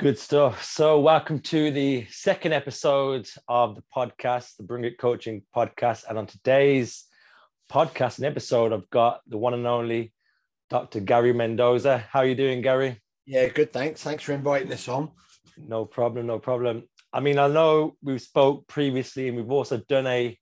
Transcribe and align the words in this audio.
Good 0.00 0.16
stuff. 0.16 0.62
So, 0.62 1.00
welcome 1.00 1.40
to 1.40 1.72
the 1.72 2.06
second 2.08 2.52
episode 2.52 3.28
of 3.48 3.74
the 3.74 3.82
podcast, 3.92 4.56
the 4.56 4.62
Bring 4.62 4.82
Grit 4.82 4.96
Coaching 4.96 5.42
podcast. 5.52 6.04
And 6.08 6.16
on 6.16 6.26
today's 6.28 7.04
podcast 7.68 8.18
and 8.18 8.26
episode, 8.26 8.72
I've 8.72 8.88
got 8.90 9.22
the 9.26 9.38
one 9.38 9.54
and 9.54 9.66
only 9.66 10.12
Dr. 10.70 11.00
Gary 11.00 11.32
Mendoza. 11.32 11.98
How 11.98 12.20
are 12.20 12.26
you 12.26 12.36
doing, 12.36 12.62
Gary? 12.62 13.02
Yeah, 13.26 13.48
good. 13.48 13.72
Thanks. 13.72 14.00
Thanks 14.00 14.22
for 14.22 14.34
inviting 14.34 14.72
us 14.72 14.86
on. 14.86 15.10
No 15.56 15.84
problem. 15.84 16.28
No 16.28 16.38
problem. 16.38 16.84
I 17.12 17.18
mean, 17.18 17.40
I 17.40 17.48
know 17.48 17.96
we've 18.00 18.22
spoke 18.22 18.68
previously, 18.68 19.26
and 19.26 19.36
we've 19.36 19.50
also 19.50 19.78
done 19.78 20.06
a 20.06 20.38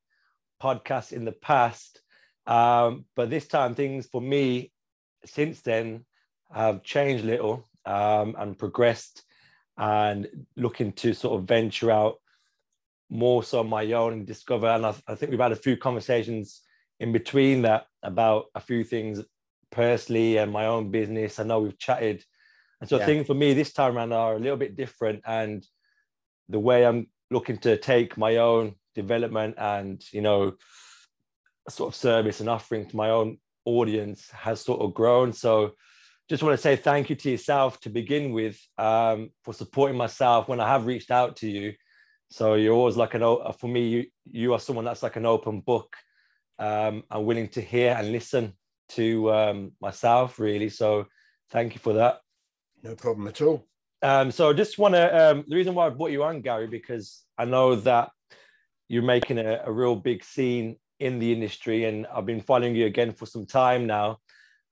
podcast 0.63 1.13
in 1.13 1.25
the 1.25 1.33
past, 1.33 2.03
um, 2.47 3.07
but 3.17 3.31
this 3.31 3.49
time 3.49 3.75
things 3.75 4.07
for 4.07 4.21
me 4.21 4.71
since 5.25 5.63
then 5.63 6.05
have 6.53 6.83
changed 6.83 7.25
a 7.25 7.27
little 7.27 7.67
um, 7.87 8.37
and 8.39 8.59
progressed 8.59 9.23
and 9.79 10.47
looking 10.57 10.93
to 10.93 11.15
sort 11.15 11.39
of 11.39 11.47
venture 11.47 11.91
out 11.91 12.17
more 13.11 13.43
so 13.43 13.61
on 13.61 13.69
my 13.69 13.93
own 13.93 14.13
and 14.13 14.27
discover. 14.27 14.67
And 14.67 14.87
I, 14.87 14.95
I, 15.07 15.15
think 15.15 15.31
we've 15.31 15.41
had 15.41 15.53
a 15.53 15.57
few 15.57 15.77
conversations 15.77 16.63
in 16.99 17.13
between 17.13 17.63
that 17.63 17.87
about 18.03 18.47
a 18.55 18.61
few 18.61 18.85
things 18.85 19.21
personally 19.71 20.39
and 20.39 20.53
my 20.53 20.67
own 20.67 20.91
business. 20.91 21.39
I 21.39 21.45
know 21.45 21.61
we've 21.61 21.79
chatted. 21.79 22.25
And 22.81 22.89
so 22.89 22.99
yeah. 22.99 23.07
things 23.07 23.27
for 23.27 23.35
me 23.35 23.55
this 23.55 23.73
time 23.73 23.97
around 23.97 24.13
are 24.13 24.35
a 24.35 24.39
little 24.39 24.57
bit 24.57 24.77
different. 24.77 25.23
And 25.27 25.65
the 26.49 26.59
way 26.59 26.85
I'm 26.85 27.09
looking 27.31 27.59
to 27.59 27.77
take 27.77 28.17
my 28.17 28.37
own 28.37 28.75
development 28.95 29.57
and, 29.59 30.03
you 30.13 30.23
know, 30.23 30.55
sort 31.69 31.93
of 31.93 31.97
service 31.97 32.41
and 32.41 32.49
offering 32.49 32.87
to 32.89 32.97
my 32.97 33.11
own 33.11 33.39
audience 33.65 34.31
has 34.31 34.61
sort 34.61 34.81
of 34.81 34.95
grown. 34.95 35.33
So 35.33 35.75
just 36.29 36.43
want 36.43 36.55
to 36.55 36.63
say 36.63 36.77
thank 36.77 37.09
you 37.09 37.17
to 37.17 37.31
yourself 37.31 37.81
to 37.81 37.91
begin 37.91 38.33
with 38.33 38.61
um, 38.79 39.31
for 39.45 39.55
supporting 39.55 39.97
myself 39.97 40.49
when 40.49 40.61
I 40.61 40.69
have 40.69 40.87
reached 40.87 41.11
out 41.11 41.37
to 41.37 41.49
you. 41.49 41.75
So 42.31 42.55
you're 42.55 42.75
always 42.75 42.97
like 42.97 43.15
an 43.15 43.23
for 43.59 43.69
me, 43.69 43.89
you 43.89 44.07
you 44.31 44.53
are 44.53 44.59
someone 44.59 44.85
that's 44.85 45.03
like 45.03 45.17
an 45.17 45.27
open 45.27 45.61
book. 45.61 45.95
Um, 46.59 47.05
I'm 47.11 47.25
willing 47.25 47.49
to 47.51 47.61
hear 47.61 47.95
and 47.97 48.11
listen 48.11 48.55
to 48.91 49.33
um, 49.33 49.73
myself 49.81 50.39
really. 50.39 50.69
So 50.69 51.07
thank 51.51 51.75
you 51.75 51.81
for 51.81 51.93
that. 51.95 52.21
No 52.83 52.97
problem 52.97 53.29
at 53.29 53.41
all. 53.43 53.65
Um, 54.03 54.31
so 54.31 54.51
I 54.51 54.53
just 54.53 54.79
want 54.79 54.95
to 54.95 55.31
um, 55.31 55.45
the 55.47 55.57
reason 55.57 55.75
why 55.75 55.87
I 55.87 55.91
brought 55.91 56.11
you 56.11 56.25
on, 56.25 56.41
Gary, 56.41 56.67
because 56.67 57.25
I 57.39 57.45
know 57.45 57.77
that 57.77 58.11
you're 58.89 59.03
making 59.03 59.39
a, 59.39 59.63
a 59.65 59.71
real 59.71 59.95
big 59.95 60.25
scene 60.25 60.77
in 60.99 61.19
the 61.21 61.33
industry, 61.33 61.85
and 61.85 62.07
I've 62.13 62.27
been 62.27 62.41
following 62.41 62.75
you 62.75 62.87
again 62.87 63.13
for 63.13 63.27
some 63.27 63.47
time 63.47 63.87
now 63.87 64.19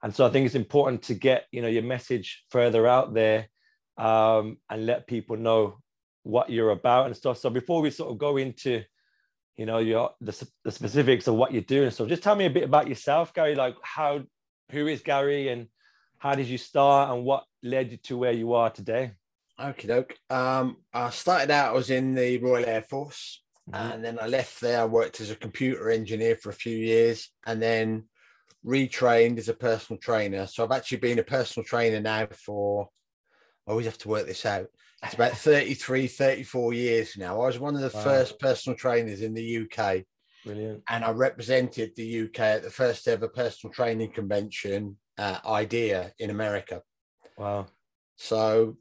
and 0.05 0.15
so 0.15 0.27
I 0.27 0.29
think 0.29 0.45
it's 0.45 0.55
important 0.55 1.03
to 1.05 1.15
get 1.15 1.47
you 1.51 1.63
know 1.63 1.69
your 1.69 1.83
message 1.83 2.45
further 2.51 2.87
out 2.87 3.15
there 3.15 3.49
um, 3.97 4.59
and 4.69 4.85
let 4.85 5.07
people 5.07 5.37
know 5.39 5.79
what 6.25 6.51
you're 6.51 6.71
about 6.71 7.07
and 7.07 7.17
stuff. 7.17 7.39
So 7.39 7.49
before 7.49 7.81
we 7.81 7.91
sort 7.91 8.13
of 8.13 8.19
go 8.19 8.37
into 8.37 8.83
you 9.57 9.65
know 9.65 9.79
your 9.79 10.11
the, 10.21 10.47
the 10.63 10.71
specifics 10.71 11.27
of 11.27 11.37
what 11.37 11.53
you're 11.53 11.63
doing, 11.63 11.91
so 11.91 12.07
just 12.07 12.23
tell 12.23 12.37
me 12.37 12.45
a 12.45 12.51
bit 12.51 12.65
about 12.65 12.87
yourself, 12.87 13.33
Gary. 13.33 13.55
Like 13.55 13.77
how 13.83 14.21
who 14.71 14.87
is 14.87 15.01
Gary 15.01 15.49
and 15.49 15.69
how 16.19 16.35
did 16.35 16.49
you 16.49 16.59
start 16.59 17.11
and 17.11 17.25
what 17.25 17.45
led 17.63 17.91
you 17.91 17.97
to 17.97 18.19
where 18.19 18.33
you 18.33 18.53
are 18.53 18.69
today? 18.69 19.13
Okay, 19.59 19.89
doke. 19.89 20.17
Um, 20.29 20.77
I 20.93 21.09
started 21.11 21.51
out. 21.51 21.71
I 21.71 21.73
was 21.73 21.89
in 21.89 22.15
the 22.15 22.37
Royal 22.39 22.67
Air 22.67 22.83
Force, 22.83 23.43
mm-hmm. 23.71 23.93
and 23.93 24.05
then 24.05 24.19
I 24.21 24.27
left 24.27 24.61
there. 24.61 24.83
I 24.83 24.85
worked 24.85 25.23
as 25.23 25.31
a 25.31 25.37
computer 25.37 25.89
engineer 25.89 26.37
for 26.37 26.51
a 26.51 26.61
few 26.65 26.77
years, 26.77 27.31
and 27.47 27.63
then 27.63 28.05
retrained 28.65 29.39
as 29.39 29.49
a 29.49 29.55
personal 29.55 29.99
trainer. 30.01 30.47
So 30.47 30.65
I've 30.65 30.73
actually 30.73 30.99
been 30.99 31.19
a 31.19 31.25
personal 31.25 31.65
trainer 31.65 32.01
now 32.01 32.27
for, 32.33 32.89
I 33.67 33.71
always 33.71 33.87
have 33.87 33.99
to 33.99 34.09
work 34.09 34.27
this 34.27 34.47
out. 34.47 34.67
It's 35.03 35.15
about 35.15 35.33
33, 35.37 36.07
34 36.07 36.73
years 36.73 37.17
now. 37.17 37.41
I 37.41 37.47
was 37.47 37.59
one 37.59 37.75
of 37.75 37.83
the 37.83 37.97
wow. 37.97 38.05
first 38.05 38.39
personal 38.41 38.77
trainers 38.77 39.23
in 39.23 39.35
the 39.35 39.59
UK. 39.59 40.05
Brilliant. 40.45 40.83
And 40.89 41.05
I 41.05 41.11
represented 41.11 41.93
the 41.97 42.23
UK 42.23 42.41
at 42.41 42.63
the 42.63 42.71
first 42.71 43.09
ever 43.09 43.29
personal 43.29 43.73
training 43.73 44.13
convention, 44.13 44.97
uh, 45.19 45.39
IDEA 45.47 46.13
in 46.19 46.31
America. 46.31 46.83
Wow. 47.39 47.67
So 48.17 48.77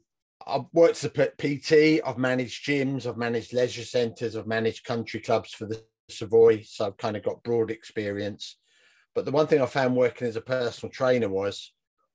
I've 0.46 0.64
worked 0.72 1.02
as 1.02 1.04
a 1.04 1.08
PT, 1.08 2.02
I've 2.06 2.18
managed 2.18 2.66
gyms, 2.66 3.06
I've 3.06 3.16
managed 3.16 3.52
leisure 3.52 3.84
centres, 3.84 4.36
I've 4.36 4.46
managed 4.46 4.84
country 4.84 5.20
clubs 5.20 5.52
for 5.52 5.66
the 5.66 5.82
Savoy. 6.10 6.62
So 6.62 6.86
I've 6.86 6.96
kind 6.98 7.16
of 7.16 7.22
got 7.22 7.42
broad 7.42 7.70
experience. 7.70 8.58
But 9.14 9.24
the 9.24 9.30
one 9.30 9.46
thing 9.46 9.62
I 9.62 9.66
found 9.66 9.96
working 9.96 10.26
as 10.26 10.36
a 10.36 10.40
personal 10.40 10.92
trainer 10.92 11.28
was 11.28 11.72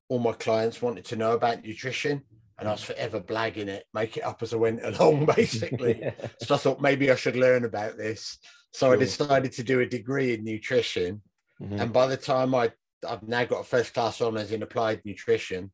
all 0.10 0.20
my 0.20 0.34
clients 0.34 0.82
wanted 0.82 1.06
to 1.06 1.16
know 1.16 1.34
about 1.34 1.64
nutrition 1.64 2.24
and 2.60 2.68
I 2.68 2.72
was 2.72 2.84
forever 2.84 3.22
blagging 3.22 3.68
it, 3.68 3.86
make 3.94 4.18
it 4.18 4.24
up 4.24 4.44
as 4.44 4.54
I 4.54 4.58
went 4.58 4.82
along, 4.84 5.26
basically. 5.26 6.00
yeah. 6.02 6.12
So 6.42 6.56
I 6.56 6.58
thought 6.58 6.82
maybe 6.82 7.10
I 7.10 7.16
should 7.16 7.36
learn 7.38 7.64
about 7.64 7.98
this. 7.98 8.38
So 8.74 8.88
sure. 8.88 8.96
I 8.96 9.00
decided 9.00 9.52
to 9.54 9.64
do 9.64 9.80
a 9.80 9.86
degree 9.86 10.34
in 10.34 10.44
nutrition. 10.44 11.22
Mm-hmm. 11.62 11.80
And 11.80 11.94
by 11.94 12.08
the 12.08 12.18
time 12.18 12.54
I, 12.54 12.72
I've 13.08 13.24
now 13.24 13.46
got 13.46 13.62
a 13.62 13.64
first 13.64 13.94
class 13.94 14.22
honours 14.22 14.52
in 14.52 14.62
applied 14.62 15.02
nutrition. 15.06 15.72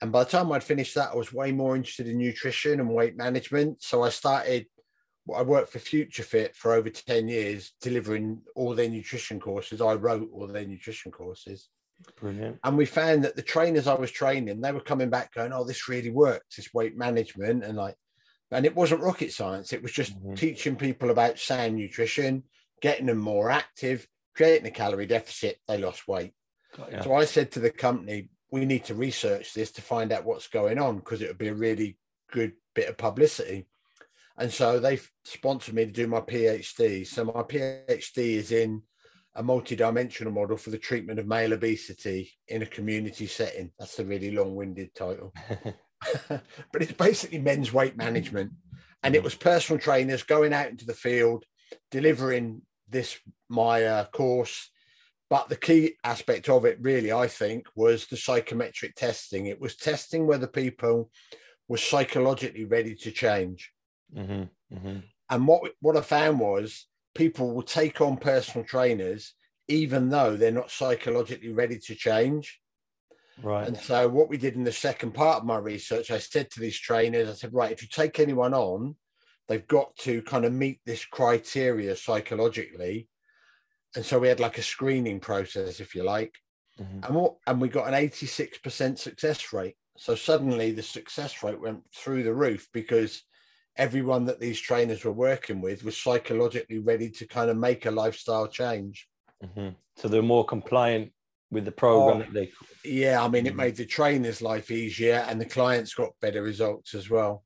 And 0.00 0.12
by 0.12 0.24
the 0.24 0.30
time 0.30 0.52
I'd 0.52 0.62
finished 0.62 0.94
that, 0.94 1.10
I 1.12 1.16
was 1.16 1.32
way 1.32 1.52
more 1.52 1.74
interested 1.74 2.06
in 2.06 2.18
nutrition 2.18 2.80
and 2.80 2.88
weight 2.88 3.16
management. 3.16 3.82
So 3.82 4.02
I 4.02 4.10
started 4.10 4.66
I 5.34 5.42
worked 5.42 5.72
for 5.72 5.78
Future 5.78 6.22
Fit 6.22 6.54
for 6.54 6.72
over 6.72 6.88
10 6.90 7.28
years, 7.28 7.72
delivering 7.80 8.42
all 8.54 8.74
their 8.74 8.88
nutrition 8.88 9.40
courses. 9.40 9.80
I 9.80 9.94
wrote 9.94 10.30
all 10.32 10.46
their 10.46 10.66
nutrition 10.66 11.10
courses. 11.10 11.68
Brilliant. 12.16 12.58
And 12.62 12.76
we 12.76 12.86
found 12.86 13.24
that 13.24 13.36
the 13.36 13.42
trainers 13.42 13.86
I 13.86 13.94
was 13.94 14.10
training, 14.10 14.60
they 14.60 14.72
were 14.72 14.80
coming 14.80 15.10
back 15.10 15.34
going, 15.34 15.52
Oh, 15.52 15.64
this 15.64 15.88
really 15.88 16.10
works, 16.10 16.56
this 16.56 16.72
weight 16.72 16.96
management. 16.96 17.64
And 17.64 17.76
like, 17.76 17.96
and 18.50 18.64
it 18.64 18.76
wasn't 18.76 19.02
rocket 19.02 19.32
science. 19.32 19.72
It 19.72 19.82
was 19.82 19.92
just 19.92 20.16
mm-hmm. 20.16 20.34
teaching 20.34 20.76
people 20.76 21.10
about 21.10 21.38
sound 21.38 21.76
nutrition, 21.76 22.44
getting 22.80 23.06
them 23.06 23.18
more 23.18 23.50
active, 23.50 24.06
creating 24.36 24.66
a 24.66 24.70
calorie 24.70 25.06
deficit. 25.06 25.58
They 25.66 25.78
lost 25.78 26.06
weight. 26.06 26.32
So 27.02 27.14
I 27.14 27.24
said 27.24 27.52
to 27.52 27.60
the 27.60 27.70
company, 27.70 28.28
we 28.50 28.66
need 28.66 28.84
to 28.84 28.94
research 28.94 29.54
this 29.54 29.72
to 29.72 29.82
find 29.82 30.12
out 30.12 30.24
what's 30.24 30.48
going 30.48 30.78
on 30.78 30.96
because 30.98 31.22
it 31.22 31.28
would 31.28 31.38
be 31.38 31.48
a 31.48 31.54
really 31.54 31.96
good 32.30 32.52
bit 32.74 32.88
of 32.88 32.98
publicity. 32.98 33.66
And 34.38 34.52
so 34.52 34.78
they 34.78 35.00
sponsored 35.24 35.74
me 35.74 35.86
to 35.86 35.92
do 35.92 36.06
my 36.06 36.20
PhD. 36.20 37.06
So 37.06 37.24
my 37.24 37.42
PhD 37.42 38.16
is 38.16 38.52
in 38.52 38.82
a 39.34 39.42
multi-dimensional 39.42 40.32
model 40.32 40.56
for 40.56 40.70
the 40.70 40.78
treatment 40.78 41.18
of 41.18 41.26
male 41.26 41.52
obesity 41.52 42.32
in 42.48 42.62
a 42.62 42.66
community 42.66 43.26
setting. 43.26 43.70
That's 43.78 43.98
a 43.98 44.04
really 44.04 44.30
long-winded 44.30 44.94
title. 44.94 45.32
but 46.28 46.82
it's 46.82 46.92
basically 46.92 47.38
men's 47.38 47.72
weight 47.72 47.96
management. 47.96 48.52
And 49.02 49.14
it 49.14 49.22
was 49.22 49.34
personal 49.34 49.80
trainers 49.80 50.22
going 50.22 50.52
out 50.52 50.68
into 50.68 50.86
the 50.86 50.94
field, 50.94 51.44
delivering 51.90 52.62
this 52.88 53.18
my 53.48 53.84
uh, 53.84 54.04
course. 54.06 54.70
But 55.28 55.48
the 55.48 55.56
key 55.56 55.94
aspect 56.04 56.48
of 56.48 56.64
it, 56.64 56.78
really, 56.80 57.12
I 57.12 57.26
think, 57.26 57.66
was 57.74 58.06
the 58.06 58.16
psychometric 58.16 58.94
testing. 58.94 59.46
It 59.46 59.60
was 59.60 59.76
testing 59.76 60.26
whether 60.26 60.46
people 60.46 61.10
were 61.68 61.78
psychologically 61.78 62.64
ready 62.64 62.94
to 62.94 63.10
change. 63.10 63.72
Mm-hmm, 64.14 64.76
mm-hmm. 64.76 64.98
And 65.30 65.48
what 65.48 65.72
what 65.80 65.96
I 65.96 66.02
found 66.02 66.40
was 66.40 66.86
people 67.14 67.54
will 67.54 67.62
take 67.62 68.00
on 68.00 68.16
personal 68.16 68.66
trainers 68.66 69.34
even 69.68 70.08
though 70.08 70.36
they're 70.36 70.52
not 70.52 70.70
psychologically 70.70 71.52
ready 71.52 71.78
to 71.78 71.94
change. 71.94 72.60
Right. 73.42 73.66
And 73.66 73.76
so 73.76 74.08
what 74.08 74.28
we 74.28 74.38
did 74.38 74.54
in 74.54 74.64
the 74.64 74.72
second 74.72 75.12
part 75.12 75.38
of 75.38 75.44
my 75.44 75.58
research, 75.58 76.10
I 76.10 76.18
said 76.18 76.50
to 76.50 76.60
these 76.60 76.78
trainers, 76.78 77.28
I 77.28 77.34
said, 77.34 77.52
right, 77.52 77.72
if 77.72 77.82
you 77.82 77.88
take 77.88 78.18
anyone 78.18 78.54
on, 78.54 78.96
they've 79.48 79.66
got 79.66 79.94
to 79.98 80.22
kind 80.22 80.44
of 80.44 80.52
meet 80.52 80.80
this 80.86 81.04
criteria 81.04 81.96
psychologically. 81.96 83.08
And 83.94 84.04
so 84.04 84.18
we 84.18 84.28
had 84.28 84.40
like 84.40 84.58
a 84.58 84.62
screening 84.62 85.20
process, 85.20 85.80
if 85.80 85.94
you 85.94 86.02
like. 86.02 86.34
Mm-hmm. 86.80 87.04
And 87.04 87.14
what 87.14 87.36
and 87.46 87.60
we 87.60 87.68
got 87.68 87.88
an 87.88 87.94
86% 87.94 88.98
success 88.98 89.52
rate. 89.52 89.76
So 89.98 90.14
suddenly 90.14 90.72
the 90.72 90.82
success 90.82 91.42
rate 91.42 91.60
went 91.60 91.82
through 91.94 92.22
the 92.22 92.34
roof 92.34 92.68
because 92.72 93.22
everyone 93.76 94.24
that 94.26 94.40
these 94.40 94.60
trainers 94.60 95.04
were 95.04 95.12
working 95.12 95.60
with 95.60 95.84
was 95.84 95.96
psychologically 95.96 96.78
ready 96.78 97.10
to 97.10 97.26
kind 97.26 97.50
of 97.50 97.56
make 97.56 97.86
a 97.86 97.90
lifestyle 97.90 98.48
change. 98.48 99.08
Mm-hmm. 99.44 99.70
So 99.96 100.08
they're 100.08 100.22
more 100.22 100.44
compliant 100.44 101.12
with 101.50 101.64
the 101.64 101.72
program 101.72 102.16
oh, 102.16 102.18
that 102.20 102.32
they. 102.32 102.52
Yeah, 102.84 103.22
I 103.22 103.28
mean, 103.28 103.44
mm-hmm. 103.44 103.48
it 103.48 103.56
made 103.56 103.76
the 103.76 103.86
trainer's 103.86 104.42
life 104.42 104.70
easier, 104.70 105.24
and 105.28 105.40
the 105.40 105.44
clients 105.44 105.94
got 105.94 106.10
better 106.20 106.42
results 106.42 106.94
as 106.94 107.10
well. 107.10 107.44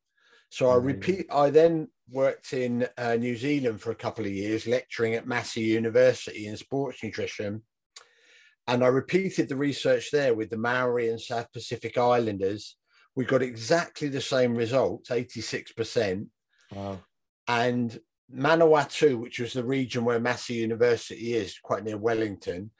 So 0.51 0.67
mm-hmm. 0.67 0.75
I 0.75 0.85
repeat. 0.85 1.27
I 1.33 1.51
then 1.51 1.89
worked 2.11 2.53
in 2.53 2.89
uh, 2.99 3.17
New 3.17 3.37
Zealand 3.37 3.81
for 3.81 3.91
a 3.91 3.97
couple 3.97 4.25
of 4.25 4.33
years, 4.33 4.67
lecturing 4.67 5.15
at 5.15 5.27
Massey 5.27 5.63
University 5.63 6.47
in 6.47 6.57
sports 6.57 7.03
nutrition. 7.03 7.63
And 8.67 8.85
I 8.85 8.89
repeated 8.89 9.49
the 9.49 9.57
research 9.57 10.11
there 10.11 10.35
with 10.35 10.51
the 10.51 10.57
Maori 10.57 11.09
and 11.09 11.21
South 11.21 11.53
Pacific 11.53 11.99
Islanders 11.99 12.77
we 13.21 13.27
got 13.27 13.43
exactly 13.43 14.09
the 14.09 14.19
same 14.19 14.55
results 14.55 15.11
86%. 15.11 16.27
Wow. 16.75 17.01
And 17.47 18.01
Manawatu, 18.35 19.21
which 19.21 19.41
was 19.41 19.53
the 19.53 19.63
region 19.63 20.07
where 20.07 20.19
Massey 20.19 20.55
University 20.55 21.35
is, 21.35 21.59
quite 21.63 21.85
near 21.85 21.99
Wellington, 21.99 22.71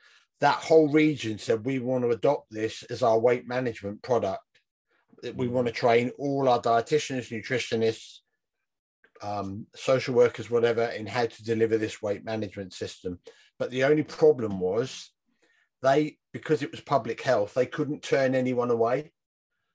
that 0.41 0.55
whole 0.55 0.89
region 0.89 1.37
said 1.37 1.67
we 1.67 1.79
want 1.79 2.05
to 2.05 2.11
adopt 2.11 2.51
this 2.51 2.83
as 2.85 3.03
our 3.03 3.19
weight 3.19 3.47
management 3.47 4.01
product. 4.01 4.41
we 5.35 5.47
want 5.47 5.67
to 5.67 5.75
train 5.75 6.11
all 6.19 6.49
our 6.49 6.63
dietitians, 6.63 7.29
nutritionists, 7.29 8.21
um, 9.21 9.67
social 9.77 10.15
workers, 10.15 10.49
whatever, 10.49 10.87
in 10.87 11.07
how 11.07 11.27
to 11.27 11.45
deliver 11.45 11.77
this 11.77 12.01
weight 12.01 12.25
management 12.25 12.73
system. 12.73 13.19
But 13.59 13.71
the 13.71 13.85
only 13.85 14.05
problem 14.05 14.59
was 14.59 15.11
they, 15.83 16.17
because 16.33 16.63
it 16.63 16.71
was 16.71 16.81
public 16.81 17.21
health, 17.21 17.53
they 17.53 17.67
couldn't 17.67 18.03
turn 18.03 18.35
anyone 18.35 18.71
away. 18.71 19.13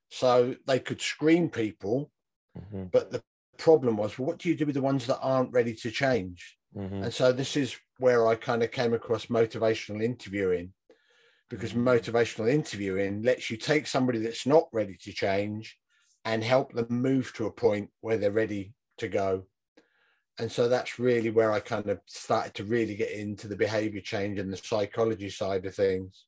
So 0.10 0.56
they 0.68 0.80
could 0.80 1.02
screen 1.02 1.50
people, 1.50 2.12
mm-hmm. 2.58 2.86
but 2.92 3.12
the 3.12 3.24
problem 3.58 3.98
was, 3.98 4.18
well, 4.18 4.28
what 4.28 4.40
do 4.40 4.50
you 4.50 4.56
do 4.56 4.66
with 4.66 4.76
the 4.76 4.82
ones 4.82 5.08
that 5.08 5.20
aren't 5.20 5.52
ready 5.52 5.74
to 5.74 5.92
change? 5.92 6.58
Mm-hmm. 6.76 7.04
And 7.04 7.14
so 7.14 7.32
this 7.32 7.56
is 7.56 7.76
where 7.98 8.28
I 8.28 8.36
kind 8.36 8.64
of 8.64 8.72
came 8.72 8.94
across 8.94 9.28
motivational 9.28 10.04
interviewing 10.04 10.74
because 11.50 11.72
mm-hmm. 11.72 11.88
motivational 11.88 12.52
interviewing 12.52 13.22
lets 13.24 13.50
you 13.50 13.58
take 13.58 13.88
somebody 13.88 14.20
that's 14.20 14.46
not 14.46 14.68
ready 14.72 14.96
to 15.04 15.14
change 15.14 15.78
and 16.26 16.44
help 16.44 16.74
them 16.74 16.88
move 16.90 17.32
to 17.34 17.46
a 17.46 17.52
point 17.52 17.90
where 18.02 18.18
they're 18.18 18.32
ready 18.32 18.74
to 18.98 19.08
go. 19.08 19.46
And 20.38 20.52
so 20.52 20.68
that's 20.68 21.00
really 21.00 21.30
where 21.30 21.52
I 21.52 21.60
kind 21.62 21.90
of 21.90 22.00
started 22.08 22.54
to 22.56 22.66
really 22.66 22.96
get 22.96 23.12
into 23.12 23.48
the 23.48 23.56
behavior 23.56 24.02
change 24.02 24.38
and 24.38 24.52
the 24.52 24.58
psychology 24.58 25.30
side 25.30 25.66
of 25.66 25.76
things. 25.76 26.26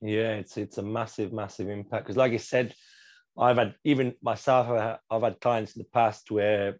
Yeah, 0.00 0.34
it's 0.34 0.56
it's 0.56 0.78
a 0.78 0.82
massive, 0.82 1.32
massive 1.32 1.68
impact. 1.68 2.04
Because 2.04 2.16
like 2.16 2.32
I 2.32 2.38
said, 2.38 2.74
I've 3.36 3.56
had 3.56 3.74
even 3.84 4.14
myself, 4.22 4.98
I've 5.10 5.22
had 5.22 5.40
clients 5.40 5.74
in 5.74 5.80
the 5.80 5.88
past 5.88 6.30
where 6.30 6.78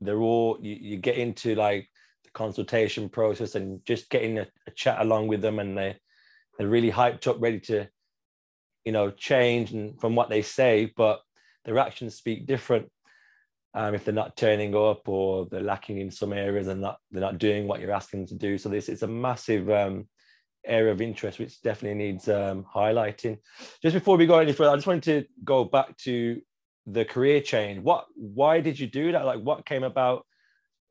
they're 0.00 0.20
all 0.20 0.58
you, 0.60 0.74
you 0.74 0.96
get 0.96 1.16
into 1.16 1.54
like 1.54 1.88
the 2.24 2.30
consultation 2.30 3.08
process 3.08 3.54
and 3.54 3.84
just 3.84 4.10
getting 4.10 4.38
a, 4.38 4.46
a 4.66 4.70
chat 4.72 5.00
along 5.00 5.28
with 5.28 5.42
them 5.42 5.58
and 5.58 5.76
they 5.76 5.96
they're 6.58 6.68
really 6.68 6.90
hyped 6.90 7.26
up, 7.26 7.36
ready 7.38 7.60
to, 7.60 7.86
you 8.84 8.92
know, 8.92 9.10
change 9.10 9.72
and 9.72 10.00
from 10.00 10.14
what 10.14 10.30
they 10.30 10.42
say, 10.42 10.92
but 10.96 11.20
their 11.64 11.78
actions 11.78 12.14
speak 12.14 12.46
different. 12.46 12.90
Um, 13.74 13.94
if 13.94 14.04
they're 14.04 14.14
not 14.14 14.38
turning 14.38 14.74
up 14.74 15.06
or 15.06 15.46
they're 15.50 15.60
lacking 15.60 15.98
in 15.98 16.10
some 16.10 16.32
areas 16.32 16.66
and 16.68 16.80
not 16.80 16.96
they're 17.10 17.20
not 17.20 17.36
doing 17.36 17.68
what 17.68 17.80
you're 17.80 17.92
asking 17.92 18.20
them 18.20 18.28
to 18.28 18.34
do. 18.34 18.56
So 18.56 18.70
this 18.70 18.88
is 18.88 19.02
a 19.02 19.06
massive 19.06 19.68
um, 19.68 20.08
area 20.66 20.92
of 20.92 21.00
interest 21.00 21.38
which 21.38 21.60
definitely 21.62 21.98
needs 21.98 22.28
um, 22.28 22.64
highlighting. 22.74 23.38
Just 23.82 23.94
before 23.94 24.16
we 24.16 24.26
go 24.26 24.38
any 24.38 24.52
further, 24.52 24.70
I 24.70 24.76
just 24.76 24.86
wanted 24.86 25.04
to 25.04 25.28
go 25.44 25.64
back 25.64 25.96
to 25.98 26.40
the 26.86 27.04
career 27.04 27.40
change. 27.40 27.82
What 27.82 28.06
why 28.14 28.60
did 28.60 28.78
you 28.78 28.86
do 28.86 29.12
that? 29.12 29.24
Like 29.24 29.40
what 29.40 29.66
came 29.66 29.82
about 29.82 30.26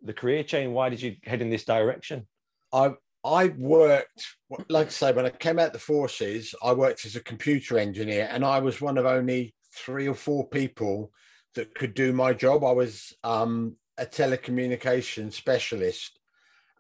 the 0.02 0.14
career 0.14 0.44
change? 0.44 0.72
Why 0.72 0.90
did 0.90 1.02
you 1.02 1.16
head 1.24 1.42
in 1.42 1.50
this 1.50 1.66
direction? 1.66 2.28
I 2.74 2.94
I 3.24 3.48
worked, 3.58 4.24
like 4.70 4.88
I 4.88 4.90
say, 4.92 5.12
when 5.12 5.26
I 5.26 5.32
came 5.32 5.58
out 5.58 5.74
the 5.74 5.80
forces, 5.80 6.54
I 6.62 6.74
worked 6.74 7.06
as 7.06 7.16
a 7.16 7.24
computer 7.24 7.80
engineer, 7.80 8.30
and 8.32 8.46
I 8.46 8.60
was 8.60 8.80
one 8.80 9.00
of 9.00 9.08
only 9.08 9.56
three 9.74 10.08
or 10.08 10.14
four 10.14 10.48
people 10.48 11.12
that 11.56 11.74
could 11.74 11.96
do 11.96 12.14
my 12.14 12.34
job. 12.34 12.64
I 12.64 12.72
was 12.72 13.14
um, 13.24 13.78
a 13.98 14.06
telecommunications 14.06 15.34
specialist, 15.34 16.20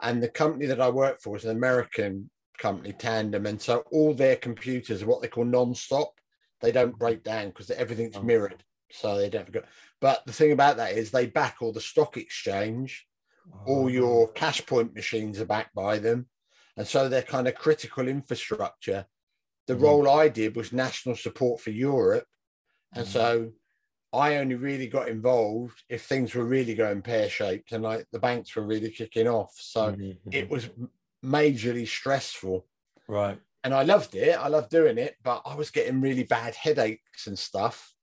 and 0.01 0.21
the 0.21 0.30
company 0.30 0.68
that 0.68 0.80
I 0.80 0.89
worked 0.89 1.24
for 1.24 1.31
was 1.31 1.45
an 1.45 1.57
American 1.57 2.30
company, 2.57 2.94
Tandem, 2.94 3.46
and 3.46 3.62
so 3.62 3.84
all 3.92 4.13
their 4.13 4.36
computers 4.36 5.04
are 5.04 5.07
what 5.07 5.22
they 5.22 5.28
call 5.28 5.46
non-stop. 5.46 6.13
They 6.62 6.72
don't 6.72 6.98
break 6.98 7.24
down 7.24 7.50
because 7.50 7.72
everything's 7.72 8.18
oh. 8.18 8.24
mirrored, 8.24 8.63
so 8.92 9.18
they 9.18 9.30
don't 9.30 9.52
go. 9.52 9.62
But 10.02 10.25
the 10.25 10.34
thing 10.34 10.52
about 10.52 10.78
that 10.78 10.94
is 10.94 11.12
they 11.12 11.28
back 11.28 11.57
all 11.62 11.74
the 11.74 11.81
stock 11.81 12.18
exchange, 12.18 13.06
all 13.66 13.90
your 13.90 14.28
oh. 14.28 14.31
cash 14.31 14.66
point 14.66 14.96
machines 14.96 15.40
are 15.40 15.46
backed 15.46 15.75
by 15.75 16.00
them 16.00 16.28
and 16.78 16.88
so 16.88 17.07
they're 17.07 17.22
kind 17.22 17.48
of 17.48 17.56
critical 17.56 18.07
infrastructure. 18.07 19.06
The 19.68 19.75
mm 19.75 19.81
role 19.81 20.10
I 20.10 20.30
did 20.30 20.56
was 20.56 20.72
national 20.74 21.16
support 21.16 21.62
for 21.62 21.72
Europe, 21.72 22.28
and 22.94 23.06
mm 23.06 23.12
so 23.12 23.52
I 24.13 24.38
only 24.38 24.56
really 24.56 24.88
got 24.88 25.10
involved 25.10 25.84
if 25.90 26.06
things 26.06 26.34
were 26.34 26.46
really 26.46 26.74
going 26.74 27.02
pear 27.02 27.30
shaped 27.30 27.74
and 27.74 27.84
like 27.84 28.06
the 28.13 28.19
banks 28.19 28.56
were 28.56 28.66
really 28.66 28.90
kicking 28.90 29.28
off. 29.28 29.54
So 29.57 29.92
mm-hmm. 29.92 30.30
it 30.31 30.50
was 30.50 30.69
majorly 31.25 31.88
stressful. 31.88 32.66
Right. 33.07 33.39
And 33.63 33.74
I 33.74 33.83
loved 33.83 34.16
it. 34.16 34.38
I 34.38 34.48
loved 34.48 34.69
doing 34.69 34.98
it, 34.98 35.16
but 35.24 35.42
I 35.45 35.56
was 35.56 35.72
getting 35.72 36.01
really 36.01 36.24
bad 36.24 36.56
headaches 36.56 37.27
and 37.27 37.38
stuff. 37.38 37.94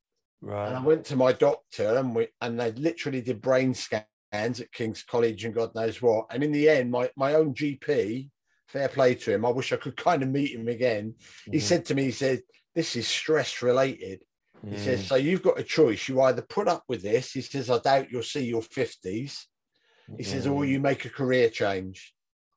Right. 0.41 0.69
And 0.69 0.77
I 0.77 0.83
went 0.83 1.05
to 1.07 1.17
my 1.17 1.33
doctor 1.33 1.97
and 1.97 2.17
we 2.17 2.29
and 2.41 2.59
they 2.59 2.73
literally 2.73 3.21
did 3.21 3.41
brain 3.41 3.75
scans 3.75 4.61
at 4.61 4.73
King's 4.73 5.05
College 5.05 5.45
and 5.45 5.55
God 5.55 5.75
knows 5.75 6.03
what. 6.03 6.27
And 6.31 6.43
in 6.43 6.51
the 6.51 6.69
end, 6.69 6.91
my, 6.91 7.11
my 7.17 7.35
own 7.35 7.55
GP 7.55 8.29
fair 8.73 8.89
play 8.89 9.15
to 9.15 9.35
him. 9.35 9.45
I 9.45 9.51
wish 9.51 9.73
I 9.73 9.77
could 9.77 9.97
kind 9.97 10.23
of 10.23 10.31
meet 10.31 10.55
him 10.55 10.67
again. 10.67 11.15
Mm. 11.49 11.55
He 11.55 11.61
said 11.61 11.85
to 11.87 11.95
me, 11.95 12.05
he 12.05 12.11
said, 12.11 12.41
This 12.75 12.97
is 12.97 13.07
stress 13.07 13.63
related. 13.63 14.25
Mm. 14.65 14.73
He 14.73 14.79
says, 14.79 15.03
mm. 15.03 15.09
So 15.09 15.15
you've 15.17 15.43
got 15.43 15.61
a 15.61 15.65
choice. 15.65 16.09
You 16.09 16.23
either 16.23 16.43
put 16.43 16.69
up 16.69 16.85
with 16.89 17.03
this, 17.03 17.33
he 17.33 17.43
says, 17.43 17.71
I 17.71 17.79
doubt 17.79 18.11
you'll 18.11 18.23
see 18.23 18.45
your 18.45 18.63
50s. 18.63 19.45
He 20.17 20.25
mm. 20.25 20.27
says, 20.27 20.47
or 20.47 20.65
you 20.65 20.81
make 20.81 21.05
a 21.05 21.11
career 21.11 21.49
change. 21.49 22.13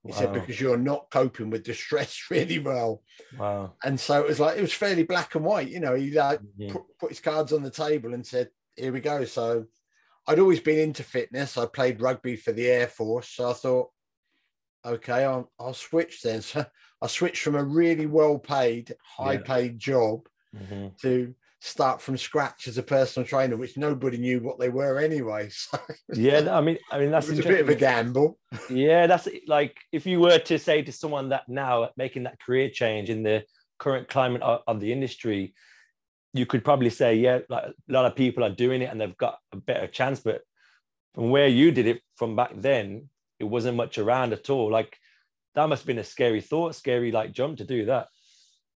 He 0.05 0.11
wow. 0.11 0.17
said, 0.17 0.33
because 0.33 0.61
you're 0.61 0.77
not 0.77 1.09
coping 1.09 1.49
with 1.49 1.65
the 1.65 1.73
stress 1.73 2.25
really 2.29 2.59
well. 2.59 3.01
Wow. 3.37 3.73
And 3.83 3.99
so 3.99 4.21
it 4.21 4.27
was 4.27 4.39
like, 4.39 4.57
it 4.57 4.61
was 4.61 4.73
fairly 4.73 5.03
black 5.03 5.33
and 5.35 5.43
white. 5.43 5.69
You 5.69 5.79
know, 5.79 5.95
he 5.95 6.11
like 6.11 6.39
mm-hmm. 6.39 6.71
put, 6.71 6.83
put 6.99 7.09
his 7.09 7.19
cards 7.19 7.51
on 7.51 7.63
the 7.63 7.71
table 7.71 8.13
and 8.13 8.25
said, 8.25 8.49
Here 8.75 8.93
we 8.93 8.99
go. 8.99 9.25
So 9.25 9.65
I'd 10.27 10.39
always 10.39 10.59
been 10.59 10.79
into 10.79 11.03
fitness. 11.03 11.57
I 11.57 11.65
played 11.65 12.01
rugby 12.01 12.35
for 12.35 12.51
the 12.51 12.67
Air 12.67 12.87
Force. 12.87 13.29
So 13.29 13.49
I 13.49 13.53
thought, 13.53 13.89
okay, 14.85 15.23
I'll, 15.23 15.51
I'll 15.59 15.73
switch 15.73 16.21
then. 16.21 16.41
So 16.41 16.65
I 17.01 17.07
switched 17.07 17.41
from 17.41 17.55
a 17.55 17.63
really 17.63 18.05
well 18.05 18.39
paid, 18.39 18.95
high 19.03 19.37
paid 19.37 19.77
job 19.77 20.27
mm-hmm. 20.55 20.87
to 21.01 21.35
start 21.61 22.01
from 22.01 22.17
scratch 22.17 22.67
as 22.67 22.77
a 22.77 22.83
personal 22.83 23.27
trainer, 23.27 23.57
which 23.57 23.77
nobody 23.77 24.17
knew 24.17 24.39
what 24.39 24.59
they 24.59 24.69
were 24.69 24.99
anyway. 24.99 25.49
So 25.71 25.79
yeah, 26.13 26.55
I 26.55 26.61
mean, 26.61 26.77
I 26.91 26.99
mean 26.99 27.11
that's 27.11 27.29
a 27.29 27.35
bit 27.35 27.61
of 27.61 27.69
a 27.69 27.75
gamble. 27.75 28.37
Yeah, 28.69 29.07
that's 29.07 29.27
like 29.47 29.77
if 29.91 30.05
you 30.05 30.19
were 30.19 30.39
to 30.39 30.59
say 30.59 30.81
to 30.83 30.91
someone 30.91 31.29
that 31.29 31.47
now 31.47 31.89
making 31.97 32.23
that 32.23 32.39
career 32.39 32.69
change 32.69 33.09
in 33.09 33.23
the 33.23 33.43
current 33.79 34.07
climate 34.07 34.41
of, 34.41 34.61
of 34.67 34.79
the 34.79 34.91
industry, 34.91 35.53
you 36.33 36.45
could 36.45 36.63
probably 36.63 36.89
say, 36.89 37.15
yeah, 37.15 37.39
like 37.49 37.63
a 37.63 37.73
lot 37.87 38.05
of 38.05 38.15
people 38.15 38.43
are 38.43 38.49
doing 38.49 38.81
it 38.81 38.91
and 38.91 38.99
they've 38.99 39.17
got 39.17 39.39
a 39.51 39.57
better 39.57 39.87
chance. 39.87 40.19
But 40.19 40.41
from 41.13 41.29
where 41.29 41.47
you 41.47 41.71
did 41.71 41.87
it 41.87 42.01
from 42.17 42.35
back 42.35 42.51
then, 42.55 43.09
it 43.39 43.45
wasn't 43.45 43.77
much 43.77 43.97
around 43.97 44.33
at 44.33 44.49
all. 44.49 44.71
Like 44.71 44.97
that 45.55 45.69
must 45.69 45.83
have 45.83 45.87
been 45.87 45.99
a 45.99 46.03
scary 46.03 46.41
thought, 46.41 46.75
scary 46.75 47.11
like 47.11 47.31
jump 47.31 47.57
to 47.57 47.65
do 47.65 47.85
that. 47.85 48.07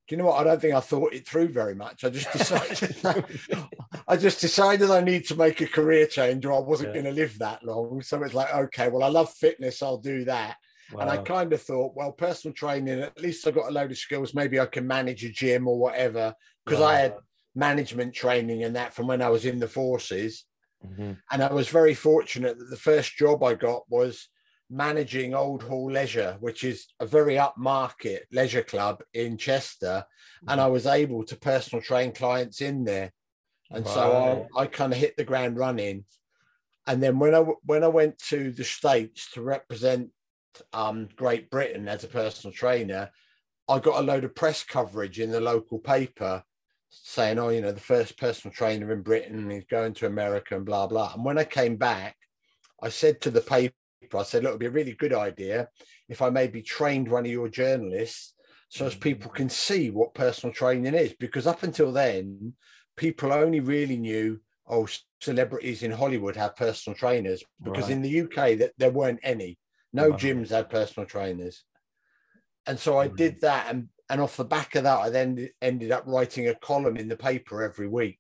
Do 0.07 0.15
you 0.15 0.19
know 0.19 0.27
what? 0.27 0.41
I 0.41 0.45
don't 0.45 0.61
think 0.61 0.75
I 0.75 0.81
thought 0.81 1.15
it 1.15 1.27
through 1.27 1.49
very 1.49 1.75
much. 1.75 2.05
I 2.05 2.11
just 2.11 2.33
decided 2.33 2.97
I 4.09 4.17
just 4.17 4.41
decided 4.41 4.91
I 4.91 5.01
need 5.01 5.27
to 5.27 5.37
make 5.37 5.61
a 5.61 5.67
career 5.67 6.07
change 6.07 6.47
or 6.47 6.53
I 6.53 6.61
wasn't 6.61 6.95
yeah. 6.95 7.03
going 7.03 7.15
to 7.15 7.21
live 7.21 7.39
that 7.39 7.65
long. 7.65 8.01
So 8.03 8.23
it's 8.23 8.35
like, 8.35 8.55
okay, 8.55 8.89
well, 8.89 9.03
I 9.03 9.09
love 9.09 9.33
fitness, 9.33 9.83
I'll 9.83 9.99
do 9.99 10.25
that. 10.27 10.57
Wow. 10.93 11.01
And 11.01 11.11
I 11.11 11.17
kind 11.19 11.53
of 11.53 11.61
thought, 11.61 11.97
well, 11.97 12.13
personal 12.13 12.55
training, 12.55 13.01
at 13.01 13.21
least 13.21 13.47
I 13.47 13.51
got 13.51 13.69
a 13.69 13.73
load 13.73 13.91
of 13.91 13.99
skills. 13.99 14.35
Maybe 14.35 14.61
I 14.61 14.67
can 14.67 14.87
manage 14.87 15.25
a 15.25 15.31
gym 15.31 15.67
or 15.67 15.79
whatever. 15.79 16.35
Because 16.65 16.81
wow. 16.81 16.87
I 16.87 16.95
had 16.95 17.15
management 17.57 18.15
training 18.15 18.63
and 18.63 18.77
that 18.77 18.95
from 18.95 19.09
when 19.09 19.23
I 19.23 19.29
was 19.29 19.45
in 19.45 19.59
the 19.59 19.67
forces. 19.67 20.45
Mm-hmm. 20.87 21.13
And 21.33 21.43
I 21.43 21.53
was 21.53 21.69
very 21.69 21.95
fortunate 21.95 22.59
that 22.59 22.71
the 22.71 22.77
first 22.77 23.17
job 23.17 23.43
I 23.43 23.55
got 23.55 23.83
was 23.89 24.29
managing 24.69 25.35
Old 25.35 25.63
Hall 25.63 25.91
Leisure, 25.91 26.37
which 26.41 26.65
is 26.65 26.87
a 27.01 27.07
very 27.07 27.35
upmarket 27.35 28.21
leisure 28.33 28.63
club 28.63 29.03
in 29.15 29.37
Chester, 29.37 30.05
and 30.49 30.61
I 30.61 30.67
was 30.67 30.87
able 30.87 31.25
to 31.25 31.37
personal 31.37 31.83
train 31.83 32.13
clients 32.13 32.61
in 32.61 32.85
there, 32.85 33.13
and 33.71 33.85
right. 33.85 33.95
so 33.95 34.49
I, 34.57 34.63
I 34.63 34.67
kind 34.67 34.93
of 34.93 34.99
hit 34.99 35.17
the 35.17 35.25
ground 35.25 35.57
running. 35.57 36.05
And 36.87 37.03
then 37.03 37.19
when 37.19 37.35
I 37.35 37.41
when 37.65 37.85
I 37.85 37.89
went 37.89 38.19
to 38.29 38.53
the 38.53 38.65
states 38.65 39.31
to 39.33 39.43
represent 39.43 40.11
um, 40.73 41.09
Great 41.17 41.51
Britain 41.51 41.89
as 41.89 42.05
a 42.05 42.09
personal 42.09 42.55
trainer, 42.55 43.11
I 43.69 43.79
got 43.79 44.01
a 44.01 44.07
load 44.07 44.25
of 44.25 44.35
press 44.35 44.63
coverage 44.63 45.21
in 45.21 45.31
the 45.31 45.41
local 45.41 45.79
paper 45.79 46.43
saying, 46.89 47.39
"Oh, 47.39 47.49
you 47.49 47.61
know, 47.61 47.73
the 47.73 47.81
first 47.81 48.19
personal 48.19 48.55
trainer 48.55 48.93
in 48.93 49.03
Britain 49.03 49.51
is 49.51 49.65
going 49.65 49.95
to 49.95 50.07
America 50.07 50.57
and 50.57 50.65
blah 50.65 50.87
blah." 50.87 51.13
And 51.15 51.25
when 51.25 51.39
I 51.39 51.45
came 51.45 51.77
back, 51.77 52.17
I 52.83 52.89
said 52.89 53.21
to 53.23 53.31
the 53.31 53.41
paper 53.41 53.75
I 54.15 54.23
said, 54.23 54.43
look, 54.43 54.51
it'd 54.51 54.61
be 54.61 54.67
a 54.67 54.71
really 54.71 54.93
good 54.93 55.13
idea 55.13 55.69
if 56.09 56.23
I 56.23 56.31
maybe 56.31 56.63
trained 56.63 57.09
one 57.09 57.25
of 57.25 57.31
your 57.31 57.49
journalists 57.49 58.35
so 58.69 58.87
as 58.87 58.95
people 58.95 59.31
can 59.31 59.49
see 59.49 59.91
what 59.91 60.15
personal 60.15 60.53
training 60.53 60.95
is. 60.95 61.15
Because 61.19 61.47
up 61.47 61.63
until 61.63 61.93
then, 61.93 62.55
people 62.97 63.33
only 63.33 63.61
really 63.61 63.97
knew, 63.97 64.41
oh, 64.67 64.89
celebrities 65.21 65.83
in 65.83 65.93
Hollywood 65.93 66.37
have 66.37 66.57
personal 66.57 66.97
trainers. 66.97 67.43
Because 67.63 67.85
right. 67.85 67.93
in 67.93 68.03
the 68.03 68.23
UK, 68.23 68.59
that 68.59 68.73
there 68.79 68.91
weren't 68.91 69.21
any. 69.23 69.59
No 69.93 70.11
right. 70.11 70.21
gyms 70.21 70.51
had 70.51 70.69
personal 70.69 71.07
trainers. 71.07 71.65
And 72.67 72.79
so 72.79 72.99
I 72.99 73.09
did 73.09 73.41
that. 73.43 73.69
And, 73.71 73.89
and 74.11 74.21
off 74.21 74.37
the 74.37 74.45
back 74.45 74.75
of 74.75 74.85
that, 74.85 74.99
I 74.99 75.11
then 75.11 75.49
ended 75.63 75.93
up 75.93 76.05
writing 76.07 76.49
a 76.49 76.55
column 76.55 76.97
in 76.97 77.09
the 77.09 77.17
paper 77.17 77.63
every 77.63 77.89
week. 77.89 78.19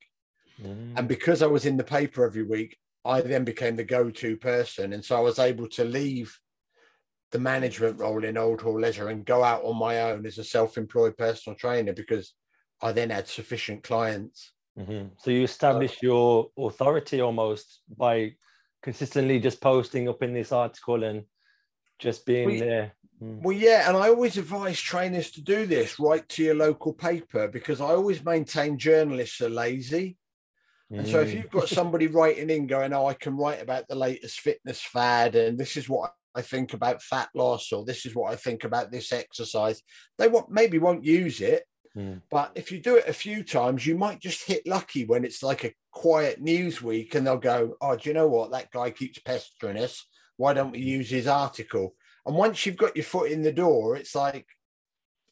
Mm. 0.62 0.95
And 0.97 1.09
because 1.09 1.42
I 1.42 1.47
was 1.47 1.66
in 1.66 1.76
the 1.76 1.85
paper 1.85 2.25
every 2.25 2.45
week, 2.45 2.76
I 3.07 3.21
then 3.21 3.45
became 3.45 3.77
the 3.77 3.85
go-to 3.85 4.37
person, 4.37 4.93
and 4.93 5.05
so 5.05 5.17
I 5.17 5.21
was 5.21 5.39
able 5.39 5.69
to 5.69 5.85
leave 5.85 6.39
the 7.33 7.39
management 7.39 7.99
role 7.99 8.25
in 8.25 8.37
Old 8.37 8.61
Hall 8.61 8.81
Leisure 8.81 9.09
and 9.09 9.25
go 9.25 9.43
out 9.43 9.65
on 9.65 9.77
my 9.77 10.03
own 10.03 10.27
as 10.27 10.39
a 10.39 10.45
self-employed 10.45 11.17
personal 11.17 11.59
trainer 11.59 11.93
because 11.93 12.35
I 12.81 12.93
then 12.93 13.11
had 13.11 13.27
sufficient 13.27 13.83
clients. 13.83 14.53
Mm-hmm. 14.79 15.09
So 15.19 15.31
you 15.31 15.43
establish 15.43 16.03
your 16.03 16.51
authority 16.57 17.21
almost 17.21 17.81
by 17.97 18.35
consistently 18.83 19.41
just 19.41 19.61
posting 19.61 20.09
up 20.09 20.23
in 20.23 20.35
this 20.35 20.53
article 20.53 21.03
and 21.03 21.25
just 21.99 22.27
being 22.27 22.51
well, 22.51 22.59
there. 22.61 22.93
Mm. 23.23 23.43
Well, 23.43 23.57
yeah, 23.57 23.89
and 23.89 23.97
I 23.97 24.09
always 24.11 24.37
advise 24.37 24.81
trainers 24.81 25.31
to 25.33 25.41
do 25.41 25.67
this. 25.67 25.99
Write 25.99 26.29
to 26.31 26.45
your 26.45 26.55
local 26.55 26.93
paper 26.93 27.49
because 27.49 27.81
I 27.81 27.87
always 27.87 28.25
maintain 28.25 28.79
journalists 28.79 29.41
are 29.41 29.49
lazy. 29.49 30.19
And 30.90 31.07
so 31.07 31.21
if 31.21 31.35
you've 31.35 31.50
got 31.50 31.69
somebody 31.69 32.07
writing 32.07 32.49
in 32.49 32.66
going, 32.66 32.93
"Oh, 32.93 33.07
I 33.07 33.14
can 33.14 33.37
write 33.37 33.61
about 33.61 33.88
the 33.88 33.97
latest 33.97 34.40
fitness 34.40 34.81
fad, 34.81 35.35
and 35.35 35.59
this 35.59 35.76
is 35.76 35.88
what 35.88 36.12
I 36.35 36.43
think 36.43 36.75
about 36.75 37.02
fat 37.02 37.28
loss, 37.35 37.73
or 37.73 37.85
this 37.85 38.07
is 38.07 38.14
what 38.14 38.33
I 38.33 38.37
think 38.37 38.62
about 38.62 38.93
this 38.93 39.12
exercise," 39.12 39.83
they 40.16 40.28
won't, 40.28 40.50
maybe 40.50 40.78
won't 40.78 41.05
use 41.05 41.40
it. 41.40 41.64
Mm. 41.97 42.23
But 42.31 42.52
if 42.55 42.71
you 42.71 42.78
do 42.78 42.97
it 42.97 43.09
a 43.09 43.12
few 43.12 43.43
times, 43.43 43.85
you 43.85 43.97
might 43.97 44.21
just 44.21 44.47
hit 44.47 44.66
lucky 44.66 45.05
when 45.05 45.25
it's 45.25 45.43
like 45.43 45.64
a 45.64 45.75
quiet 45.90 46.40
news 46.40 46.81
week, 46.81 47.14
and 47.14 47.26
they'll 47.26 47.38
go, 47.38 47.76
"Oh, 47.81 47.97
do 47.97 48.09
you 48.09 48.14
know 48.14 48.28
what? 48.28 48.52
That 48.52 48.71
guy 48.71 48.90
keeps 48.90 49.19
pestering 49.19 49.78
us. 49.78 50.07
Why 50.37 50.52
don't 50.52 50.73
we 50.73 50.81
use 50.81 51.11
his 51.11 51.26
article?" 51.26 51.97
And 52.26 52.37
once 52.37 52.64
you've 52.64 52.76
got 52.76 52.97
your 52.97 53.05
foot 53.05 53.33
in 53.33 53.43
the 53.43 53.52
door, 53.52 53.97
it's 53.97 54.14
like 54.14 54.47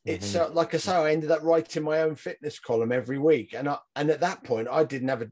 it's 0.05 0.35
mm-hmm. 0.35 0.53
uh, 0.53 0.55
like 0.55 0.75
I 0.75 0.79
say, 0.79 0.93
I 0.93 1.13
ended 1.13 1.31
up 1.31 1.43
writing 1.43 1.85
my 1.85 2.03
own 2.03 2.17
fitness 2.17 2.59
column 2.59 2.91
every 2.91 3.19
week, 3.19 3.55
and 3.55 3.69
I, 3.69 3.79
and 3.95 4.11
at 4.11 4.21
that 4.21 4.43
point, 4.43 4.67
I 4.69 4.83
didn't 4.83 5.09
have 5.09 5.23
a 5.23 5.31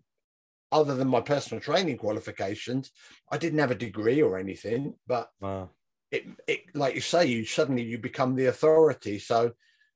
other 0.73 0.95
than 0.95 1.09
my 1.09 1.21
personal 1.21 1.61
training 1.61 1.99
qualifications, 1.99 2.91
I 3.31 3.39
didn't 3.39 3.59
have 3.59 3.71
a 3.71 3.77
degree 3.77 4.23
or 4.23 4.39
anything. 4.39 4.95
But 5.07 5.29
wow. 5.41 5.71
it, 6.11 6.25
it 6.49 6.61
like 6.75 6.95
you 6.95 7.01
say, 7.01 7.27
you 7.27 7.45
suddenly 7.45 7.83
you 7.83 7.99
become 7.99 8.35
the 8.35 8.47
authority. 8.47 9.19
So 9.19 9.53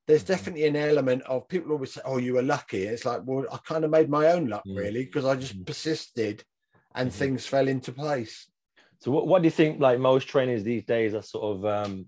there's 0.07 0.23
mm-hmm. 0.23 0.33
definitely 0.33 0.67
an 0.67 0.77
element 0.77 1.23
of 1.23 1.49
people 1.49 1.73
always 1.73 1.95
say, 1.95 2.03
"Oh, 2.05 2.19
you 2.19 2.35
were 2.35 2.43
lucky." 2.43 2.85
It's 2.85 3.05
like, 3.05 3.23
well, 3.25 3.45
I 3.51 3.59
kind 3.67 3.85
of 3.85 3.91
made 3.91 4.09
my 4.09 4.29
own 4.33 4.49
luck 4.49 4.63
mm-hmm. 4.67 4.79
really 4.79 5.05
because 5.05 5.25
I 5.25 5.35
just 5.35 5.55
mm-hmm. 5.55 5.65
persisted, 5.65 6.45
and 6.95 7.11
mm-hmm. 7.11 7.19
things 7.19 7.47
fell 7.47 7.69
into 7.69 7.93
place. 7.93 8.49
So 9.01 9.11
what, 9.11 9.27
what 9.27 9.43
do 9.43 9.47
you 9.47 9.53
think 9.53 9.81
like 9.81 9.99
most 9.99 10.29
trainers 10.29 10.63
these 10.63 10.85
days 10.85 11.15
are 11.15 11.23
sort 11.23 11.57
of 11.57 11.67
um, 11.67 12.07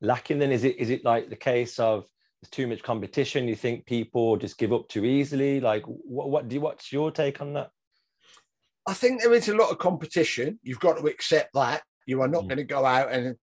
lacking 0.00 0.38
then? 0.38 0.52
Is 0.52 0.64
it 0.64 0.76
is 0.78 0.90
it 0.90 1.04
like 1.04 1.30
the 1.30 1.36
case 1.36 1.78
of 1.78 2.06
there's 2.40 2.50
too 2.50 2.66
much 2.66 2.82
competition? 2.82 3.48
You 3.48 3.56
think 3.56 3.86
people 3.86 4.36
just 4.36 4.58
give 4.58 4.72
up 4.72 4.88
too 4.88 5.04
easily? 5.04 5.60
Like 5.60 5.84
what, 5.86 6.30
what 6.30 6.48
do 6.48 6.54
you 6.54 6.60
what's 6.60 6.92
your 6.92 7.10
take 7.10 7.40
on 7.40 7.54
that? 7.54 7.70
I 8.86 8.94
think 8.94 9.20
there 9.20 9.34
is 9.34 9.48
a 9.48 9.56
lot 9.56 9.70
of 9.70 9.78
competition. 9.78 10.58
You've 10.62 10.80
got 10.80 10.98
to 10.98 11.06
accept 11.06 11.54
that. 11.54 11.82
You 12.06 12.20
are 12.22 12.28
not 12.28 12.44
mm. 12.44 12.48
going 12.48 12.58
to 12.58 12.64
go 12.64 12.84
out 12.84 13.12
and 13.12 13.36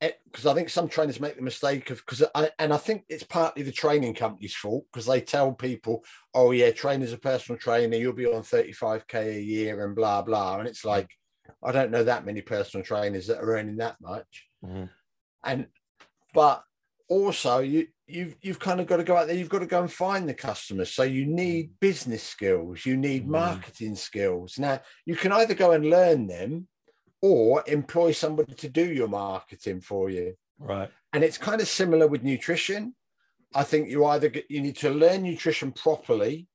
because 0.00 0.46
I 0.46 0.54
think 0.54 0.68
some 0.68 0.88
trainers 0.88 1.20
make 1.20 1.36
the 1.36 1.42
mistake 1.42 1.90
of 1.90 1.98
because 1.98 2.22
I 2.34 2.50
and 2.58 2.72
I 2.72 2.76
think 2.76 3.04
it's 3.08 3.22
partly 3.22 3.62
the 3.62 3.72
training 3.72 4.14
company's 4.14 4.54
fault 4.54 4.84
because 4.92 5.06
they 5.06 5.20
tell 5.20 5.52
people, 5.52 6.04
oh 6.34 6.50
yeah, 6.50 6.70
trainer's 6.70 7.12
a 7.12 7.18
personal 7.18 7.58
trainer, 7.58 7.96
you'll 7.96 8.12
be 8.12 8.26
on 8.26 8.42
35k 8.42 9.36
a 9.36 9.40
year 9.40 9.84
and 9.84 9.94
blah 9.94 10.22
blah. 10.22 10.58
And 10.58 10.68
it's 10.68 10.82
mm. 10.82 10.90
like, 10.90 11.10
I 11.62 11.72
don't 11.72 11.90
know 11.90 12.04
that 12.04 12.26
many 12.26 12.42
personal 12.42 12.84
trainers 12.84 13.26
that 13.28 13.38
are 13.38 13.56
earning 13.56 13.76
that 13.76 13.96
much. 14.00 14.46
Mm-hmm. 14.64 14.84
And 15.44 15.66
but 16.32 16.64
also 17.08 17.60
you 17.60 17.86
you've 18.06 18.36
you've 18.42 18.58
kind 18.58 18.80
of 18.80 18.86
got 18.86 18.98
to 18.98 19.04
go 19.04 19.16
out 19.16 19.26
there 19.26 19.36
you've 19.36 19.48
got 19.48 19.60
to 19.60 19.66
go 19.66 19.80
and 19.80 19.92
find 19.92 20.28
the 20.28 20.34
customers 20.34 20.92
so 20.92 21.02
you 21.02 21.26
need 21.26 21.70
business 21.80 22.22
skills 22.22 22.84
you 22.84 22.96
need 22.96 23.22
mm-hmm. 23.22 23.32
marketing 23.32 23.96
skills 23.96 24.58
now 24.58 24.80
you 25.06 25.16
can 25.16 25.32
either 25.32 25.54
go 25.54 25.72
and 25.72 25.86
learn 25.88 26.26
them 26.26 26.66
or 27.22 27.64
employ 27.66 28.12
somebody 28.12 28.54
to 28.54 28.68
do 28.68 28.92
your 28.92 29.08
marketing 29.08 29.80
for 29.80 30.10
you 30.10 30.34
right 30.58 30.90
and 31.12 31.24
it's 31.24 31.38
kind 31.38 31.60
of 31.60 31.68
similar 31.68 32.06
with 32.06 32.22
nutrition 32.22 32.94
i 33.54 33.62
think 33.62 33.88
you 33.88 34.04
either 34.04 34.28
get 34.28 34.44
you 34.50 34.60
need 34.60 34.76
to 34.76 34.90
learn 34.90 35.22
nutrition 35.22 35.72
properly 35.72 36.46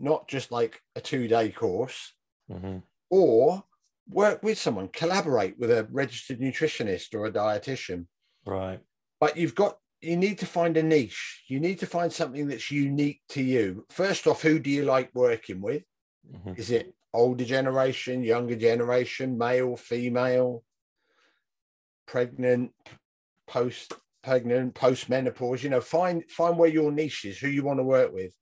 not 0.00 0.26
just 0.26 0.50
like 0.50 0.80
a 0.96 1.00
two 1.00 1.28
day 1.28 1.50
course 1.50 2.14
mm-hmm. 2.50 2.78
or 3.10 3.62
work 4.10 4.42
with 4.42 4.58
someone, 4.58 4.88
collaborate 4.88 5.58
with 5.58 5.70
a 5.70 5.86
registered 5.90 6.40
nutritionist 6.40 7.14
or 7.14 7.26
a 7.26 7.32
dietitian. 7.32 8.06
Right. 8.44 8.80
But 9.20 9.36
you've 9.36 9.54
got 9.54 9.78
you 10.00 10.16
need 10.16 10.38
to 10.38 10.46
find 10.46 10.76
a 10.76 10.82
niche. 10.82 11.44
You 11.48 11.60
need 11.60 11.78
to 11.80 11.86
find 11.86 12.12
something 12.12 12.48
that's 12.48 12.70
unique 12.70 13.20
to 13.30 13.42
you. 13.42 13.84
First 13.90 14.26
off, 14.26 14.42
who 14.42 14.58
do 14.58 14.70
you 14.70 14.84
like 14.84 15.10
working 15.14 15.60
with? 15.60 15.82
Mm-hmm. 16.30 16.54
Is 16.56 16.70
it 16.70 16.94
older 17.12 17.44
generation, 17.44 18.22
younger 18.22 18.56
generation, 18.56 19.36
male, 19.36 19.76
female, 19.76 20.62
pregnant, 22.06 22.72
post 23.46 23.92
pregnant, 24.22 24.74
post 24.74 25.08
menopause? 25.08 25.62
You 25.62 25.70
know, 25.70 25.80
find 25.80 26.24
find 26.30 26.56
where 26.56 26.70
your 26.70 26.92
niche 26.92 27.26
is, 27.26 27.38
who 27.38 27.48
you 27.48 27.62
want 27.62 27.78
to 27.78 27.84
work 27.84 28.12
with, 28.12 28.32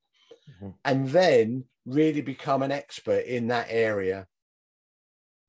mm-hmm. 0.51 0.71
and 0.85 1.09
then 1.09 1.65
really 1.87 2.21
become 2.21 2.63
an 2.63 2.71
expert 2.71 3.25
in 3.25 3.49
that 3.49 3.67
area 3.71 4.27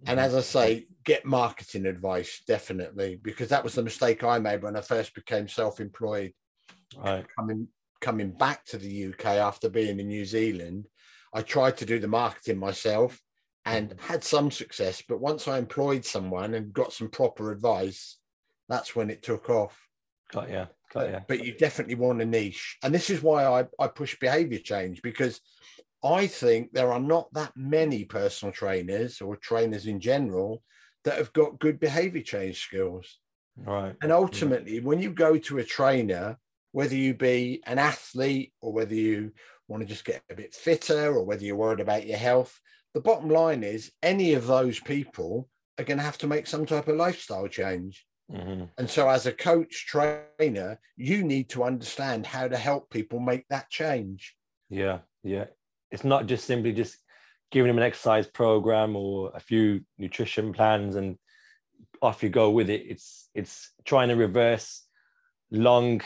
and 0.05 0.19
as 0.19 0.35
I 0.35 0.41
say, 0.41 0.87
get 1.03 1.25
marketing 1.25 1.85
advice 1.85 2.41
definitely 2.47 3.19
because 3.21 3.49
that 3.49 3.63
was 3.63 3.75
the 3.75 3.83
mistake 3.83 4.23
I 4.23 4.39
made 4.39 4.63
when 4.63 4.75
I 4.75 4.81
first 4.81 5.13
became 5.13 5.47
self-employed. 5.47 6.33
Right. 6.97 7.25
Coming 7.37 7.67
coming 8.01 8.31
back 8.31 8.65
to 8.65 8.77
the 8.77 9.07
UK 9.07 9.25
after 9.25 9.69
being 9.69 9.99
in 9.99 10.07
New 10.07 10.25
Zealand, 10.25 10.87
I 11.33 11.41
tried 11.41 11.77
to 11.77 11.85
do 11.85 11.99
the 11.99 12.07
marketing 12.07 12.57
myself 12.57 13.19
and 13.65 13.89
mm-hmm. 13.89 14.11
had 14.11 14.23
some 14.23 14.51
success. 14.51 15.03
But 15.07 15.19
once 15.19 15.47
I 15.47 15.57
employed 15.57 16.05
someone 16.05 16.53
and 16.53 16.73
got 16.73 16.93
some 16.93 17.09
proper 17.09 17.51
advice, 17.51 18.17
that's 18.67 18.95
when 18.95 19.09
it 19.09 19.21
took 19.21 19.49
off. 19.49 19.77
Got 20.31 20.49
yeah. 20.49 20.67
Got 20.93 21.09
yeah. 21.09 21.19
But 21.27 21.43
you 21.43 21.53
definitely 21.53 21.95
want 21.95 22.21
a 22.21 22.25
niche. 22.25 22.77
And 22.83 22.93
this 22.93 23.09
is 23.09 23.21
why 23.21 23.45
I, 23.45 23.65
I 23.79 23.87
push 23.87 24.17
behavior 24.19 24.59
change 24.59 25.01
because 25.01 25.41
I 26.03 26.27
think 26.27 26.71
there 26.71 26.91
are 26.91 26.99
not 26.99 27.31
that 27.33 27.53
many 27.55 28.05
personal 28.05 28.53
trainers 28.53 29.21
or 29.21 29.35
trainers 29.35 29.85
in 29.85 29.99
general 29.99 30.63
that 31.03 31.17
have 31.17 31.33
got 31.33 31.59
good 31.59 31.79
behavior 31.79 32.21
change 32.21 32.61
skills. 32.61 33.19
Right. 33.57 33.95
And 34.01 34.11
ultimately, 34.11 34.75
yeah. 34.75 34.81
when 34.81 35.01
you 35.01 35.11
go 35.11 35.37
to 35.37 35.57
a 35.57 35.63
trainer, 35.63 36.37
whether 36.71 36.95
you 36.95 37.13
be 37.13 37.61
an 37.65 37.79
athlete 37.79 38.53
or 38.61 38.71
whether 38.71 38.95
you 38.95 39.31
want 39.67 39.81
to 39.81 39.87
just 39.87 40.05
get 40.05 40.21
a 40.29 40.35
bit 40.35 40.53
fitter 40.53 41.13
or 41.13 41.23
whether 41.23 41.43
you're 41.43 41.55
worried 41.55 41.81
about 41.81 42.07
your 42.07 42.17
health, 42.17 42.59
the 42.93 43.01
bottom 43.01 43.29
line 43.29 43.63
is 43.63 43.91
any 44.01 44.33
of 44.33 44.47
those 44.47 44.79
people 44.79 45.49
are 45.77 45.83
going 45.83 45.97
to 45.97 46.03
have 46.03 46.17
to 46.19 46.27
make 46.27 46.47
some 46.47 46.65
type 46.65 46.87
of 46.87 46.95
lifestyle 46.95 47.47
change. 47.47 48.05
Mm-hmm. 48.31 48.65
And 48.77 48.89
so, 48.89 49.09
as 49.09 49.25
a 49.25 49.31
coach 49.31 49.87
trainer, 49.87 50.79
you 50.95 51.23
need 51.23 51.49
to 51.49 51.63
understand 51.63 52.27
how 52.27 52.47
to 52.47 52.57
help 52.57 52.89
people 52.91 53.19
make 53.19 53.47
that 53.49 53.69
change. 53.69 54.35
Yeah, 54.69 54.99
yeah 55.23 55.45
it's 55.91 56.03
not 56.03 56.25
just 56.25 56.45
simply 56.45 56.71
just 56.71 56.97
giving 57.51 57.67
them 57.67 57.77
an 57.77 57.83
exercise 57.83 58.27
program 58.27 58.95
or 58.95 59.31
a 59.33 59.39
few 59.39 59.81
nutrition 59.97 60.53
plans 60.53 60.95
and 60.95 61.17
off 62.01 62.23
you 62.23 62.29
go 62.29 62.49
with 62.49 62.69
it 62.69 62.83
it's 62.87 63.29
it's 63.33 63.71
trying 63.85 64.09
to 64.09 64.15
reverse 64.15 64.83
long 65.51 66.01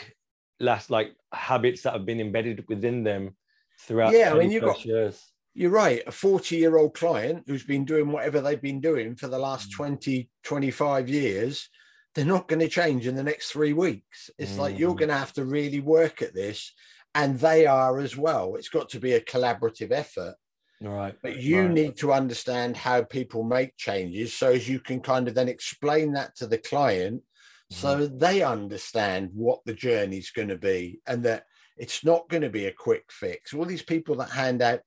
last 0.60 0.90
like 0.90 1.12
habits 1.32 1.82
that 1.82 1.92
have 1.92 2.06
been 2.06 2.20
embedded 2.20 2.64
within 2.68 3.04
them 3.04 3.36
throughout 3.80 4.12
yeah 4.12 4.32
i 4.32 4.38
mean 4.38 4.50
you've 4.50 4.64
got 4.64 4.84
years 4.84 5.22
you're 5.54 5.70
right 5.70 6.02
a 6.06 6.12
40 6.12 6.56
year 6.56 6.76
old 6.76 6.94
client 6.94 7.44
who's 7.46 7.64
been 7.64 7.84
doing 7.84 8.10
whatever 8.10 8.40
they've 8.40 8.60
been 8.60 8.80
doing 8.80 9.14
for 9.14 9.28
the 9.28 9.38
last 9.38 9.70
mm. 9.70 9.76
20 9.76 10.30
25 10.42 11.08
years 11.08 11.68
they're 12.14 12.24
not 12.24 12.48
going 12.48 12.60
to 12.60 12.68
change 12.68 13.06
in 13.06 13.16
the 13.16 13.22
next 13.22 13.50
three 13.50 13.72
weeks 13.72 14.30
it's 14.38 14.54
mm. 14.54 14.58
like 14.58 14.78
you're 14.78 14.94
mm. 14.94 14.98
going 14.98 15.08
to 15.08 15.16
have 15.16 15.32
to 15.32 15.44
really 15.44 15.80
work 15.80 16.22
at 16.22 16.34
this 16.34 16.72
and 17.14 17.38
they 17.38 17.66
are 17.66 18.00
as 18.00 18.16
well. 18.16 18.56
It's 18.56 18.68
got 18.68 18.88
to 18.90 19.00
be 19.00 19.12
a 19.12 19.20
collaborative 19.20 19.92
effort. 19.92 20.34
Right. 20.80 21.14
But 21.22 21.40
you 21.40 21.62
right. 21.62 21.70
need 21.70 21.96
to 21.98 22.12
understand 22.12 22.76
how 22.76 23.02
people 23.02 23.42
make 23.44 23.76
changes 23.76 24.34
so 24.34 24.50
as 24.52 24.68
you 24.68 24.80
can 24.80 25.00
kind 25.00 25.28
of 25.28 25.34
then 25.34 25.48
explain 25.48 26.12
that 26.12 26.36
to 26.36 26.46
the 26.46 26.58
client 26.58 27.22
mm-hmm. 27.22 27.74
so 27.74 28.06
they 28.06 28.42
understand 28.42 29.30
what 29.32 29.60
the 29.64 29.72
journey 29.72 30.18
is 30.18 30.30
going 30.30 30.48
to 30.48 30.58
be 30.58 31.00
and 31.06 31.22
that 31.22 31.44
it's 31.76 32.04
not 32.04 32.28
going 32.28 32.42
to 32.42 32.50
be 32.50 32.66
a 32.66 32.72
quick 32.72 33.04
fix. 33.10 33.54
All 33.54 33.64
these 33.64 33.82
people 33.82 34.16
that 34.16 34.30
hand 34.30 34.62
out 34.62 34.80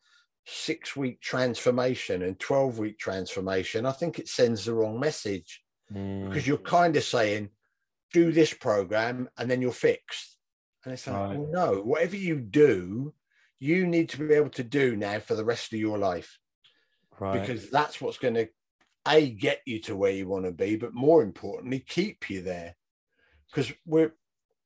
six 0.45 0.95
week 0.95 1.19
transformation 1.19 2.21
and 2.21 2.39
12 2.39 2.79
week 2.79 2.99
transformation, 2.99 3.85
I 3.85 3.91
think 3.91 4.19
it 4.19 4.27
sends 4.27 4.65
the 4.65 4.73
wrong 4.73 4.99
message 4.99 5.63
mm. 5.91 6.27
because 6.27 6.45
you're 6.45 6.57
kind 6.57 6.95
of 6.95 7.03
saying, 7.03 7.49
do 8.13 8.31
this 8.31 8.53
program 8.53 9.29
and 9.37 9.49
then 9.49 9.61
you're 9.61 9.71
fixed 9.71 10.36
and 10.85 10.93
it's 10.93 11.07
like, 11.07 11.15
right. 11.15 11.37
well, 11.37 11.49
no, 11.51 11.81
whatever 11.81 12.15
you 12.15 12.39
do, 12.39 13.13
you 13.59 13.87
need 13.87 14.09
to 14.09 14.19
be 14.19 14.33
able 14.33 14.49
to 14.51 14.63
do 14.63 14.95
now 14.95 15.19
for 15.19 15.35
the 15.35 15.45
rest 15.45 15.73
of 15.73 15.79
your 15.79 15.97
life. 15.97 16.37
Right. 17.19 17.39
Because 17.39 17.69
that's 17.69 17.99
what's 17.99 18.19
going 18.19 18.35
to, 18.35 18.47
A, 19.07 19.29
get 19.29 19.61
you 19.65 19.81
to 19.81 19.95
where 19.95 20.11
you 20.11 20.27
want 20.27 20.45
to 20.45 20.51
be, 20.51 20.75
but 20.75 20.93
more 20.93 21.23
importantly, 21.23 21.79
keep 21.79 22.29
you 22.29 22.41
there. 22.41 22.75
Because 23.49 23.73
we're, 23.85 24.13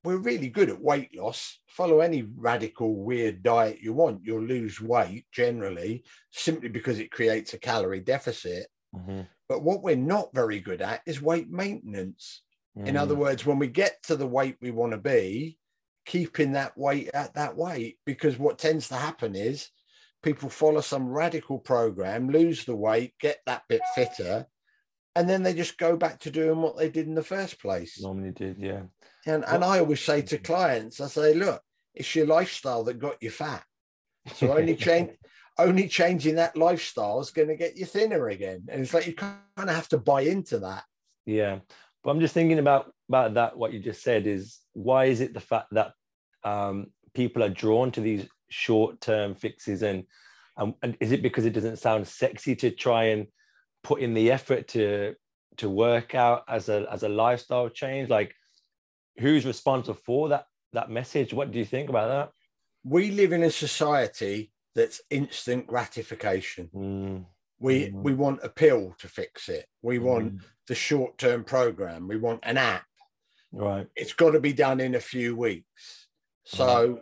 we're 0.04 0.18
really 0.18 0.50
good 0.50 0.70
at 0.70 0.82
weight 0.82 1.16
loss. 1.16 1.60
Follow 1.68 2.02
any 2.02 2.24
radical, 2.24 2.96
weird 2.96 3.44
diet 3.44 3.80
you 3.82 3.94
want, 3.94 4.22
you'll 4.24 4.44
lose 4.44 4.82
weight 4.82 5.26
generally 5.32 6.04
simply 6.32 6.70
because 6.70 7.00
it 7.00 7.12
creates 7.12 7.54
a 7.54 7.60
calorie 7.60 8.02
deficit. 8.02 8.68
Mm-hmm. 8.96 9.22
But 9.48 9.64
what 9.64 9.84
we're 9.84 9.96
not 9.96 10.34
very 10.34 10.60
good 10.60 10.82
at 10.82 11.02
is 11.06 11.22
weight 11.22 11.50
maintenance. 11.50 12.42
Mm. 12.78 12.88
In 12.88 12.98
other 12.98 13.16
words, 13.16 13.46
when 13.46 13.60
we 13.60 13.68
get 13.68 14.02
to 14.04 14.16
the 14.16 14.28
weight 14.28 14.58
we 14.62 14.72
want 14.72 14.94
to 14.94 14.98
be, 14.98 15.58
keeping 16.06 16.54
that 16.54 16.78
weight 16.78 17.10
at 17.14 17.34
that 17.36 17.56
weight 17.56 17.98
because 18.06 18.38
what 18.38 18.58
tends 18.58 18.88
to 18.88 18.96
happen 18.96 19.36
is 19.36 19.70
people 20.24 20.50
follow 20.50 20.82
some 20.82 21.10
radical 21.10 21.60
program, 21.60 22.30
lose 22.30 22.66
the 22.66 22.76
weight, 22.76 23.14
get 23.20 23.40
that 23.46 23.64
bit 23.68 23.82
fitter, 23.96 24.46
and 25.16 25.30
then 25.30 25.44
they 25.44 25.54
just 25.54 25.78
go 25.78 25.98
back 25.98 26.20
to 26.20 26.32
doing 26.32 26.62
what 26.62 26.78
they 26.78 26.90
did 26.90 27.08
in 27.08 27.16
the 27.16 27.24
first 27.24 27.60
place. 27.60 28.02
Normally 28.02 28.32
did, 28.32 28.58
yeah. 28.60 28.84
And 29.26 29.44
and 29.48 29.64
I 29.64 29.80
always 29.80 30.02
say 30.02 30.22
to 30.22 30.36
mm-hmm. 30.36 30.46
clients, 30.46 31.02
I 31.02 31.08
say, 31.08 31.34
look, 31.34 31.62
it's 31.94 32.16
your 32.16 32.26
lifestyle 32.26 32.84
that 32.86 33.00
got 33.00 33.22
you 33.22 33.30
fat. 33.30 33.64
So 34.36 34.52
only 34.58 34.76
change 34.76 35.12
only 35.58 35.88
changing 35.88 36.36
that 36.36 36.56
lifestyle 36.56 37.20
is 37.20 37.32
going 37.32 37.50
to 37.50 37.56
get 37.56 37.78
you 37.78 37.86
thinner 37.86 38.30
again. 38.30 38.64
And 38.70 38.82
it's 38.82 38.94
like 38.94 39.06
you 39.06 39.14
kind 39.14 39.38
of 39.58 39.70
have 39.70 39.90
to 39.90 39.98
buy 39.98 40.22
into 40.22 40.60
that. 40.60 40.84
Yeah. 41.26 41.60
But 42.04 42.12
I'm 42.12 42.20
just 42.20 42.34
thinking 42.34 42.60
about 42.60 42.92
about 43.10 43.34
that. 43.36 43.58
What 43.58 43.74
you 43.74 43.80
just 43.80 44.02
said 44.02 44.26
is 44.26 44.61
why 44.74 45.06
is 45.06 45.22
it 45.22 45.34
the 45.34 45.40
fact 45.40 45.68
that 45.72 45.94
um, 46.44 46.88
people 47.14 47.44
are 47.44 47.50
drawn 47.50 47.92
to 47.92 48.02
these 48.02 48.26
short 48.50 49.02
term 49.02 49.36
fixes 49.36 49.82
and, 49.84 50.04
and 50.58 50.74
and 50.82 50.98
is 51.00 51.12
it 51.12 51.22
because 51.22 51.46
it 51.46 51.54
doesn't 51.54 51.80
sound 51.80 52.08
sexy 52.08 52.56
to 52.58 52.72
try 52.72 53.06
and 53.06 53.28
put 53.84 54.02
in 54.02 54.14
the 54.14 54.32
effort 54.32 54.68
to 54.70 55.16
to 55.58 55.70
work 55.70 56.16
out 56.16 56.44
as 56.48 56.70
a 56.70 56.86
as 56.92 57.04
a 57.04 57.10
lifestyle 57.10 57.70
change? 57.70 58.10
Like, 58.10 58.34
who's 59.20 59.46
responsible 59.46 60.00
for 60.06 60.30
that 60.30 60.46
that 60.74 60.90
message? 60.90 61.34
What 61.34 61.52
do 61.52 61.60
you 61.60 61.66
think 61.66 61.90
about 61.90 62.08
that? 62.10 62.32
We 62.84 63.12
live 63.12 63.32
in 63.32 63.44
a 63.44 63.52
society 63.52 64.52
that's 64.76 65.02
instant 65.10 65.68
gratification. 65.68 66.70
Mm. 66.74 67.26
We 67.60 67.90
Mm. 67.90 68.04
we 68.04 68.14
want 68.14 68.40
a 68.44 68.50
pill 68.50 68.96
to 69.00 69.08
fix 69.08 69.50
it. 69.50 69.66
We 69.82 70.00
want 70.00 70.34
Mm. 70.34 70.42
the 70.68 70.76
short 70.76 71.18
term 71.18 71.44
program. 71.44 72.08
We 72.08 72.18
want 72.18 72.40
an 72.44 72.58
app. 72.58 72.86
Right. 73.52 73.88
It's 73.96 74.14
got 74.14 74.32
to 74.32 74.40
be 74.40 74.54
done 74.54 74.80
in 74.80 74.96
a 74.96 75.00
few 75.00 75.36
weeks. 75.36 76.08
So, 76.46 77.00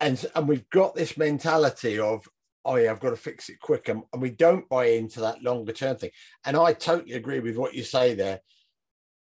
and 0.00 0.24
and 0.34 0.48
we've 0.48 0.68
got 0.70 0.94
this 0.94 1.16
mentality 1.16 1.98
of 1.98 2.26
oh 2.64 2.76
yeah, 2.76 2.90
I've 2.90 3.00
got 3.00 3.10
to 3.10 3.16
fix 3.16 3.48
it 3.48 3.60
quick, 3.60 3.88
and, 3.88 4.02
and 4.12 4.22
we 4.22 4.30
don't 4.30 4.68
buy 4.68 4.86
into 4.86 5.20
that 5.20 5.42
longer 5.42 5.72
term 5.72 5.96
thing. 5.96 6.10
And 6.44 6.56
I 6.56 6.72
totally 6.74 7.14
agree 7.14 7.40
with 7.40 7.56
what 7.56 7.74
you 7.74 7.82
say 7.82 8.14
there. 8.14 8.40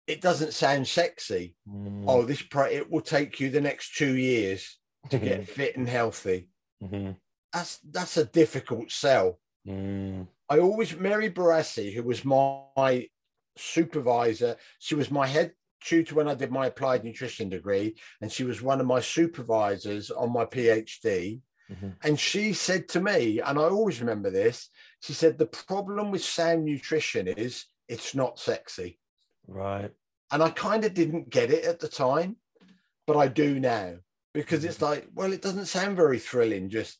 It 0.07 0.21
doesn't 0.21 0.55
sound 0.55 0.89
sexy. 0.89 1.55
Mm. 1.69 2.05
Oh, 2.09 2.23
this 2.23 2.43
pro- 2.43 2.65
it 2.65 2.91
will 2.91 3.01
take 3.01 3.39
you 3.39 3.49
the 3.49 3.61
next 3.61 3.97
two 3.97 4.17
years 4.17 4.79
to 5.11 5.19
get 5.19 5.49
fit 5.57 5.77
and 5.77 5.89
healthy. 5.89 6.49
Mhm. 6.83 7.17
That's 7.53 7.79
that's 7.91 8.17
a 8.17 8.25
difficult 8.25 8.91
sell. 8.91 9.39
Mm. 9.67 10.27
I 10.49 10.59
always 10.59 10.97
Mary 10.97 11.31
Barassi, 11.31 11.95
who 11.95 12.03
was 12.03 12.25
my 12.25 13.09
supervisor, 13.57 14.57
she 14.79 14.95
was 14.95 15.11
my 15.11 15.27
head 15.27 15.53
tutor 15.81 16.15
when 16.15 16.29
I 16.29 16.35
did 16.35 16.51
my 16.51 16.67
applied 16.67 17.05
nutrition 17.05 17.49
degree, 17.49 17.97
and 18.21 18.31
she 18.31 18.45
was 18.45 18.63
one 18.63 18.81
of 18.81 18.87
my 18.87 19.01
supervisors 19.01 20.11
on 20.11 20.33
my 20.33 20.45
PhD. 20.45 21.41
Mhm. 21.71 21.97
And 22.03 22.19
she 22.19 22.53
said 22.53 22.89
to 22.91 23.01
me, 23.01 23.41
and 23.41 23.59
I 23.59 23.63
always 23.63 24.01
remember 24.01 24.31
this, 24.31 24.69
she 25.01 25.13
said, 25.13 25.39
the 25.39 25.47
problem 25.47 26.11
with 26.11 26.25
sound 26.25 26.65
nutrition 26.65 27.29
is 27.29 27.67
it's 27.89 28.15
not 28.15 28.39
sexy. 28.39 28.99
Right. 29.47 29.93
And 30.31 30.43
I 30.43 30.51
kind 30.51 30.85
of 30.85 30.95
didn't 30.95 31.31
get 31.31 31.51
it 31.51 31.65
at 31.65 31.81
the 31.81 31.89
time, 31.89 32.37
but 33.07 33.17
I 33.17 33.29
do 33.29 33.59
now 33.59 33.97
because 34.33 34.65
it's 34.65 34.83
like, 34.83 35.09
well, 35.15 35.33
it 35.33 35.43
doesn't 35.43 35.67
sound 35.67 35.97
very 35.97 36.19
thrilling. 36.19 36.71
Just 36.71 36.99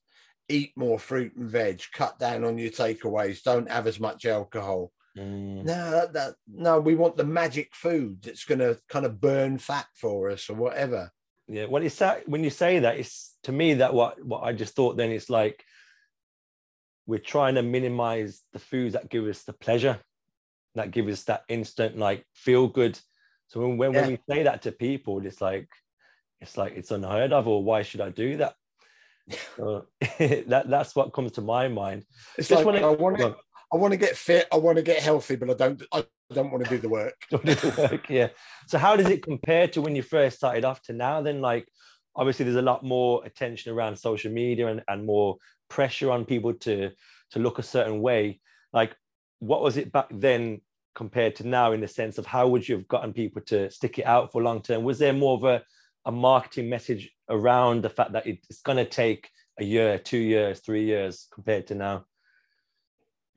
eat 0.49 0.73
more 0.77 0.99
fruit 0.99 1.37
and 1.37 1.49
veg, 1.49 1.83
cut 1.93 2.19
down 2.19 2.45
on 2.45 2.59
your 2.59 2.71
takeaways, 2.71 3.43
don't 3.43 3.71
have 3.71 3.87
as 3.87 4.01
much 4.01 4.25
alcohol. 4.25 4.93
Mm. 5.19 5.65
No, 5.65 5.91
that, 5.91 6.13
that, 6.13 6.35
no, 6.49 6.79
we 6.81 6.95
want 6.95 7.17
the 7.17 7.25
magic 7.25 7.75
food 7.75 8.23
that's 8.23 8.45
going 8.45 8.61
to 8.61 8.79
kind 8.89 9.05
of 9.05 9.21
burn 9.21 9.59
fat 9.59 9.87
for 9.95 10.31
us 10.31 10.49
or 10.49 10.55
whatever. 10.55 11.11
Yeah. 11.49 11.67
Well, 11.67 11.83
it's 11.83 11.97
that 11.97 12.29
when 12.29 12.45
you 12.45 12.51
say 12.51 12.79
that, 12.79 12.97
it's 12.99 13.37
to 13.43 13.53
me 13.53 13.75
that 13.75 13.93
what 13.93 14.25
what 14.25 14.43
I 14.45 14.53
just 14.53 14.77
thought. 14.77 14.97
Then 14.97 15.11
it's 15.11 15.29
like 15.29 15.65
we're 17.07 17.19
trying 17.19 17.57
to 17.57 17.63
minimize 17.63 18.43
the 18.53 18.61
foods 18.61 18.93
that 18.93 19.11
give 19.11 19.25
us 19.25 19.43
the 19.43 19.53
pleasure, 19.53 19.99
that 20.77 20.93
give 20.93 21.09
us 21.09 21.25
that 21.25 21.43
instant 21.49 21.99
like 21.99 22.25
feel 22.35 22.69
good. 22.69 22.97
So 23.49 23.61
when 23.61 23.77
when, 23.79 23.93
Yeah. 23.93 24.03
when 24.03 24.11
we 24.11 24.19
say 24.33 24.45
that 24.45 24.63
to 24.63 24.71
people, 24.73 25.27
it's 25.27 25.41
like 25.41 25.69
it's 26.41 26.57
like 26.57 26.75
it's 26.77 26.93
unheard 26.93 27.33
of, 27.33 27.49
or 27.49 27.65
why 27.65 27.83
should 27.83 28.01
I 28.01 28.11
do 28.11 28.37
that? 28.37 28.55
So 29.57 29.87
that 30.47 30.67
that's 30.69 30.95
what 30.95 31.13
comes 31.13 31.33
to 31.33 31.41
my 31.41 31.67
mind. 31.67 32.05
It's 32.39 32.49
Just 32.49 32.65
like 32.65 32.67
wanna- 32.67 32.87
I 32.87 32.95
want 32.95 33.19
to, 33.19 33.37
I 33.73 33.77
want 33.77 33.93
to 33.93 33.97
get 33.99 34.17
fit, 34.17 34.49
I 34.53 34.57
want 34.57 34.77
to 34.77 34.83
get 34.83 34.99
healthy, 35.03 35.37
but 35.37 35.51
I 35.51 35.55
don't, 35.55 35.83
I 35.93 36.05
don't 36.33 36.51
want 36.51 36.65
to 36.65 36.71
do 36.71 36.79
the 36.79 36.89
work. 36.89 37.15
Don't 37.31 37.45
do 37.45 37.55
the 37.55 37.89
work, 37.91 38.09
yeah. 38.09 38.29
So 38.67 38.79
how 38.79 38.97
does 38.97 39.09
it 39.09 39.23
compare 39.23 39.69
to 39.69 39.81
when 39.81 39.97
you 39.97 40.03
first 40.03 40.37
started 40.37 40.65
off 40.65 40.83
to 40.83 40.93
now? 40.93 41.23
Then, 41.23 41.41
like, 41.41 41.69
obviously, 42.17 42.45
there's 42.45 42.57
a 42.57 42.63
lot 42.63 42.85
more 42.85 43.25
attention 43.25 43.73
around 43.73 43.97
social 43.97 44.33
media 44.33 44.69
and, 44.69 44.83
and 44.89 45.07
more 45.07 45.37
pressure 45.69 46.11
on 46.11 46.25
people 46.25 46.55
to 46.55 46.91
to 47.33 47.39
look 47.39 47.59
a 47.59 47.63
certain 47.63 48.01
way. 48.01 48.41
Like, 48.73 48.97
what 49.39 49.63
was 49.63 49.77
it 49.77 49.93
back 49.93 50.09
then 50.11 50.61
compared 50.95 51.37
to 51.37 51.47
now 51.47 51.73
in 51.73 51.81
the 51.81 51.89
sense 51.89 52.19
of 52.19 52.27
how 52.27 52.49
would 52.49 52.69
you 52.69 52.77
have 52.77 52.89
gotten 52.89 53.13
people 53.13 53.43
to 53.43 53.71
stick 53.71 53.99
it 53.99 54.07
out 54.07 54.33
for 54.33 54.43
long 54.43 54.63
term? 54.63 54.85
Was 54.85 54.99
there 54.99 55.13
more 55.13 55.37
of 55.37 55.45
a 55.45 55.63
a 56.07 56.13
marketing 56.13 56.69
message 56.69 57.11
around 57.29 57.83
the 57.83 57.91
fact 57.91 58.13
that 58.13 58.27
it's 58.27 58.63
going 58.63 58.79
to 58.79 58.85
take 58.85 59.29
a 59.59 59.65
year, 59.65 59.99
two 59.99 60.19
years, 60.19 60.61
three 60.61 60.85
years 60.85 61.29
compared 61.33 61.67
to 61.67 61.75
now? 61.75 62.05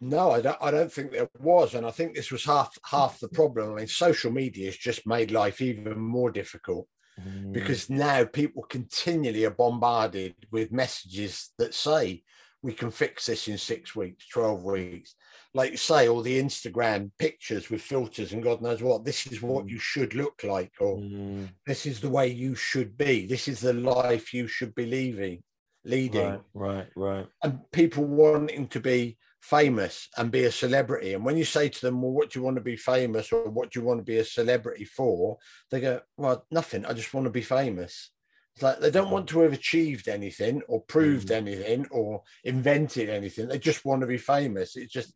No, 0.01 0.31
I 0.31 0.41
don't. 0.41 0.57
I 0.61 0.71
don't 0.71 0.91
think 0.91 1.11
there 1.11 1.29
was, 1.39 1.75
and 1.75 1.85
I 1.85 1.91
think 1.91 2.15
this 2.15 2.31
was 2.31 2.43
half 2.43 2.77
half 2.89 3.19
the 3.19 3.29
problem. 3.29 3.71
I 3.71 3.75
mean, 3.75 3.87
social 3.87 4.31
media 4.31 4.65
has 4.65 4.77
just 4.77 5.07
made 5.07 5.31
life 5.31 5.61
even 5.61 5.99
more 5.99 6.31
difficult 6.31 6.87
Mm, 7.21 7.53
because 7.53 7.91
now 7.91 8.25
people 8.25 8.63
continually 8.63 9.45
are 9.45 9.51
bombarded 9.51 10.33
with 10.51 10.71
messages 10.71 11.51
that 11.59 11.75
say 11.75 12.23
we 12.63 12.73
can 12.73 12.89
fix 12.89 13.27
this 13.27 13.47
in 13.47 13.57
six 13.59 13.95
weeks, 13.95 14.27
twelve 14.27 14.63
weeks. 14.63 15.13
Like 15.53 15.77
say, 15.77 16.07
all 16.07 16.23
the 16.23 16.41
Instagram 16.41 17.11
pictures 17.19 17.69
with 17.69 17.81
filters 17.83 18.33
and 18.33 18.41
God 18.41 18.61
knows 18.63 18.81
what. 18.81 19.05
This 19.05 19.27
is 19.27 19.43
what 19.43 19.65
Mm. 19.65 19.69
you 19.69 19.77
should 19.79 20.15
look 20.15 20.43
like, 20.43 20.71
or 20.79 20.97
mm, 20.97 21.49
this 21.67 21.85
is 21.85 21.99
the 21.99 22.09
way 22.09 22.27
you 22.29 22.55
should 22.55 22.97
be. 22.97 23.27
This 23.27 23.47
is 23.47 23.59
the 23.59 23.73
life 23.73 24.33
you 24.33 24.47
should 24.47 24.73
be 24.73 24.87
leaving, 24.87 25.43
leading. 25.85 26.31
right, 26.31 26.41
right, 26.55 26.87
right. 26.95 27.27
and 27.43 27.59
people 27.71 28.05
wanting 28.05 28.67
to 28.69 28.79
be 28.79 29.17
famous 29.43 30.07
and 30.17 30.31
be 30.31 30.45
a 30.45 30.51
celebrity. 30.51 31.13
And 31.13 31.25
when 31.25 31.35
you 31.35 31.43
say 31.43 31.67
to 31.67 31.81
them, 31.81 32.01
Well, 32.01 32.13
what 32.13 32.29
do 32.31 32.39
you 32.39 32.43
want 32.43 32.55
to 32.55 32.61
be 32.61 32.77
famous 32.77 33.31
or 33.33 33.49
what 33.49 33.71
do 33.71 33.79
you 33.79 33.85
want 33.85 33.99
to 33.99 34.03
be 34.05 34.17
a 34.17 34.25
celebrity 34.25 34.85
for? 34.85 35.37
They 35.69 35.81
go, 35.81 35.99
Well, 36.15 36.45
nothing. 36.49 36.85
I 36.85 36.93
just 36.93 37.13
want 37.13 37.25
to 37.25 37.29
be 37.31 37.41
famous. 37.41 38.11
It's 38.55 38.63
like 38.63 38.79
they 38.79 38.89
don't 38.91 39.11
want 39.11 39.27
to 39.29 39.41
have 39.41 39.51
achieved 39.51 40.07
anything 40.07 40.61
or 40.69 40.81
proved 40.81 41.27
Mm. 41.27 41.35
anything 41.35 41.87
or 41.91 42.23
invented 42.45 43.09
anything. 43.09 43.49
They 43.49 43.59
just 43.59 43.83
want 43.83 44.01
to 44.01 44.07
be 44.07 44.17
famous. 44.17 44.77
It's 44.77 44.93
just, 44.93 45.13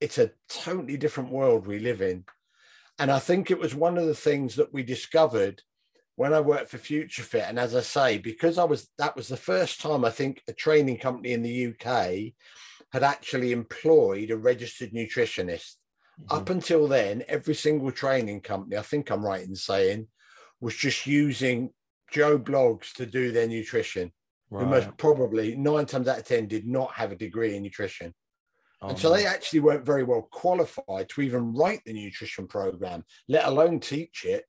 it's 0.00 0.18
a 0.18 0.30
totally 0.48 0.96
different 0.96 1.30
world 1.30 1.66
we 1.66 1.80
live 1.80 2.00
in. 2.00 2.24
And 2.98 3.10
I 3.10 3.18
think 3.18 3.50
it 3.50 3.58
was 3.58 3.74
one 3.74 3.98
of 3.98 4.06
the 4.06 4.14
things 4.14 4.56
that 4.56 4.72
we 4.72 4.82
discovered 4.82 5.62
when 6.16 6.32
I 6.32 6.40
worked 6.40 6.70
for 6.70 6.78
Future 6.78 7.22
Fit. 7.22 7.44
And 7.46 7.58
as 7.58 7.74
I 7.74 7.80
say, 7.82 8.18
because 8.18 8.56
I 8.56 8.64
was 8.64 8.88
that 8.98 9.16
was 9.16 9.28
the 9.28 9.36
first 9.36 9.80
time 9.80 10.04
I 10.04 10.10
think 10.10 10.42
a 10.48 10.52
training 10.52 10.98
company 10.98 11.32
in 11.32 11.42
the 11.42 11.74
UK 11.74 12.32
had 12.92 13.02
actually 13.02 13.52
employed 13.52 14.30
a 14.30 14.36
registered 14.36 14.92
nutritionist. 14.92 15.76
Mm-hmm. 16.20 16.36
Up 16.36 16.50
until 16.50 16.88
then, 16.88 17.24
every 17.28 17.54
single 17.54 17.92
training 17.92 18.40
company, 18.40 18.76
I 18.76 18.82
think 18.82 19.10
I'm 19.10 19.24
right 19.24 19.46
in 19.46 19.54
saying, 19.54 20.08
was 20.60 20.74
just 20.74 21.06
using 21.06 21.70
Joe 22.10 22.38
Bloggs 22.38 22.92
to 22.94 23.06
do 23.06 23.32
their 23.32 23.46
nutrition. 23.46 24.12
Who 24.52 24.66
most 24.66 24.96
probably 24.96 25.54
nine 25.54 25.86
times 25.86 26.08
out 26.08 26.18
of 26.18 26.24
ten 26.24 26.48
did 26.48 26.66
not 26.66 26.92
have 26.94 27.12
a 27.12 27.16
degree 27.16 27.54
in 27.54 27.62
nutrition. 27.62 28.12
Oh, 28.82 28.88
And 28.88 28.98
so 28.98 29.08
oh, 29.08 29.16
they 29.16 29.24
actually 29.24 29.60
weren't 29.60 29.86
very 29.86 30.02
well 30.02 30.26
qualified 30.32 31.08
to 31.10 31.20
even 31.20 31.54
write 31.54 31.82
the 31.86 31.92
nutrition 31.92 32.48
program, 32.48 33.04
let 33.28 33.44
alone 33.44 33.78
teach 33.78 34.24
it. 34.24 34.44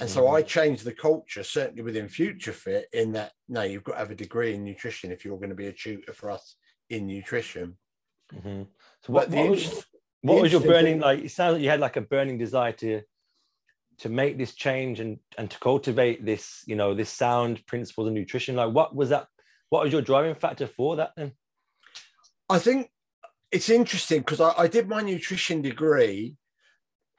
And 0.00 0.08
so 0.08 0.28
I 0.28 0.40
changed 0.40 0.86
the 0.86 0.94
culture, 0.94 1.44
certainly 1.44 1.82
within 1.82 2.08
Future 2.08 2.52
Fit, 2.52 2.86
in 2.94 3.12
that 3.12 3.32
no, 3.46 3.60
you've 3.60 3.84
got 3.84 3.92
to 3.92 3.98
have 3.98 4.10
a 4.10 4.14
degree 4.14 4.54
in 4.54 4.64
nutrition 4.64 5.12
if 5.12 5.22
you're 5.22 5.36
going 5.36 5.50
to 5.50 5.54
be 5.54 5.66
a 5.66 5.72
tutor 5.72 6.14
for 6.14 6.30
us 6.30 6.56
in 6.90 7.06
nutrition. 7.06 7.76
Mhm. 8.32 8.66
So 9.02 9.12
what, 9.12 9.30
what, 9.30 9.50
was, 9.50 9.84
what 10.22 10.42
was 10.42 10.52
your 10.52 10.60
burning 10.60 10.94
thing- 10.94 11.00
like? 11.00 11.24
It 11.24 11.30
sounds 11.30 11.54
like 11.54 11.62
you 11.62 11.70
had 11.70 11.80
like 11.80 11.96
a 11.96 12.00
burning 12.00 12.38
desire 12.38 12.72
to 12.72 13.02
to 13.98 14.08
make 14.08 14.36
this 14.38 14.54
change 14.54 14.98
and 14.98 15.18
and 15.38 15.50
to 15.50 15.58
cultivate 15.60 16.24
this, 16.24 16.62
you 16.66 16.74
know, 16.76 16.94
this 16.94 17.10
sound 17.10 17.64
principles 17.66 18.08
of 18.08 18.14
nutrition. 18.14 18.56
Like, 18.56 18.72
what 18.74 18.94
was 18.94 19.10
that? 19.10 19.26
What 19.70 19.84
was 19.84 19.92
your 19.92 20.02
driving 20.02 20.34
factor 20.34 20.66
for 20.66 20.96
that 20.96 21.12
then? 21.16 21.32
I 22.48 22.58
think 22.58 22.90
it's 23.50 23.70
interesting 23.70 24.20
because 24.20 24.40
I, 24.40 24.52
I 24.58 24.66
did 24.66 24.88
my 24.88 25.00
nutrition 25.00 25.62
degree, 25.62 26.34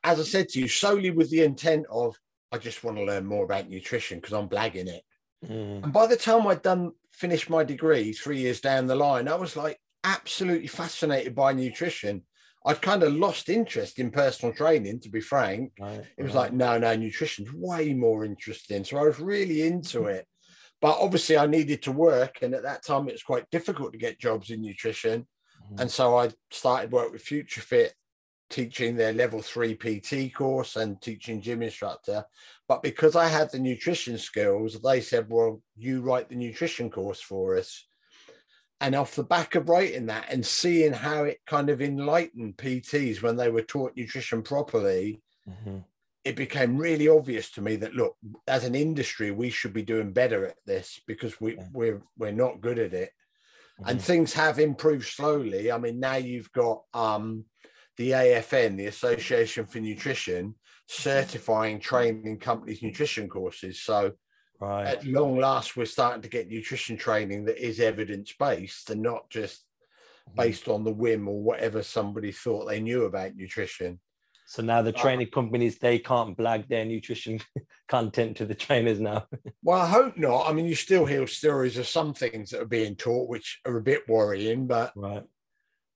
as 0.04 0.20
I 0.20 0.24
said 0.24 0.50
to 0.50 0.60
you, 0.60 0.68
solely 0.68 1.12
with 1.12 1.30
the 1.30 1.44
intent 1.44 1.86
of 1.90 2.16
I 2.52 2.58
just 2.58 2.84
want 2.84 2.98
to 2.98 3.04
learn 3.04 3.26
more 3.26 3.46
about 3.46 3.70
nutrition 3.70 4.20
because 4.20 4.34
I'm 4.34 4.50
blagging 4.50 4.88
it. 4.88 5.04
Mm, 5.44 5.84
And 5.84 5.94
by 5.94 6.08
the 6.08 6.16
time 6.16 6.46
I'd 6.48 6.62
done 6.62 6.92
finished 7.12 7.50
my 7.50 7.64
degree 7.64 8.14
three 8.14 8.40
years 8.40 8.62
down 8.62 8.88
the 8.88 8.96
line, 8.96 9.28
I 9.28 9.36
was 9.36 9.56
like 9.56 9.80
absolutely 10.04 10.68
fascinated 10.68 11.34
by 11.36 11.54
nutrition. 11.54 12.24
I'd 12.66 12.82
kind 12.82 13.04
of 13.04 13.14
lost 13.14 13.50
interest 13.50 14.00
in 14.00 14.10
personal 14.12 14.54
training, 14.54 15.00
to 15.02 15.10
be 15.10 15.22
frank. 15.22 15.74
right, 15.80 16.04
It 16.18 16.24
was 16.24 16.34
right. 16.34 16.44
like, 16.44 16.54
no, 16.54 16.78
no, 16.78 16.96
nutrition's 16.96 17.54
way 17.54 17.94
more 17.94 18.26
interesting. 18.26 18.84
So 18.84 18.98
I 18.98 19.04
was 19.04 19.20
really 19.20 19.62
into 19.68 20.06
it. 20.06 20.26
but 20.82 20.98
obviously 21.00 21.38
I 21.38 21.48
needed 21.48 21.82
to 21.84 21.92
work, 21.92 22.40
and 22.42 22.54
at 22.54 22.64
that 22.64 22.84
time 22.84 23.08
it 23.08 23.14
was 23.14 23.24
quite 23.24 23.50
difficult 23.50 23.92
to 23.94 23.98
get 24.00 24.20
jobs 24.20 24.50
in 24.50 24.62
nutrition, 24.62 25.22
mm-hmm. 25.22 25.80
and 25.80 25.90
so 25.90 26.18
I 26.18 26.32
started 26.52 26.92
work 26.92 27.12
with 27.12 27.22
Future 27.22 27.62
Fit, 27.62 27.94
teaching 28.50 28.96
their 28.96 29.14
level 29.14 29.42
three 29.42 29.76
PT 29.76 30.34
course 30.34 30.76
and 30.76 31.02
teaching 31.02 31.42
gym 31.42 31.64
instructor. 31.64 32.26
But 32.68 32.82
because 32.82 33.16
I 33.16 33.28
had 33.28 33.52
the 33.52 33.60
nutrition 33.60 34.18
skills, 34.18 34.82
they 34.82 35.02
said, 35.02 35.30
"Well, 35.30 35.62
you 35.76 36.02
write 36.02 36.30
the 36.30 36.36
nutrition 36.36 36.90
course 36.90 37.22
for 37.22 37.58
us." 37.58 37.88
And 38.82 38.94
off 38.96 39.16
the 39.16 39.24
back 39.24 39.56
of 39.56 39.70
writing 39.70 40.08
that 40.08 40.26
and 40.30 40.46
seeing 40.46 40.92
how 40.92 41.24
it 41.24 41.40
kind 41.46 41.70
of 41.70 41.82
enlightened 41.82 42.58
PTs 42.58 43.22
when 43.22 43.38
they 43.38 43.50
were 43.50 43.62
taught 43.62 43.96
nutrition 43.96 44.42
properly, 44.44 45.22
mm-hmm 45.48 45.80
it 46.26 46.36
became 46.36 46.76
really 46.76 47.08
obvious 47.08 47.52
to 47.52 47.62
me 47.62 47.76
that 47.76 47.94
look, 47.94 48.18
as 48.48 48.64
an 48.64 48.74
industry, 48.74 49.30
we 49.30 49.52
should 49.52 49.74
be 49.74 49.84
doing 49.84 50.12
better 50.12 50.48
at 50.48 50.58
this 50.66 51.00
because 51.06 51.40
we 51.40 51.58
we're 51.72 52.02
we're 52.18 52.32
not 52.32 52.62
good 52.62 52.80
at 52.80 52.94
it. 52.94 53.12
Mm-hmm. 53.80 53.90
And 53.90 54.02
things 54.02 54.34
have 54.34 54.58
improved 54.58 55.06
slowly. 55.06 55.72
I 55.72 55.78
mean, 55.78 56.00
now 56.00 56.16
you've 56.16 56.52
got 56.52 56.82
um, 56.96 57.46
the 57.98 58.12
AFN, 58.12 58.76
the 58.76 58.88
Association 58.88 59.68
for 59.68 59.80
Nutrition, 59.80 60.56
certifying 60.88 61.80
training 61.80 62.40
companies' 62.40 62.84
nutrition 62.84 63.28
courses. 63.28 63.82
So 63.82 64.14
right. 64.60 64.86
at 64.88 65.06
long 65.06 65.38
last, 65.38 65.76
we're 65.76 65.86
starting 65.86 66.22
to 66.22 66.30
get 66.30 66.50
nutrition 66.50 66.98
training 66.98 67.46
that 67.46 67.64
is 67.64 67.80
evidence 67.80 68.34
based 68.38 68.90
and 68.90 69.02
not 69.02 69.30
just 69.30 69.64
mm-hmm. 70.30 70.42
based 70.42 70.68
on 70.68 70.84
the 70.84 70.94
whim 70.94 71.28
or 71.28 71.42
whatever 71.42 71.82
somebody 71.84 72.32
thought 72.32 72.68
they 72.68 72.80
knew 72.80 73.04
about 73.04 73.36
nutrition. 73.36 74.00
So 74.48 74.62
now 74.62 74.84
the 74.84 74.96
uh, 74.96 75.02
training 75.02 75.28
companies 75.34 75.80
they 75.80 75.98
can't 75.98 76.38
blag 76.38 76.68
their 76.68 76.86
nutrition 76.86 77.40
content 77.88 78.38
to 78.38 78.46
the 78.46 78.54
trainers 78.54 79.00
now. 79.00 79.26
well, 79.64 79.82
I 79.82 79.88
hope 79.88 80.18
not. 80.18 80.48
I 80.48 80.54
mean, 80.54 80.66
you 80.66 80.76
still 80.76 81.06
hear 81.06 81.26
stories 81.26 81.78
of 81.78 81.88
some 81.88 82.14
things 82.14 82.52
that 82.52 82.62
are 82.62 82.66
being 82.66 82.96
taught 82.96 83.28
which 83.28 83.60
are 83.66 83.78
a 83.78 83.82
bit 83.82 84.08
worrying, 84.08 84.68
but 84.68 84.94
right. 84.96 85.24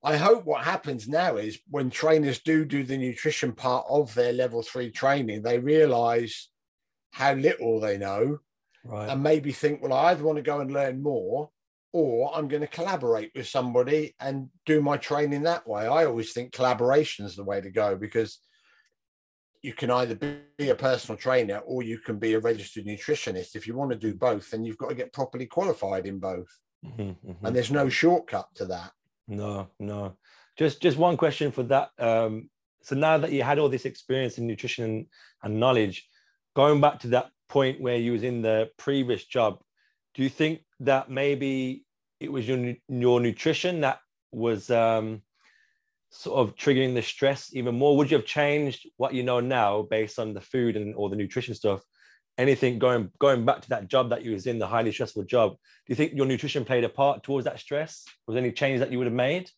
I 0.03 0.15
hope 0.15 0.45
what 0.45 0.63
happens 0.63 1.07
now 1.07 1.35
is 1.35 1.59
when 1.69 1.89
trainers 1.89 2.39
do 2.39 2.63
do 2.63 2.83
the 2.83 2.97
nutrition 2.97 3.51
part 3.51 3.85
of 3.89 4.13
their 4.13 4.31
level 4.31 4.61
three 4.63 4.91
training, 4.91 5.41
they 5.41 5.59
realize 5.59 6.49
how 7.11 7.33
little 7.33 7.79
they 7.79 7.97
know 7.97 8.39
right. 8.85 9.09
and 9.09 9.21
maybe 9.21 9.51
think, 9.51 9.81
well, 9.81 9.93
I 9.93 10.11
either 10.11 10.23
want 10.23 10.37
to 10.37 10.41
go 10.41 10.61
and 10.61 10.71
learn 10.71 11.03
more 11.03 11.49
or 11.91 12.35
I'm 12.35 12.47
going 12.47 12.61
to 12.61 12.67
collaborate 12.67 13.31
with 13.35 13.47
somebody 13.47 14.15
and 14.19 14.49
do 14.65 14.81
my 14.81 14.97
training 14.97 15.43
that 15.43 15.67
way. 15.67 15.87
I 15.87 16.05
always 16.05 16.31
think 16.31 16.53
collaboration 16.53 17.25
is 17.25 17.35
the 17.35 17.43
way 17.43 17.59
to 17.59 17.71
go 17.71 17.95
because 17.95 18.39
you 19.61 19.73
can 19.73 19.91
either 19.91 20.15
be 20.57 20.69
a 20.69 20.75
personal 20.75 21.17
trainer 21.17 21.57
or 21.57 21.83
you 21.83 21.97
can 21.97 22.17
be 22.19 22.33
a 22.33 22.39
registered 22.39 22.85
nutritionist. 22.85 23.55
If 23.55 23.67
you 23.67 23.75
want 23.75 23.91
to 23.91 23.97
do 23.97 24.13
both, 24.13 24.49
then 24.51 24.63
you've 24.63 24.77
got 24.77 24.89
to 24.89 24.95
get 24.95 25.11
properly 25.11 25.47
qualified 25.47 26.05
in 26.05 26.19
both. 26.19 26.47
Mm-hmm, 26.85 27.31
mm-hmm. 27.31 27.45
And 27.45 27.55
there's 27.55 27.71
no 27.71 27.89
shortcut 27.89 28.47
to 28.55 28.65
that. 28.67 28.91
No, 29.29 29.69
no. 29.79 30.17
Just 30.57 30.81
just 30.81 30.97
one 30.97 31.15
question 31.15 31.51
for 31.51 31.63
that. 31.63 31.91
Um, 31.99 32.49
so 32.81 32.95
now 32.95 33.17
that 33.19 33.31
you 33.31 33.43
had 33.43 33.59
all 33.59 33.69
this 33.69 33.85
experience 33.85 34.37
in 34.37 34.47
nutrition 34.47 35.07
and, 35.43 35.59
knowledge, 35.59 36.07
going 36.55 36.81
back 36.81 36.99
to 37.01 37.09
that 37.09 37.29
point 37.47 37.79
where 37.79 37.97
you 37.97 38.11
was 38.13 38.23
in 38.23 38.41
the 38.41 38.69
previous 38.77 39.23
job, 39.25 39.59
do 40.15 40.23
you 40.23 40.29
think 40.29 40.61
that 40.81 41.09
maybe 41.09 41.85
it 42.19 42.31
was 42.31 42.47
your 42.47 42.75
your 42.87 43.19
nutrition 43.19 43.81
that 43.81 43.99
was 44.31 44.71
um, 44.71 45.21
sort 46.09 46.39
of 46.39 46.55
triggering 46.55 46.95
the 46.95 47.01
stress 47.03 47.53
even 47.53 47.75
more? 47.75 47.95
Would 47.97 48.09
you 48.09 48.17
have 48.17 48.25
changed 48.25 48.89
what 48.97 49.13
you 49.13 49.21
know 49.23 49.39
now 49.39 49.83
based 49.83 50.17
on 50.17 50.33
the 50.33 50.41
food 50.41 50.75
and 50.75 50.95
all 50.95 51.09
the 51.09 51.15
nutrition 51.15 51.53
stuff? 51.53 51.81
Anything 52.39 52.79
going 52.79 53.11
going 53.19 53.43
back 53.43 53.61
to 53.63 53.69
that 53.69 53.89
job 53.89 54.09
that 54.11 54.23
you 54.23 54.31
was 54.31 54.47
in, 54.47 54.59
the 54.59 54.65
highly 54.65 54.93
stressful 54.93 55.25
job? 55.25 55.51
Do 55.51 55.91
you 55.91 55.95
think 55.95 56.13
your 56.13 56.25
nutrition 56.25 56.63
played 56.63 56.85
a 56.85 56.89
part 56.89 57.21
towards 57.21 57.43
that 57.43 57.59
stress? 57.59 58.05
Was 58.25 58.33
there 58.33 58.43
any 58.43 58.53
change 58.53 58.79
that 58.79 58.91
you 58.91 58.97
would 58.97 59.07
have 59.07 59.13
made? 59.13 59.51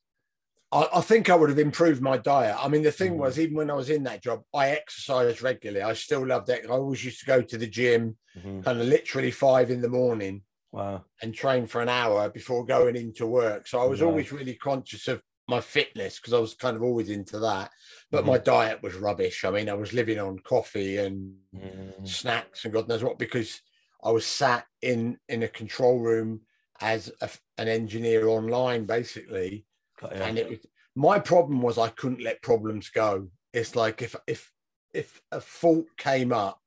I, 0.71 0.87
I 0.95 1.01
think 1.01 1.29
I 1.29 1.35
would 1.35 1.49
have 1.49 1.59
improved 1.59 2.01
my 2.01 2.17
diet. 2.17 2.57
I 2.59 2.67
mean, 2.69 2.81
the 2.81 2.91
thing 2.91 3.13
mm. 3.13 3.17
was, 3.17 3.37
even 3.37 3.55
when 3.55 3.69
I 3.69 3.75
was 3.75 3.91
in 3.91 4.01
that 4.05 4.23
job, 4.23 4.41
I 4.51 4.69
exercised 4.69 5.43
regularly. 5.43 5.83
I 5.83 5.93
still 5.93 6.25
loved 6.25 6.49
it. 6.49 6.65
I 6.65 6.69
always 6.71 7.05
used 7.05 7.19
to 7.19 7.25
go 7.27 7.41
to 7.43 7.57
the 7.57 7.67
gym, 7.67 8.17
mm-hmm. 8.35 8.61
kind 8.61 8.81
of 8.81 8.87
literally 8.87 9.31
five 9.31 9.69
in 9.69 9.81
the 9.81 9.89
morning. 9.89 10.41
Wow. 10.71 11.03
And 11.21 11.35
train 11.35 11.67
for 11.67 11.81
an 11.81 11.89
hour 11.89 12.29
before 12.29 12.65
going 12.65 12.95
into 12.95 13.27
work. 13.27 13.67
So 13.67 13.79
I 13.79 13.85
was 13.85 14.01
wow. 14.01 14.07
always 14.07 14.31
really 14.31 14.55
conscious 14.55 15.07
of 15.07 15.21
my 15.51 15.61
fitness 15.61 16.19
because 16.19 16.33
I 16.33 16.39
was 16.39 16.55
kind 16.55 16.75
of 16.75 16.81
always 16.81 17.09
into 17.09 17.37
that. 17.39 17.69
But 18.09 18.21
mm-hmm. 18.21 18.31
my 18.31 18.37
diet 18.39 18.81
was 18.81 18.95
rubbish. 18.95 19.45
I 19.45 19.51
mean, 19.51 19.69
I 19.69 19.73
was 19.73 19.93
living 19.93 20.19
on 20.19 20.39
coffee 20.39 20.97
and 20.97 21.35
mm-hmm. 21.55 22.05
snacks 22.05 22.63
and 22.63 22.73
God 22.73 22.87
knows 22.87 23.03
what 23.03 23.19
because 23.19 23.61
I 24.03 24.11
was 24.11 24.25
sat 24.25 24.65
in 24.81 25.19
in 25.29 25.43
a 25.43 25.47
control 25.47 25.99
room 25.99 26.41
as 26.79 27.11
a, 27.21 27.29
an 27.59 27.67
engineer 27.67 28.27
online, 28.27 28.85
basically. 28.85 29.65
Yeah. 30.01 30.23
And 30.23 30.39
it 30.39 30.49
was 30.49 30.59
my 30.95 31.19
problem 31.19 31.61
was 31.61 31.77
I 31.77 31.89
couldn't 31.89 32.23
let 32.23 32.41
problems 32.41 32.89
go. 32.89 33.27
It's 33.53 33.75
like 33.75 34.01
if 34.01 34.15
if 34.27 34.51
if 34.93 35.21
a 35.31 35.39
fault 35.39 35.85
came 35.97 36.33
up, 36.33 36.59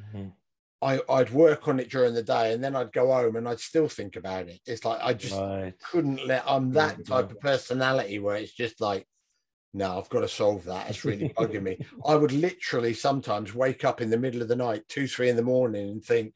mm-hmm. 0.00 0.28
I, 0.82 1.00
would 1.08 1.30
work 1.30 1.68
on 1.68 1.78
it 1.78 1.90
during 1.90 2.12
the 2.12 2.24
day 2.24 2.52
and 2.52 2.62
then 2.62 2.74
I'd 2.74 2.92
go 2.92 3.12
home 3.12 3.36
and 3.36 3.48
I'd 3.48 3.60
still 3.60 3.88
think 3.88 4.16
about 4.16 4.48
it. 4.48 4.60
It's 4.66 4.84
like 4.84 4.98
I 5.00 5.14
just 5.14 5.38
right. 5.38 5.72
couldn't 5.90 6.26
let 6.26 6.42
I'm 6.46 6.72
that 6.72 7.06
type 7.06 7.30
of 7.30 7.40
personality 7.40 8.18
where 8.18 8.36
it's 8.36 8.52
just 8.52 8.80
like, 8.80 9.06
no, 9.72 9.98
I've 9.98 10.08
got 10.08 10.20
to 10.20 10.28
solve 10.28 10.64
that. 10.64 10.90
It's 10.90 11.04
really 11.04 11.28
bugging 11.36 11.62
me. 11.62 11.86
I 12.04 12.16
would 12.16 12.32
literally 12.32 12.94
sometimes 12.94 13.54
wake 13.54 13.84
up 13.84 14.00
in 14.00 14.10
the 14.10 14.18
middle 14.18 14.42
of 14.42 14.48
the 14.48 14.56
night, 14.56 14.82
two, 14.88 15.06
three 15.06 15.28
in 15.30 15.36
the 15.36 15.42
morning, 15.42 15.88
and 15.88 16.04
think, 16.04 16.34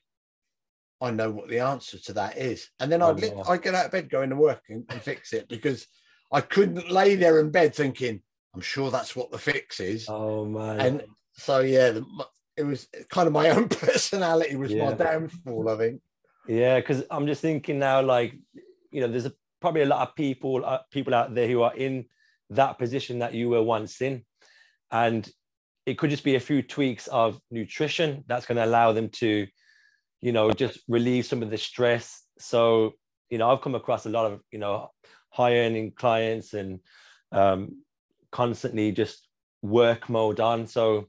I 1.00 1.10
know 1.10 1.30
what 1.30 1.48
the 1.48 1.58
answer 1.58 1.98
to 1.98 2.12
that 2.14 2.38
is. 2.38 2.70
And 2.80 2.90
then 2.90 3.02
I'd, 3.02 3.22
oh, 3.24 3.42
I'd 3.48 3.62
get 3.62 3.74
out 3.74 3.86
of 3.86 3.90
bed, 3.90 4.08
go 4.08 4.22
into 4.22 4.36
work 4.36 4.62
and, 4.70 4.84
and 4.88 5.02
fix 5.02 5.32
it 5.32 5.48
because 5.48 5.86
I 6.32 6.40
couldn't 6.40 6.90
lay 6.90 7.16
there 7.16 7.40
in 7.40 7.50
bed 7.50 7.74
thinking, 7.74 8.22
I'm 8.54 8.62
sure 8.62 8.90
that's 8.90 9.14
what 9.14 9.30
the 9.30 9.38
fix 9.38 9.80
is. 9.80 10.06
Oh 10.08 10.46
man. 10.46 10.80
And 10.80 11.02
so 11.34 11.60
yeah, 11.60 11.90
the, 11.90 12.06
it 12.56 12.64
was 12.64 12.88
kind 13.10 13.26
of 13.26 13.32
my 13.32 13.50
own 13.56 13.68
personality 13.68 14.56
was 14.56 14.72
yeah. 14.72 14.90
my 14.90 14.92
downfall, 14.94 15.68
I 15.68 15.76
think. 15.76 16.00
Yeah, 16.48 16.78
because 16.78 17.04
I'm 17.10 17.26
just 17.26 17.42
thinking 17.42 17.78
now, 17.78 18.02
like, 18.02 18.34
you 18.90 19.00
know, 19.00 19.08
there's 19.08 19.26
a, 19.26 19.32
probably 19.60 19.82
a 19.82 19.86
lot 19.86 20.08
of 20.08 20.14
people, 20.14 20.64
uh, 20.64 20.80
people 20.90 21.14
out 21.14 21.34
there 21.34 21.48
who 21.48 21.62
are 21.62 21.74
in 21.74 22.06
that 22.50 22.78
position 22.78 23.18
that 23.18 23.34
you 23.34 23.48
were 23.48 23.62
once 23.62 24.00
in, 24.00 24.24
and 24.90 25.28
it 25.86 25.98
could 25.98 26.10
just 26.10 26.24
be 26.24 26.36
a 26.36 26.40
few 26.40 26.62
tweaks 26.62 27.06
of 27.08 27.40
nutrition 27.50 28.24
that's 28.26 28.46
going 28.46 28.56
to 28.56 28.64
allow 28.64 28.92
them 28.92 29.08
to, 29.08 29.46
you 30.20 30.32
know, 30.32 30.50
just 30.50 30.80
relieve 30.88 31.26
some 31.26 31.42
of 31.42 31.50
the 31.50 31.58
stress. 31.58 32.22
So, 32.38 32.94
you 33.30 33.38
know, 33.38 33.50
I've 33.50 33.60
come 33.60 33.74
across 33.74 34.06
a 34.06 34.10
lot 34.10 34.30
of, 34.30 34.40
you 34.50 34.58
know, 34.58 34.90
high 35.30 35.58
earning 35.58 35.92
clients 35.92 36.54
and 36.54 36.80
um, 37.32 37.82
constantly 38.32 38.92
just 38.92 39.28
work 39.62 40.08
mode 40.08 40.40
on. 40.40 40.66
So 40.66 41.08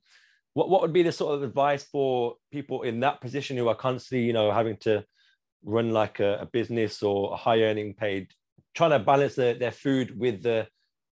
what, 0.58 0.70
what 0.70 0.82
would 0.82 0.92
be 0.92 1.04
the 1.04 1.12
sort 1.12 1.36
of 1.36 1.44
advice 1.44 1.84
for 1.84 2.34
people 2.52 2.82
in 2.82 3.02
that 3.02 3.22
position 3.22 3.56
who 3.56 3.68
are 3.68 3.76
constantly, 3.76 4.26
you 4.26 4.34
know, 4.34 4.52
having 4.52 4.76
to 4.78 5.06
run 5.64 5.92
like 5.92 6.20
a, 6.20 6.40
a 6.40 6.46
business 6.48 7.04
or 7.04 7.32
a 7.32 7.36
high 7.36 7.62
earning 7.62 7.94
paid, 7.94 8.32
trying 8.74 8.90
to 8.90 8.98
balance 8.98 9.36
the, 9.36 9.56
their 9.60 9.70
food 9.70 10.18
with 10.18 10.42
the 10.42 10.68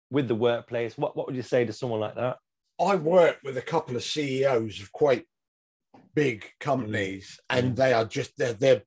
with 0.10 0.28
the 0.28 0.34
workplace? 0.34 0.98
What 0.98 1.16
what 1.16 1.28
would 1.28 1.36
you 1.36 1.44
say 1.44 1.64
to 1.64 1.74
someone 1.74 2.00
like 2.00 2.16
that? 2.16 2.38
I 2.80 2.96
work 2.96 3.38
with 3.44 3.56
a 3.60 3.62
couple 3.62 3.96
of 3.96 4.04
CEOs 4.04 4.82
of 4.82 4.92
quite 4.92 5.26
big 6.16 6.46
companies 6.60 7.40
mm. 7.52 7.60
and 7.60 7.76
they 7.76 7.94
are 7.94 8.06
just 8.06 8.36
they're, 8.40 8.54
they're 8.54 8.82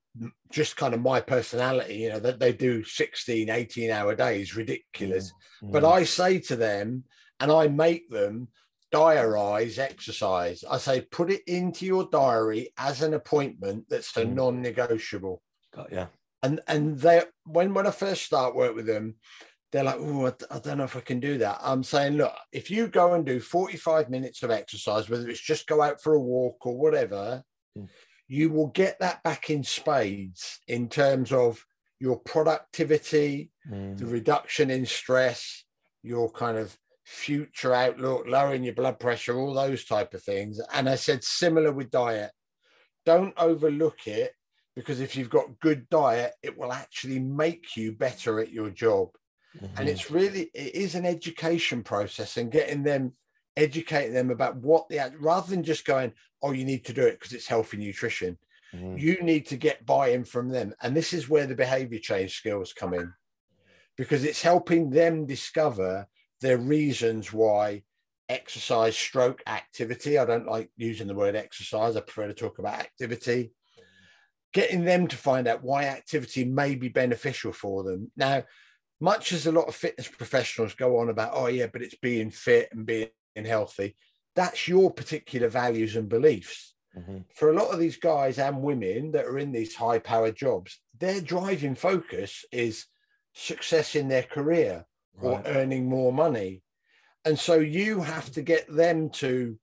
just 0.51 0.75
kind 0.75 0.93
of 0.93 0.99
my 0.99 1.21
personality 1.21 1.95
you 1.95 2.09
know 2.09 2.19
that 2.19 2.39
they 2.39 2.51
do 2.51 2.83
16 2.83 3.49
18 3.49 3.91
hour 3.91 4.15
days 4.15 4.55
ridiculous 4.55 5.31
mm. 5.63 5.71
but 5.71 5.85
i 5.85 6.03
say 6.03 6.39
to 6.39 6.55
them 6.55 7.03
and 7.39 7.51
i 7.51 7.67
make 7.67 8.09
them 8.09 8.47
diarize 8.93 9.77
exercise. 9.77 10.63
I 10.69 10.77
say 10.77 11.01
put 11.01 11.31
it 11.31 11.41
into 11.47 11.85
your 11.85 12.07
diary 12.11 12.69
as 12.77 13.01
an 13.01 13.13
appointment 13.13 13.85
that's 13.89 14.15
a 14.17 14.25
mm. 14.25 14.33
non-negotiable. 14.33 15.41
Got 15.75 15.91
yeah. 15.91 16.07
And 16.41 16.61
and 16.67 16.97
they 16.97 17.23
when 17.45 17.73
when 17.73 17.87
I 17.87 17.91
first 17.91 18.23
start 18.23 18.55
work 18.55 18.75
with 18.75 18.85
them, 18.85 19.15
they're 19.71 19.83
like, 19.83 19.97
oh, 19.99 20.27
I, 20.27 20.55
I, 20.55 20.59
don't 20.59 20.77
know 20.77 20.83
if 20.83 20.95
I 20.95 21.01
can 21.01 21.19
do 21.19 21.37
that. 21.39 21.59
I'm 21.61 21.83
saying, 21.83 22.13
look, 22.13 22.33
if 22.51 22.71
you 22.71 22.87
go 22.87 23.13
and 23.13 23.25
do 23.25 23.39
45 23.39 24.09
minutes 24.09 24.41
of 24.41 24.49
exercise, 24.49 25.09
whether 25.09 25.29
it's 25.29 25.39
just 25.39 25.67
go 25.67 25.81
out 25.81 26.01
for 26.01 26.15
a 26.15 26.19
walk 26.19 26.65
or 26.65 26.75
whatever, 26.75 27.43
mm. 27.77 27.87
you 28.27 28.49
will 28.49 28.67
get 28.67 28.99
that 28.99 29.21
back 29.21 29.49
in 29.49 29.63
spades 29.63 30.59
in 30.67 30.89
terms 30.89 31.31
of 31.31 31.63
your 31.99 32.17
productivity, 32.19 33.51
mm. 33.69 33.97
the 33.97 34.05
reduction 34.05 34.71
in 34.71 34.85
stress, 34.85 35.63
your 36.01 36.31
kind 36.31 36.57
of 36.57 36.75
future 37.09 37.73
outlook, 37.73 38.25
lowering 38.27 38.63
your 38.63 38.75
blood 38.75 38.99
pressure, 38.99 39.39
all 39.39 39.53
those 39.53 39.83
type 39.83 40.13
of 40.13 40.21
things. 40.21 40.61
And 40.71 40.87
I 40.87 40.93
said 40.93 41.23
similar 41.23 41.71
with 41.71 41.89
diet. 41.89 42.31
Don't 43.03 43.33
overlook 43.35 44.05
it 44.05 44.33
because 44.75 44.99
if 44.99 45.15
you've 45.15 45.31
got 45.31 45.59
good 45.59 45.89
diet, 45.89 46.33
it 46.43 46.55
will 46.55 46.71
actually 46.71 47.17
make 47.17 47.75
you 47.75 47.93
better 47.93 48.39
at 48.39 48.51
your 48.51 48.69
job. 48.69 49.09
Mm-hmm. 49.59 49.79
And 49.79 49.89
it's 49.89 50.11
really 50.11 50.51
it 50.53 50.75
is 50.75 50.93
an 50.93 51.05
education 51.07 51.81
process 51.81 52.37
and 52.37 52.51
getting 52.51 52.83
them 52.83 53.13
educating 53.57 54.13
them 54.13 54.29
about 54.29 54.57
what 54.57 54.87
the 54.89 55.11
rather 55.19 55.49
than 55.49 55.63
just 55.63 55.85
going, 55.85 56.13
oh, 56.43 56.51
you 56.51 56.63
need 56.63 56.85
to 56.85 56.93
do 56.93 57.01
it 57.01 57.19
because 57.19 57.33
it's 57.33 57.47
healthy 57.47 57.77
nutrition. 57.77 58.37
Mm-hmm. 58.75 58.97
You 58.99 59.19
need 59.23 59.47
to 59.47 59.57
get 59.57 59.83
buy 59.83 60.09
in 60.09 60.25
from 60.25 60.49
them. 60.49 60.75
And 60.83 60.95
this 60.95 61.11
is 61.11 61.27
where 61.27 61.47
the 61.47 61.55
behavior 61.55 61.97
change 61.97 62.37
skills 62.37 62.71
come 62.71 62.93
in 62.93 63.11
because 63.97 64.23
it's 64.23 64.43
helping 64.43 64.91
them 64.91 65.25
discover 65.25 66.07
their 66.41 66.57
reasons 66.57 67.33
why 67.33 67.83
exercise 68.29 68.95
stroke 68.95 69.41
activity. 69.47 70.17
I 70.17 70.25
don't 70.25 70.47
like 70.47 70.69
using 70.77 71.07
the 71.07 71.15
word 71.15 71.35
exercise, 71.35 71.95
I 71.95 72.01
prefer 72.01 72.27
to 72.27 72.33
talk 72.33 72.59
about 72.59 72.79
activity. 72.79 73.51
Getting 74.53 74.83
them 74.83 75.07
to 75.07 75.15
find 75.15 75.47
out 75.47 75.63
why 75.63 75.85
activity 75.85 76.43
may 76.43 76.75
be 76.75 76.89
beneficial 76.89 77.53
for 77.53 77.83
them. 77.83 78.11
Now, 78.15 78.43
much 78.99 79.31
as 79.31 79.45
a 79.47 79.51
lot 79.51 79.67
of 79.67 79.75
fitness 79.75 80.07
professionals 80.07 80.73
go 80.73 80.97
on 80.97 81.09
about, 81.09 81.31
oh, 81.33 81.47
yeah, 81.47 81.67
but 81.71 81.81
it's 81.81 81.95
being 81.95 82.31
fit 82.31 82.69
and 82.71 82.85
being 82.85 83.09
healthy, 83.45 83.95
that's 84.35 84.67
your 84.67 84.91
particular 84.91 85.49
values 85.49 85.95
and 85.95 86.09
beliefs. 86.09 86.73
Mm-hmm. 86.97 87.19
For 87.35 87.49
a 87.49 87.55
lot 87.55 87.71
of 87.71 87.79
these 87.79 87.97
guys 87.97 88.39
and 88.39 88.61
women 88.61 89.11
that 89.11 89.25
are 89.25 89.37
in 89.37 89.51
these 89.51 89.75
high 89.75 89.99
powered 89.99 90.35
jobs, 90.35 90.79
their 90.97 91.21
driving 91.21 91.75
focus 91.75 92.43
is 92.51 92.85
success 93.33 93.95
in 93.95 94.07
their 94.07 94.23
career 94.23 94.85
right. 95.21 95.45
or 95.45 95.49
earning 95.49 95.87
more 95.87 96.13
money. 96.13 96.61
And 97.25 97.37
so 97.37 97.55
you 97.55 98.01
have 98.01 98.31
to 98.31 98.41
get 98.41 98.73
them 98.73 99.09
to 99.11 99.57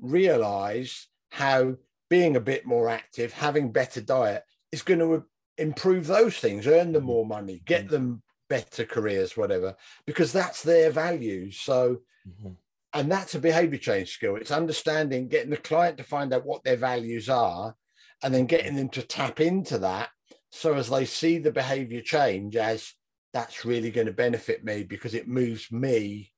realize 0.00 1.08
how 1.30 1.76
being 2.08 2.36
a 2.36 2.40
bit 2.40 2.66
more 2.66 2.88
active, 2.88 3.32
having 3.32 3.72
better 3.72 4.00
diet 4.00 4.44
is 4.72 4.82
going 4.82 5.00
to 5.00 5.24
improve 5.58 6.06
those 6.06 6.36
things, 6.38 6.66
earn 6.66 6.92
them 6.92 7.02
mm-hmm. 7.02 7.06
more 7.06 7.26
money, 7.26 7.62
get 7.64 7.82
mm-hmm. 7.84 7.92
them 7.92 8.22
better 8.48 8.84
careers, 8.84 9.36
whatever, 9.36 9.74
because 10.06 10.32
that's 10.32 10.62
their 10.62 10.90
values. 10.90 11.60
So, 11.60 11.98
mm-hmm. 12.28 12.52
and 12.92 13.10
that's 13.10 13.34
a 13.34 13.40
behavior 13.40 13.78
change 13.78 14.10
skill. 14.10 14.36
It's 14.36 14.50
understanding, 14.50 15.28
getting 15.28 15.50
the 15.50 15.56
client 15.56 15.98
to 15.98 16.04
find 16.04 16.32
out 16.32 16.46
what 16.46 16.64
their 16.64 16.76
values 16.76 17.28
are, 17.28 17.74
and 18.22 18.32
then 18.32 18.46
getting 18.46 18.76
them 18.76 18.88
to 18.90 19.02
tap 19.02 19.40
into 19.40 19.78
that. 19.78 20.08
So 20.50 20.74
as 20.74 20.88
they 20.88 21.04
see 21.04 21.38
the 21.38 21.52
behavior 21.52 22.00
change 22.00 22.56
as 22.56 22.92
that's 23.36 23.66
really 23.66 23.90
going 23.90 24.06
to 24.06 24.14
benefit 24.14 24.64
me 24.64 24.82
because 24.82 25.12
it 25.12 25.28
moves 25.28 25.70
me 25.70 26.32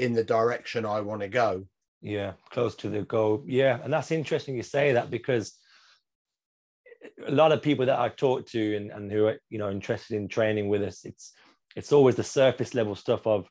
in 0.00 0.14
the 0.14 0.24
direction 0.24 0.84
I 0.84 1.00
want 1.00 1.20
to 1.20 1.28
go. 1.28 1.64
Yeah, 2.02 2.32
close 2.50 2.74
to 2.76 2.88
the 2.88 3.02
goal. 3.02 3.44
Yeah, 3.46 3.78
and 3.84 3.92
that's 3.92 4.10
interesting 4.10 4.56
you 4.56 4.64
say 4.64 4.94
that 4.94 5.12
because 5.12 5.56
a 7.24 7.30
lot 7.30 7.52
of 7.52 7.62
people 7.62 7.86
that 7.86 8.00
I 8.00 8.08
talk 8.08 8.48
to 8.48 8.76
and, 8.76 8.90
and 8.90 9.12
who 9.12 9.26
are 9.26 9.38
you 9.48 9.58
know 9.58 9.70
interested 9.70 10.16
in 10.16 10.26
training 10.26 10.68
with 10.68 10.82
us, 10.82 11.04
it's 11.04 11.32
it's 11.76 11.92
always 11.92 12.16
the 12.16 12.24
surface 12.24 12.74
level 12.74 12.96
stuff 12.96 13.28
of 13.28 13.48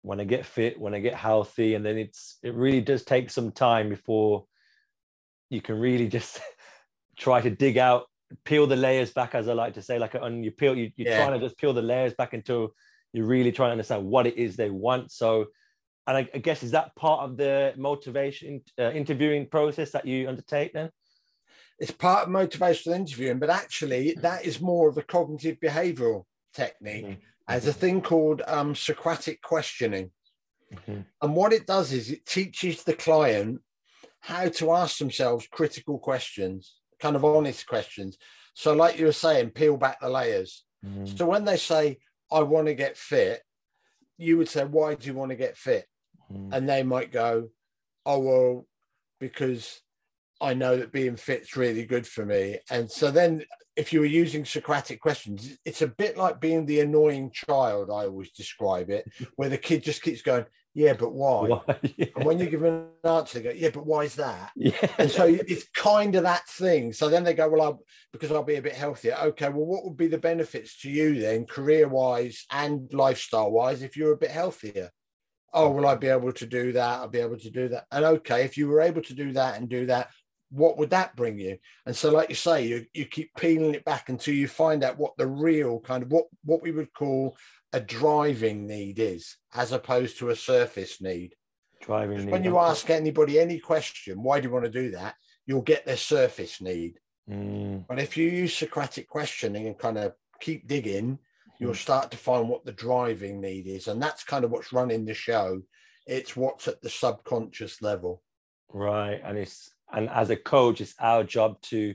when 0.00 0.18
I 0.18 0.24
get 0.24 0.46
fit, 0.46 0.80
when 0.80 0.94
I 0.94 1.00
get 1.00 1.14
healthy, 1.14 1.74
and 1.74 1.84
then 1.84 1.98
it's 1.98 2.38
it 2.42 2.54
really 2.54 2.80
does 2.80 3.04
take 3.04 3.28
some 3.28 3.52
time 3.52 3.90
before 3.90 4.46
you 5.50 5.60
can 5.60 5.78
really 5.78 6.08
just 6.08 6.40
try 7.18 7.42
to 7.42 7.50
dig 7.50 7.76
out, 7.76 8.06
peel 8.44 8.66
the 8.66 8.76
layers 8.76 9.12
back, 9.12 9.34
as 9.34 9.48
I 9.48 9.52
like 9.52 9.74
to 9.74 9.82
say, 9.82 9.98
like 9.98 10.14
on 10.14 10.42
you 10.42 10.50
peel, 10.50 10.76
you, 10.76 10.90
you're 10.96 11.08
yeah. 11.08 11.24
trying 11.24 11.38
to 11.38 11.44
just 11.44 11.58
peel 11.58 11.72
the 11.72 11.82
layers 11.82 12.14
back 12.14 12.32
until 12.32 12.74
you're 13.12 13.26
really 13.26 13.52
trying 13.52 13.68
to 13.68 13.72
understand 13.72 14.04
what 14.06 14.26
it 14.26 14.36
is 14.36 14.56
they 14.56 14.70
want. 14.70 15.12
So, 15.12 15.46
and 16.06 16.16
I, 16.16 16.28
I 16.34 16.38
guess 16.38 16.62
is 16.62 16.72
that 16.72 16.94
part 16.96 17.28
of 17.28 17.36
the 17.36 17.74
motivation 17.76 18.62
uh, 18.78 18.90
interviewing 18.92 19.46
process 19.46 19.92
that 19.92 20.06
you 20.06 20.28
undertake 20.28 20.72
then? 20.72 20.90
It's 21.78 21.90
part 21.90 22.26
of 22.26 22.32
motivational 22.32 22.94
interviewing, 22.94 23.38
but 23.38 23.50
actually 23.50 24.16
that 24.20 24.44
is 24.44 24.60
more 24.60 24.88
of 24.88 24.96
a 24.96 25.02
cognitive 25.02 25.58
behavioral 25.60 26.24
technique. 26.54 27.04
Mm-hmm 27.04 27.20
as 27.48 27.66
a 27.66 27.72
thing 27.72 28.00
called 28.00 28.42
um, 28.46 28.74
Socratic 28.74 29.42
questioning. 29.42 30.10
Mm-hmm. 30.72 31.00
And 31.22 31.36
what 31.36 31.52
it 31.52 31.66
does 31.66 31.92
is 31.92 32.10
it 32.10 32.26
teaches 32.26 32.82
the 32.82 32.94
client 32.94 33.60
how 34.20 34.48
to 34.48 34.72
ask 34.72 34.98
themselves 34.98 35.46
critical 35.50 35.98
questions, 35.98 36.76
kind 37.04 37.16
of 37.16 37.24
honest 37.24 37.66
questions. 37.66 38.16
So, 38.54 38.72
like 38.72 38.98
you 38.98 39.04
were 39.04 39.12
saying, 39.12 39.50
peel 39.50 39.76
back 39.76 40.00
the 40.00 40.08
layers. 40.08 40.64
Mm-hmm. 40.84 41.16
So, 41.16 41.26
when 41.26 41.44
they 41.44 41.58
say, 41.58 41.98
I 42.32 42.40
want 42.42 42.66
to 42.68 42.74
get 42.74 42.96
fit, 42.96 43.42
you 44.16 44.38
would 44.38 44.48
say, 44.48 44.64
Why 44.64 44.94
do 44.94 45.06
you 45.06 45.14
want 45.14 45.30
to 45.30 45.36
get 45.36 45.58
fit? 45.58 45.86
Mm-hmm. 46.32 46.54
And 46.54 46.68
they 46.68 46.82
might 46.82 47.12
go, 47.12 47.50
Oh, 48.06 48.18
well, 48.20 48.66
because 49.20 49.80
I 50.40 50.54
know 50.54 50.76
that 50.76 50.92
being 50.92 51.16
fit's 51.16 51.56
really 51.56 51.84
good 51.84 52.06
for 52.06 52.24
me. 52.24 52.58
And 52.70 52.90
so 52.90 53.10
then 53.10 53.44
if 53.76 53.92
you 53.92 54.00
were 54.00 54.06
using 54.06 54.44
Socratic 54.44 55.00
questions, 55.00 55.58
it's 55.64 55.82
a 55.82 55.88
bit 55.88 56.16
like 56.16 56.40
being 56.40 56.64
the 56.64 56.80
annoying 56.80 57.30
child, 57.32 57.90
I 57.90 58.06
always 58.06 58.30
describe 58.30 58.90
it, 58.90 59.04
where 59.36 59.48
the 59.48 59.58
kid 59.58 59.82
just 59.82 60.02
keeps 60.02 60.22
going, 60.22 60.44
Yeah, 60.74 60.94
but 60.94 61.12
why? 61.12 61.48
why? 61.48 61.78
Yeah. 61.96 62.06
And 62.16 62.24
when 62.24 62.38
you 62.38 62.46
give 62.46 62.60
them 62.60 62.88
an 63.04 63.10
answer, 63.10 63.38
they 63.38 63.44
go, 63.44 63.50
Yeah, 63.50 63.70
but 63.72 63.86
why 63.86 64.04
is 64.04 64.16
that? 64.16 64.50
Yeah. 64.56 64.88
And 64.98 65.10
so 65.10 65.24
it's 65.24 65.68
kind 65.70 66.14
of 66.16 66.24
that 66.24 66.46
thing. 66.48 66.92
So 66.92 67.08
then 67.08 67.22
they 67.22 67.34
go, 67.34 67.48
Well, 67.48 67.62
I'll, 67.62 67.80
because 68.12 68.32
I'll 68.32 68.42
be 68.42 68.56
a 68.56 68.62
bit 68.62 68.74
healthier. 68.74 69.16
Okay, 69.22 69.48
well, 69.48 69.66
what 69.66 69.84
would 69.84 69.96
be 69.96 70.08
the 70.08 70.18
benefits 70.18 70.80
to 70.80 70.90
you 70.90 71.20
then, 71.20 71.46
career 71.46 71.88
wise 71.88 72.44
and 72.50 72.92
lifestyle 72.92 73.52
wise, 73.52 73.82
if 73.82 73.96
you're 73.96 74.12
a 74.12 74.18
bit 74.18 74.32
healthier? 74.32 74.90
Oh, 75.52 75.70
will 75.70 75.86
I 75.86 75.94
be 75.94 76.08
able 76.08 76.32
to 76.32 76.46
do 76.46 76.72
that? 76.72 76.98
I'll 76.98 77.08
be 77.08 77.20
able 77.20 77.38
to 77.38 77.50
do 77.50 77.68
that. 77.68 77.84
And 77.92 78.04
okay, 78.04 78.42
if 78.42 78.56
you 78.56 78.66
were 78.66 78.80
able 78.80 79.02
to 79.02 79.14
do 79.14 79.32
that 79.32 79.56
and 79.56 79.68
do 79.68 79.86
that, 79.86 80.08
what 80.50 80.78
would 80.78 80.90
that 80.90 81.16
bring 81.16 81.38
you? 81.38 81.58
And 81.86 81.94
so, 81.94 82.10
like 82.10 82.28
you 82.28 82.34
say, 82.34 82.66
you, 82.66 82.86
you 82.92 83.06
keep 83.06 83.30
peeling 83.36 83.74
it 83.74 83.84
back 83.84 84.08
until 84.08 84.34
you 84.34 84.48
find 84.48 84.84
out 84.84 84.98
what 84.98 85.16
the 85.16 85.26
real 85.26 85.80
kind 85.80 86.02
of 86.02 86.10
what, 86.10 86.26
what 86.44 86.62
we 86.62 86.70
would 86.70 86.92
call 86.92 87.36
a 87.74 87.80
driving 87.80 88.68
need 88.68 89.00
is, 89.00 89.36
as 89.52 89.72
opposed 89.72 90.18
to 90.18 90.30
a 90.30 90.36
surface 90.36 91.00
need. 91.00 91.34
Driving 91.82 92.18
need. 92.18 92.30
When 92.30 92.44
you 92.44 92.56
ask 92.58 92.88
anybody 92.88 93.40
any 93.40 93.58
question, 93.58 94.22
why 94.22 94.38
do 94.38 94.46
you 94.46 94.54
want 94.54 94.64
to 94.64 94.70
do 94.70 94.92
that? 94.92 95.16
You'll 95.44 95.60
get 95.60 95.84
their 95.84 95.96
surface 95.96 96.60
need. 96.60 97.00
Mm. 97.28 97.84
But 97.88 97.98
if 97.98 98.16
you 98.16 98.28
use 98.28 98.56
Socratic 98.56 99.08
questioning 99.08 99.66
and 99.66 99.76
kind 99.76 99.98
of 99.98 100.12
keep 100.40 100.68
digging, 100.68 101.18
you'll 101.58 101.72
mm. 101.72 101.76
start 101.76 102.12
to 102.12 102.16
find 102.16 102.48
what 102.48 102.64
the 102.64 102.72
driving 102.72 103.40
need 103.40 103.66
is. 103.66 103.88
And 103.88 104.00
that's 104.00 104.22
kind 104.22 104.44
of 104.44 104.52
what's 104.52 104.72
running 104.72 105.04
the 105.04 105.12
show. 105.12 105.60
It's 106.06 106.36
what's 106.36 106.68
at 106.68 106.80
the 106.80 106.90
subconscious 106.90 107.82
level. 107.82 108.22
Right. 108.72 109.20
And 109.24 109.36
it's 109.36 109.68
and 109.92 110.08
as 110.10 110.30
a 110.30 110.36
coach 110.36 110.80
it's 110.80 110.94
our 111.00 111.24
job 111.24 111.60
to 111.62 111.94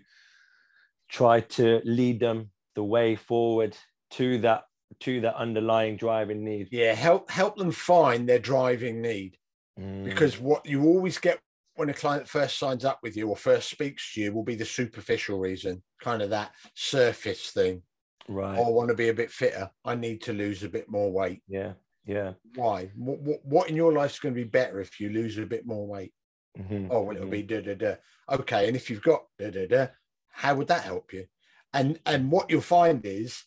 try 1.09 1.39
to 1.41 1.81
lead 1.85 2.19
them 2.19 2.51
the 2.75 2.83
way 2.83 3.15
forward 3.15 3.77
to 4.11 4.39
that 4.39 4.63
to 4.99 5.21
that 5.21 5.35
underlying 5.35 5.95
driving 5.95 6.43
need 6.43 6.67
yeah 6.71 6.93
help 6.93 7.29
help 7.29 7.55
them 7.57 7.71
find 7.71 8.27
their 8.27 8.39
driving 8.39 9.01
need 9.01 9.37
mm. 9.79 10.03
because 10.03 10.39
what 10.39 10.65
you 10.65 10.83
always 10.83 11.17
get 11.17 11.39
when 11.75 11.89
a 11.89 11.93
client 11.93 12.27
first 12.27 12.57
signs 12.57 12.83
up 12.83 12.99
with 13.01 13.15
you 13.15 13.29
or 13.29 13.37
first 13.37 13.69
speaks 13.69 14.13
to 14.13 14.21
you 14.21 14.33
will 14.33 14.43
be 14.43 14.55
the 14.55 14.65
superficial 14.65 15.39
reason 15.39 15.81
kind 16.01 16.21
of 16.21 16.29
that 16.29 16.51
surface 16.73 17.51
thing 17.51 17.81
right 18.27 18.57
oh, 18.57 18.65
i 18.65 18.69
want 18.69 18.89
to 18.89 18.95
be 18.95 19.09
a 19.09 19.13
bit 19.13 19.31
fitter 19.31 19.69
i 19.85 19.95
need 19.95 20.21
to 20.21 20.33
lose 20.33 20.63
a 20.63 20.69
bit 20.69 20.89
more 20.89 21.11
weight 21.11 21.41
yeah 21.47 21.73
yeah 22.05 22.33
why 22.55 22.89
what, 22.95 23.19
what, 23.19 23.45
what 23.45 23.69
in 23.69 23.75
your 23.75 23.93
life 23.93 24.11
is 24.11 24.19
going 24.19 24.33
to 24.33 24.41
be 24.41 24.47
better 24.47 24.81
if 24.81 24.99
you 24.99 25.09
lose 25.09 25.37
a 25.37 25.45
bit 25.45 25.65
more 25.65 25.87
weight 25.87 26.11
Mm-hmm. 26.57 26.87
Oh, 26.91 27.01
well, 27.01 27.15
it'll 27.15 27.27
mm-hmm. 27.27 27.31
be 27.31 27.43
da 27.43 27.61
da 27.61 27.75
da. 27.75 27.95
Okay, 28.29 28.67
and 28.67 28.75
if 28.75 28.89
you've 28.89 29.03
got 29.03 29.23
da 29.37 29.49
da 29.49 29.67
da, 29.67 29.87
how 30.29 30.55
would 30.55 30.67
that 30.67 30.83
help 30.83 31.13
you? 31.13 31.25
And 31.73 31.99
and 32.05 32.31
what 32.31 32.49
you'll 32.49 32.61
find 32.61 33.05
is 33.05 33.43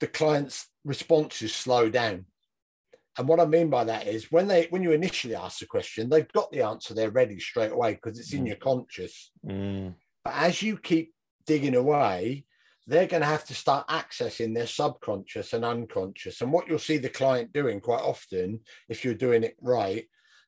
the 0.00 0.06
client's 0.06 0.68
responses 0.84 1.54
slow 1.54 1.88
down. 1.88 2.26
And 3.16 3.26
what 3.26 3.40
I 3.40 3.46
mean 3.46 3.68
by 3.68 3.84
that 3.84 4.06
is 4.06 4.30
when 4.30 4.46
they 4.46 4.66
when 4.70 4.82
you 4.82 4.92
initially 4.92 5.34
ask 5.34 5.58
the 5.58 5.66
question, 5.66 6.08
they've 6.08 6.32
got 6.32 6.52
the 6.52 6.62
answer 6.62 6.94
there 6.94 7.10
ready 7.10 7.40
straight 7.40 7.72
away 7.72 7.94
because 7.94 8.18
it's 8.18 8.32
in 8.32 8.44
mm. 8.44 8.48
your 8.48 8.56
conscious. 8.56 9.32
Mm. 9.44 9.94
But 10.24 10.34
as 10.34 10.62
you 10.62 10.78
keep 10.78 11.12
digging 11.46 11.74
away, 11.74 12.44
they're 12.86 13.08
going 13.08 13.22
to 13.22 13.28
have 13.28 13.44
to 13.46 13.54
start 13.54 13.88
accessing 13.88 14.54
their 14.54 14.68
subconscious 14.68 15.52
and 15.52 15.64
unconscious. 15.64 16.40
And 16.40 16.52
what 16.52 16.68
you'll 16.68 16.78
see 16.78 16.98
the 16.98 17.08
client 17.08 17.52
doing 17.52 17.80
quite 17.80 18.02
often, 18.02 18.60
if 18.88 19.04
you're 19.04 19.14
doing 19.14 19.42
it 19.42 19.56
right, 19.60 20.06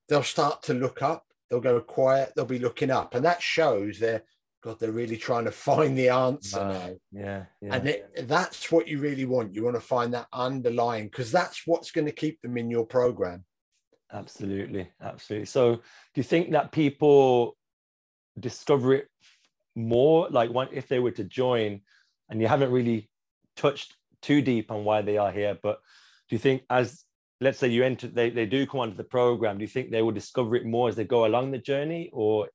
they'll 0.08 0.22
start 0.22 0.62
to 0.64 0.74
look 0.74 1.02
up 1.02 1.24
they'll 1.50 1.60
go 1.60 1.80
quiet, 1.80 2.32
they'll 2.34 2.44
be 2.44 2.58
looking 2.58 2.90
up, 2.90 3.14
and 3.14 3.24
that 3.24 3.42
shows 3.42 3.98
they're 3.98 4.22
God, 4.62 4.78
they're 4.78 4.92
really 4.92 5.16
trying 5.16 5.44
to 5.44 5.50
find 5.68 5.96
the 5.96 6.08
answer 6.10 6.58
now. 6.58 6.90
Yeah, 7.12 7.44
yeah. 7.60 7.74
And 7.74 7.88
it, 7.88 8.28
that's 8.28 8.70
what 8.70 8.88
you 8.88 8.98
really 8.98 9.24
want. 9.24 9.54
You 9.54 9.64
want 9.64 9.76
to 9.76 9.80
find 9.80 10.12
that 10.14 10.28
underlying 10.32 11.04
because 11.04 11.32
that's 11.32 11.66
what's 11.66 11.90
going 11.90 12.06
to 12.06 12.12
keep 12.12 12.40
them 12.42 12.56
in 12.56 12.70
your 12.70 12.86
program. 12.86 13.44
Absolutely, 14.12 14.88
absolutely. 15.00 15.46
So, 15.46 15.76
do 15.76 15.82
you 16.14 16.22
think 16.22 16.50
that 16.52 16.72
people 16.72 17.56
discover 18.38 18.94
it 18.94 19.08
more, 19.76 20.28
like 20.30 20.50
one 20.50 20.68
if 20.72 20.88
they 20.88 20.98
were 20.98 21.12
to 21.12 21.24
join, 21.24 21.80
and 22.28 22.40
you 22.40 22.48
haven't 22.48 22.72
really 22.72 23.08
touched 23.56 23.96
too 24.20 24.42
deep 24.42 24.70
on 24.70 24.84
why 24.84 25.02
they 25.02 25.16
are 25.16 25.32
here, 25.32 25.56
but 25.62 25.80
do 26.28 26.36
you 26.36 26.38
think 26.38 26.62
as 26.70 27.04
let's 27.40 27.58
say 27.58 27.68
you 27.68 27.84
enter 27.84 28.06
they, 28.06 28.30
they 28.30 28.46
do 28.46 28.66
come 28.66 28.80
onto 28.80 28.96
the 28.96 29.04
program 29.04 29.58
do 29.58 29.62
you 29.62 29.68
think 29.68 29.90
they 29.90 30.02
will 30.02 30.12
discover 30.12 30.56
it 30.56 30.66
more 30.66 30.88
as 30.88 30.96
they 30.96 31.04
go 31.04 31.26
along 31.26 31.50
the 31.50 31.58
journey 31.58 32.10
or 32.12 32.48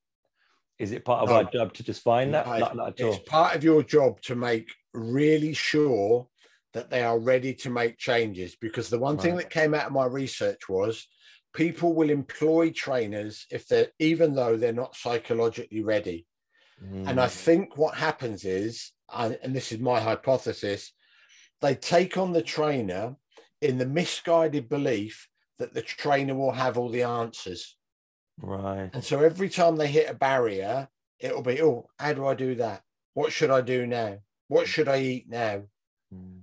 is 0.78 0.92
it 0.92 1.04
part 1.04 1.22
of 1.22 1.28
no, 1.28 1.36
our 1.36 1.44
job 1.44 1.72
to 1.74 1.82
just 1.82 2.02
find 2.02 2.34
that 2.34 2.46
no, 2.46 2.58
not, 2.58 2.76
not 2.76 3.00
it's 3.00 3.18
part 3.28 3.56
of 3.56 3.64
your 3.64 3.82
job 3.82 4.20
to 4.22 4.34
make 4.34 4.68
really 4.92 5.52
sure 5.52 6.26
that 6.74 6.90
they 6.90 7.02
are 7.02 7.18
ready 7.18 7.54
to 7.54 7.70
make 7.70 7.96
changes 7.96 8.56
because 8.60 8.90
the 8.90 8.98
one 8.98 9.16
right. 9.16 9.22
thing 9.22 9.36
that 9.36 9.50
came 9.50 9.74
out 9.74 9.86
of 9.86 9.92
my 9.92 10.04
research 10.04 10.68
was 10.68 11.06
people 11.54 11.94
will 11.94 12.10
employ 12.10 12.70
trainers 12.70 13.46
if 13.50 13.66
they're 13.66 13.88
even 13.98 14.34
though 14.34 14.56
they're 14.56 14.72
not 14.72 14.94
psychologically 14.94 15.82
ready 15.82 16.26
Mm. 16.82 17.08
And 17.08 17.20
I 17.20 17.28
think 17.28 17.76
what 17.76 17.94
happens 17.94 18.44
is, 18.44 18.92
and 19.14 19.54
this 19.54 19.72
is 19.72 19.78
my 19.78 20.00
hypothesis, 20.00 20.92
they 21.60 21.74
take 21.74 22.16
on 22.16 22.32
the 22.32 22.42
trainer 22.42 23.16
in 23.62 23.78
the 23.78 23.86
misguided 23.86 24.68
belief 24.68 25.28
that 25.58 25.72
the 25.72 25.82
trainer 25.82 26.34
will 26.34 26.52
have 26.52 26.76
all 26.76 26.90
the 26.90 27.02
answers. 27.02 27.75
Right. 28.40 28.90
And 28.92 29.04
so 29.04 29.20
every 29.20 29.48
time 29.48 29.76
they 29.76 29.88
hit 29.88 30.10
a 30.10 30.14
barrier, 30.14 30.88
it'll 31.18 31.42
be, 31.42 31.62
oh, 31.62 31.88
how 31.98 32.12
do 32.12 32.26
I 32.26 32.34
do 32.34 32.54
that? 32.56 32.82
What 33.14 33.32
should 33.32 33.50
I 33.50 33.60
do 33.62 33.86
now? 33.86 34.18
What 34.48 34.68
should 34.68 34.88
I 34.88 35.00
eat 35.00 35.28
now? 35.28 35.62
Mm. 36.14 36.40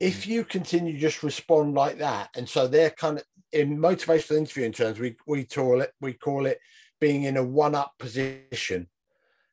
If 0.00 0.26
you 0.26 0.44
continue 0.44 0.98
just 0.98 1.22
respond 1.22 1.74
like 1.74 1.98
that, 1.98 2.30
and 2.34 2.48
so 2.48 2.66
they're 2.66 2.90
kind 2.90 3.18
of 3.18 3.24
in 3.52 3.78
motivational 3.78 4.38
interviewing 4.38 4.72
terms, 4.72 4.98
we 4.98 5.16
we 5.26 5.44
call 5.44 5.80
it 5.80 5.92
we 6.00 6.14
call 6.14 6.46
it 6.46 6.58
being 7.00 7.24
in 7.24 7.36
a 7.36 7.44
one-up 7.44 7.92
position. 7.98 8.88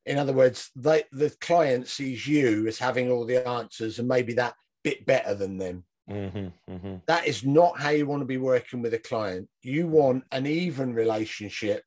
In 0.05 0.17
other 0.17 0.33
words, 0.33 0.71
they, 0.75 1.03
the 1.11 1.29
client 1.41 1.87
sees 1.87 2.25
you 2.25 2.67
as 2.67 2.79
having 2.79 3.11
all 3.11 3.25
the 3.25 3.47
answers 3.47 3.99
and 3.99 4.07
maybe 4.07 4.33
that 4.33 4.55
bit 4.83 5.05
better 5.05 5.35
than 5.35 5.57
them. 5.57 5.83
Mm-hmm, 6.09 6.71
mm-hmm. 6.71 6.95
That 7.07 7.27
is 7.27 7.45
not 7.45 7.79
how 7.79 7.89
you 7.89 8.05
want 8.05 8.21
to 8.21 8.25
be 8.25 8.37
working 8.37 8.81
with 8.81 8.93
a 8.93 8.99
client. 8.99 9.47
You 9.61 9.87
want 9.87 10.23
an 10.31 10.45
even 10.45 10.93
relationship 10.93 11.83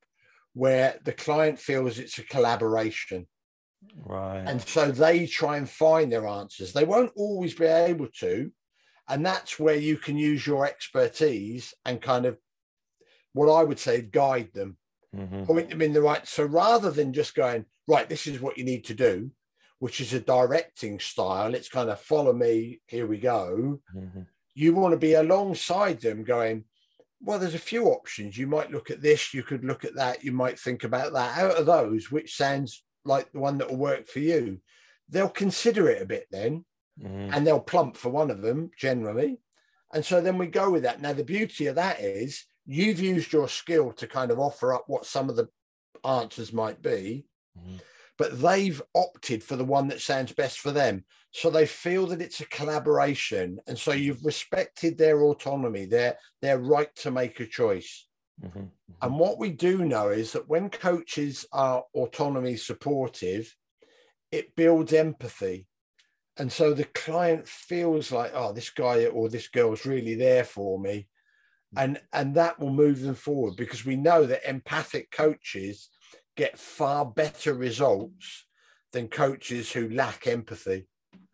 where 0.55 0.99
the 1.05 1.13
client 1.13 1.59
feels 1.59 1.99
it's 1.99 2.19
a 2.19 2.23
collaboration. 2.23 3.27
Right. 3.97 4.45
And 4.47 4.63
so 4.63 4.91
they 4.91 5.27
try 5.27 5.57
and 5.57 5.69
find 5.69 6.11
their 6.11 6.27
answers. 6.27 6.73
They 6.73 6.85
won't 6.85 7.13
always 7.17 7.55
be 7.55 7.67
able 7.67 8.09
to. 8.21 8.51
And 9.09 9.27
that's 9.27 9.59
where 9.59 9.77
you 9.77 9.99
can 9.99 10.17
use 10.17 10.47
your 10.47 10.65
expertise 10.65 11.75
and 11.85 12.01
kind 12.01 12.25
of 12.25 12.39
what 13.35 13.53
I 13.53 13.63
would 13.63 13.79
say 13.79 14.01
guide 14.01 14.51
them, 14.55 14.79
mm-hmm. 15.15 15.45
point 15.45 15.69
them 15.69 15.83
in 15.83 15.93
the 15.93 16.01
right. 16.01 16.27
So 16.27 16.45
rather 16.45 16.91
than 16.91 17.13
just 17.13 17.35
going, 17.35 17.67
right, 17.87 18.09
this 18.09 18.27
is 18.27 18.41
what 18.41 18.57
you 18.57 18.65
need 18.65 18.85
to 18.87 18.95
do, 18.95 19.31
which 19.79 20.01
is 20.01 20.13
a 20.13 20.21
directing 20.21 20.99
style, 20.99 21.55
it's 21.55 21.69
kind 21.69 21.91
of 21.91 22.01
follow 22.01 22.33
me, 22.33 22.81
here 22.87 23.07
we 23.07 23.19
go. 23.19 23.81
Mm-hmm. 23.95 24.23
You 24.55 24.75
want 24.75 24.93
to 24.93 24.99
be 24.99 25.15
alongside 25.15 26.01
them 26.01 26.25
going, 26.25 26.65
well, 27.21 27.39
there's 27.39 27.55
a 27.55 27.59
few 27.59 27.87
options. 27.87 28.39
You 28.39 28.47
might 28.47 28.71
look 28.71 28.91
at 28.91 29.03
this, 29.03 29.35
you 29.35 29.43
could 29.43 29.65
look 29.65 29.85
at 29.85 29.97
that, 29.97 30.23
you 30.23 30.33
might 30.33 30.59
think 30.59 30.85
about 30.85 31.13
that. 31.15 31.39
Out 31.39 31.57
of 31.57 31.67
those, 31.67 32.11
which 32.11 32.37
sounds 32.37 32.85
like 33.05 33.31
the 33.33 33.41
one 33.41 33.59
that 33.59 33.71
will 33.71 33.77
work 33.77 34.07
for 34.07 34.21
you, 34.21 34.61
they'll 35.09 35.29
consider 35.29 35.89
it 35.89 36.03
a 36.03 36.07
bit 36.07 36.27
then 36.31 36.65
mm. 37.03 37.35
and 37.35 37.47
they'll 37.47 37.61
plump 37.61 37.97
for 37.97 38.11
one 38.11 38.31
of 38.31 38.43
them 38.43 38.71
generally. 38.77 39.39
And 39.93 40.05
so 40.05 40.21
then 40.21 40.39
we 40.39 40.47
go 40.47 40.71
with 40.71 40.83
that. 40.83 41.01
Now, 41.01 41.13
the 41.13 41.25
beauty 41.25 41.67
of 41.67 41.77
that 41.77 42.01
is 42.01 42.45
you've 42.67 43.01
used 43.01 43.33
your 43.33 43.49
skill 43.49 43.93
to 43.93 44.07
kind 44.07 44.31
of 44.31 44.39
offer 44.39 44.75
up 44.75 44.85
what 44.87 45.07
some 45.07 45.29
of 45.29 45.37
the 45.37 45.49
answers 46.05 46.53
might 46.53 46.83
be, 46.83 47.27
mm. 47.59 47.81
But 48.17 48.41
they've 48.41 48.81
opted 48.95 49.43
for 49.43 49.57
the 49.57 49.65
one 49.65 49.89
that 49.89 50.01
sounds 50.01 50.33
best 50.33 50.61
for 50.61 50.71
them. 50.71 51.05
So 51.33 51.51
they 51.51 51.67
feel 51.67 52.07
that 52.09 52.23
it's 52.23 52.41
a 52.41 52.47
collaboration. 52.47 53.59
And 53.67 53.77
so 53.77 53.93
you've 53.93 54.25
respected 54.25 54.97
their 54.97 55.23
autonomy, 55.23 55.87
their, 55.87 56.17
their 56.41 56.59
right 56.59 56.95
to 56.97 57.11
make 57.11 57.41
a 57.41 57.47
choice. 57.47 58.07
Mm-hmm, 58.43 58.59
mm-hmm. 58.59 58.93
And 59.03 59.19
what 59.19 59.39
we 59.39 59.51
do 59.51 59.85
know 59.85 60.09
is 60.09 60.33
that 60.33 60.49
when 60.49 60.71
coaches 60.71 61.45
are 61.53 61.85
autonomy 61.95 62.57
supportive, 62.57 63.55
it 64.31 64.55
builds 64.55 64.93
empathy. 64.93 65.67
And 66.37 66.51
so 66.51 66.73
the 66.73 66.85
client 66.85 67.49
feels 67.49 68.13
like, 68.13 68.33
oh, 68.35 68.53
this 68.53 68.71
guy 68.71 69.07
or 69.07 69.29
this 69.29 69.49
girl's 69.49 69.87
really 69.87 70.15
there 70.15 70.45
for 70.45 70.79
me. 70.79 71.09
And, 71.77 72.01
and 72.13 72.37
that 72.37 72.61
will 72.61 72.73
move 72.73 73.01
them 73.01 73.17
forward 73.17 73.57
because 73.57 73.85
we 73.85 73.97
know 73.97 74.27
that 74.27 74.49
empathic 74.49 75.11
coaches 75.11 75.89
get 76.37 76.59
far 76.59 77.05
better 77.05 77.55
results 77.55 78.47
than 78.93 79.09
coaches 79.09 79.73
who 79.73 79.89
lack 79.91 80.27
empathy. 80.27 80.87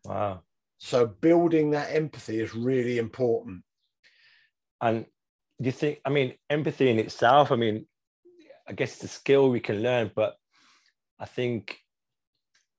Wow. 0.05 0.43
So 0.79 1.07
building 1.07 1.71
that 1.71 1.95
empathy 1.95 2.41
is 2.41 2.55
really 2.55 2.99
important. 2.99 3.63
And 4.81 5.07
do 5.61 5.67
you 5.67 5.73
think 5.73 6.01
i 6.05 6.11
mean 6.11 6.35
empathy 6.49 6.89
in 6.89 6.99
itself 6.99 7.53
i 7.53 7.57
mean 7.57 7.87
i 8.69 8.73
guess 8.73 8.95
it's 8.95 9.05
a 9.05 9.09
skill 9.09 9.51
we 9.51 9.61
can 9.61 9.83
learn 9.83 10.11
but 10.15 10.35
i 11.19 11.27
think 11.27 11.79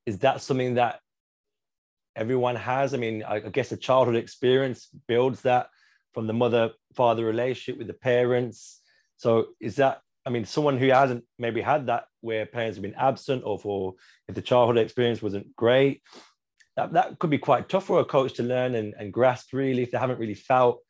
is 0.05 0.19
that 0.19 0.41
something 0.41 0.75
that 0.75 0.99
everyone 2.15 2.55
has 2.55 2.93
i 2.93 2.97
mean 2.97 3.23
i, 3.23 3.39
guess 3.39 3.71
a 3.71 3.77
childhood 3.77 4.15
experience 4.15 4.89
builds 5.07 5.41
that 5.41 5.67
from 6.13 6.27
the 6.27 6.33
mother 6.33 6.71
father 6.93 7.23
relationship 7.25 7.77
with 7.77 7.87
the 7.87 7.93
parents 7.93 8.81
so 9.17 9.47
is 9.59 9.75
that 9.75 10.01
i 10.25 10.29
mean 10.29 10.45
someone 10.45 10.77
who 10.77 10.87
hasn't 10.89 11.23
maybe 11.39 11.61
had 11.61 11.87
that 11.87 12.05
where 12.21 12.45
parents 12.45 12.77
have 12.77 12.83
been 12.83 12.95
absent 12.95 13.43
or 13.45 13.57
for 13.57 13.93
if 14.27 14.35
the 14.35 14.41
childhood 14.41 14.77
experience 14.77 15.21
wasn't 15.21 15.55
great 15.55 16.01
that, 16.77 16.93
that 16.93 17.19
could 17.19 17.29
be 17.29 17.37
quite 17.37 17.67
tough 17.67 17.85
for 17.85 17.99
a 17.99 18.05
coach 18.05 18.33
to 18.33 18.43
learn 18.43 18.75
and, 18.75 18.93
and 18.97 19.11
grasp 19.11 19.53
really 19.53 19.83
if 19.83 19.91
they 19.91 19.97
haven't 19.97 20.19
really 20.19 20.33
felt 20.33 20.81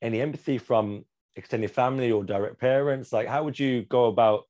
any 0.00 0.20
empathy 0.20 0.58
from 0.58 1.04
extended 1.36 1.70
family 1.70 2.12
or 2.12 2.24
direct 2.24 2.60
parents. 2.60 3.12
Like 3.12 3.28
how 3.28 3.44
would 3.44 3.58
you 3.58 3.82
go 3.82 4.06
about 4.06 4.44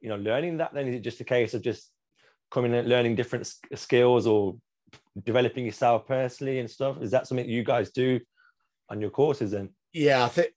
you 0.00 0.08
know 0.08 0.16
learning 0.16 0.58
that 0.58 0.74
then? 0.74 0.88
Is 0.88 0.96
it 0.96 1.00
just 1.00 1.20
a 1.20 1.24
case 1.24 1.54
of 1.54 1.62
just 1.62 1.90
coming 2.50 2.74
and 2.74 2.88
learning 2.88 3.16
different 3.16 3.52
skills 3.74 4.26
or 4.26 4.56
developing 5.24 5.64
yourself 5.64 6.06
personally 6.06 6.58
and 6.58 6.70
stuff? 6.70 7.00
Is 7.00 7.10
that 7.10 7.26
something 7.26 7.48
you 7.48 7.64
guys 7.64 7.90
do 7.90 8.20
on 8.88 9.00
your 9.00 9.10
courses 9.10 9.50
then? 9.50 9.70
Yeah 9.92 10.24
i 10.24 10.28
think 10.28 10.48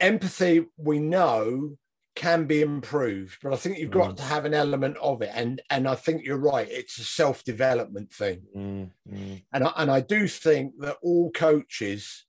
empathy 0.00 0.66
we 0.76 0.98
know 0.98 1.76
can 2.14 2.44
be 2.44 2.62
improved 2.62 3.38
but 3.42 3.52
i 3.52 3.56
think 3.56 3.78
you've 3.78 3.90
got 3.90 4.12
mm. 4.12 4.16
to 4.16 4.22
have 4.22 4.44
an 4.44 4.54
element 4.54 4.96
of 4.98 5.20
it 5.20 5.30
and 5.34 5.60
and 5.70 5.88
i 5.88 5.94
think 5.94 6.24
you're 6.24 6.36
right 6.36 6.68
it's 6.70 6.98
a 6.98 7.04
self-development 7.04 8.12
thing 8.12 8.40
mm, 8.56 8.88
mm. 9.12 9.42
and 9.52 9.64
I, 9.64 9.72
and 9.76 9.90
i 9.90 10.00
do 10.00 10.28
think 10.28 10.74
that 10.78 10.96
all 11.02 11.32
coaches 11.32 12.24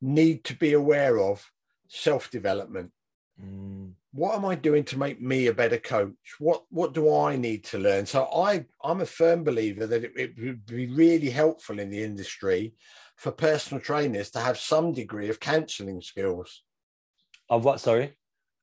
need 0.00 0.44
to 0.44 0.54
be 0.54 0.72
aware 0.72 1.18
of 1.18 1.50
self 1.88 2.30
development. 2.30 2.90
Mm. 3.42 3.92
What 4.12 4.34
am 4.34 4.44
I 4.44 4.54
doing 4.54 4.84
to 4.84 4.98
make 4.98 5.20
me 5.20 5.46
a 5.46 5.52
better 5.52 5.78
coach? 5.78 6.14
What 6.38 6.64
what 6.70 6.94
do 6.94 7.14
I 7.14 7.36
need 7.36 7.64
to 7.64 7.78
learn? 7.78 8.06
So 8.06 8.24
I 8.24 8.64
I'm 8.82 9.00
a 9.00 9.06
firm 9.06 9.44
believer 9.44 9.86
that 9.86 10.04
it, 10.04 10.12
it 10.16 10.34
would 10.38 10.66
be 10.66 10.86
really 10.86 11.30
helpful 11.30 11.78
in 11.78 11.90
the 11.90 12.02
industry 12.02 12.74
for 13.16 13.32
personal 13.32 13.82
trainers 13.82 14.30
to 14.30 14.40
have 14.40 14.58
some 14.58 14.92
degree 14.92 15.28
of 15.28 15.40
counselling 15.40 16.00
skills. 16.00 16.62
Of 17.50 17.64
what? 17.64 17.80
Sorry. 17.80 18.14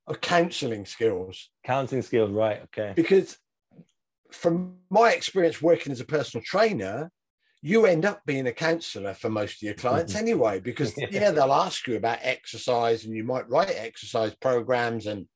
Of 0.07 0.21
counselling 0.21 0.85
skills. 0.85 1.49
Counselling 1.65 2.03
skills, 2.03 2.31
right? 2.31 2.61
Okay. 2.65 2.93
Because 2.95 3.37
from 4.31 4.75
my 4.89 5.11
experience 5.11 5.61
working 5.61 5.91
as 5.91 5.99
a 5.99 6.05
personal 6.05 6.43
trainer, 6.43 7.11
you 7.61 7.87
end 7.87 8.05
up 8.05 8.21
being 8.25 8.45
a 8.45 8.51
counselor 8.51 9.15
for 9.15 9.29
most 9.29 9.55
of 9.55 9.63
your 9.63 9.73
clients 9.73 10.13
mm-hmm. 10.13 10.21
anyway, 10.21 10.59
because 10.59 10.93
yeah, 11.11 11.31
they'll 11.31 11.51
ask 11.51 11.87
you 11.87 11.95
about 11.95 12.19
exercise 12.21 13.05
and 13.05 13.15
you 13.15 13.23
might 13.23 13.49
write 13.49 13.73
exercise 13.75 14.35
programs 14.35 15.07
and 15.07 15.27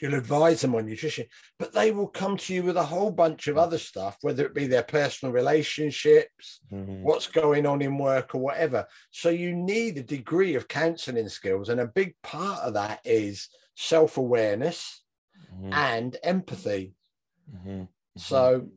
you'll 0.00 0.14
advise 0.14 0.60
them 0.60 0.74
on 0.74 0.86
nutrition, 0.86 1.24
but 1.58 1.72
they 1.72 1.90
will 1.90 2.08
come 2.08 2.36
to 2.36 2.52
you 2.52 2.62
with 2.62 2.76
a 2.76 2.82
whole 2.82 3.10
bunch 3.10 3.48
of 3.48 3.56
other 3.56 3.78
stuff, 3.78 4.18
whether 4.20 4.44
it 4.44 4.54
be 4.54 4.66
their 4.66 4.82
personal 4.82 5.32
relationships, 5.32 6.60
mm-hmm. 6.70 7.02
what's 7.02 7.26
going 7.26 7.64
on 7.64 7.80
in 7.80 7.96
work 7.96 8.34
or 8.34 8.38
whatever. 8.38 8.86
So 9.10 9.30
you 9.30 9.54
need 9.54 9.96
a 9.96 10.02
degree 10.02 10.54
of 10.54 10.68
counseling 10.68 11.28
skills. 11.28 11.70
And 11.70 11.80
a 11.80 11.86
big 11.86 12.14
part 12.22 12.60
of 12.60 12.74
that 12.74 13.00
is 13.04 13.48
self 13.76 14.16
awareness 14.16 15.02
mm-hmm. 15.54 15.72
and 15.72 16.16
empathy. 16.24 16.94
Mm-hmm. 17.54 17.84
So 18.16 18.68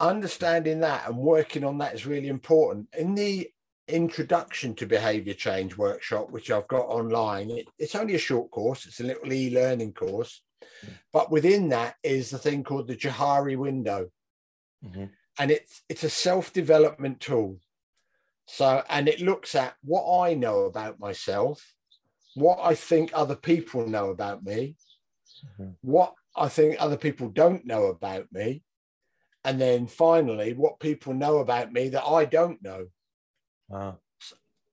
understanding 0.00 0.80
that 0.80 1.08
and 1.08 1.16
working 1.16 1.64
on 1.64 1.78
that 1.78 1.94
is 1.94 2.06
really 2.06 2.28
important. 2.28 2.88
In 2.98 3.14
the 3.14 3.48
introduction 3.86 4.74
to 4.74 4.86
behavior 4.86 5.34
change 5.34 5.76
workshop, 5.78 6.30
which 6.30 6.50
I've 6.50 6.68
got 6.68 6.86
online, 6.86 7.50
it, 7.50 7.68
it's 7.78 7.94
only 7.94 8.14
a 8.14 8.18
short 8.18 8.50
course, 8.50 8.84
it's 8.84 9.00
a 9.00 9.04
little 9.04 9.32
e 9.32 9.50
learning 9.50 9.94
course. 9.94 10.42
Mm-hmm. 10.84 10.94
But 11.12 11.30
within 11.30 11.70
that 11.70 11.94
is 12.02 12.30
the 12.30 12.38
thing 12.38 12.64
called 12.64 12.88
the 12.88 12.96
Johari 12.96 13.56
window. 13.56 14.10
Mm-hmm. 14.84 15.04
And 15.40 15.50
it's 15.50 15.82
it's 15.88 16.04
a 16.04 16.10
self-development 16.10 17.20
tool. 17.20 17.58
So 18.46 18.82
and 18.88 19.08
it 19.08 19.20
looks 19.20 19.54
at 19.54 19.74
what 19.84 20.26
I 20.26 20.34
know 20.34 20.62
about 20.62 20.98
myself, 20.98 21.74
what 22.34 22.58
I 22.62 22.74
think 22.74 23.10
other 23.12 23.36
people 23.36 23.86
know 23.86 24.10
about 24.10 24.44
me, 24.44 24.76
mm-hmm. 25.60 25.70
what 25.80 26.14
I 26.36 26.48
think 26.48 26.76
other 26.78 26.96
people 26.96 27.28
don't 27.28 27.64
know 27.66 27.86
about 27.86 28.26
me, 28.32 28.62
and 29.44 29.60
then 29.60 29.86
finally 29.86 30.52
what 30.52 30.80
people 30.80 31.14
know 31.14 31.38
about 31.38 31.72
me 31.72 31.88
that 31.88 32.04
I 32.04 32.24
don't 32.24 32.62
know. 32.62 32.88
Wow. 33.68 33.98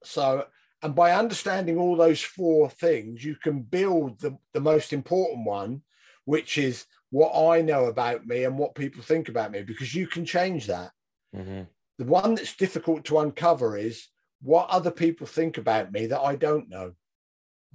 So, 0.03 0.45
and 0.81 0.93
by 0.93 1.13
understanding 1.13 1.77
all 1.77 1.95
those 1.95 2.21
four 2.21 2.69
things, 2.69 3.23
you 3.23 3.35
can 3.35 3.61
build 3.61 4.19
the, 4.19 4.37
the 4.53 4.59
most 4.59 4.93
important 4.93 5.45
one, 5.45 5.81
which 6.25 6.57
is 6.57 6.85
what 7.09 7.33
I 7.33 7.61
know 7.61 7.85
about 7.85 8.25
me 8.25 8.43
and 8.43 8.57
what 8.57 8.75
people 8.75 9.01
think 9.01 9.29
about 9.29 9.51
me, 9.51 9.63
because 9.63 9.95
you 9.95 10.07
can 10.07 10.25
change 10.25 10.67
that. 10.67 10.91
Mm-hmm. 11.35 11.61
The 11.97 12.05
one 12.05 12.35
that's 12.35 12.55
difficult 12.55 13.05
to 13.05 13.19
uncover 13.19 13.77
is 13.77 14.07
what 14.41 14.69
other 14.69 14.91
people 14.91 15.25
think 15.25 15.57
about 15.57 15.91
me 15.91 16.07
that 16.07 16.19
I 16.19 16.35
don't 16.35 16.69
know. 16.69 16.93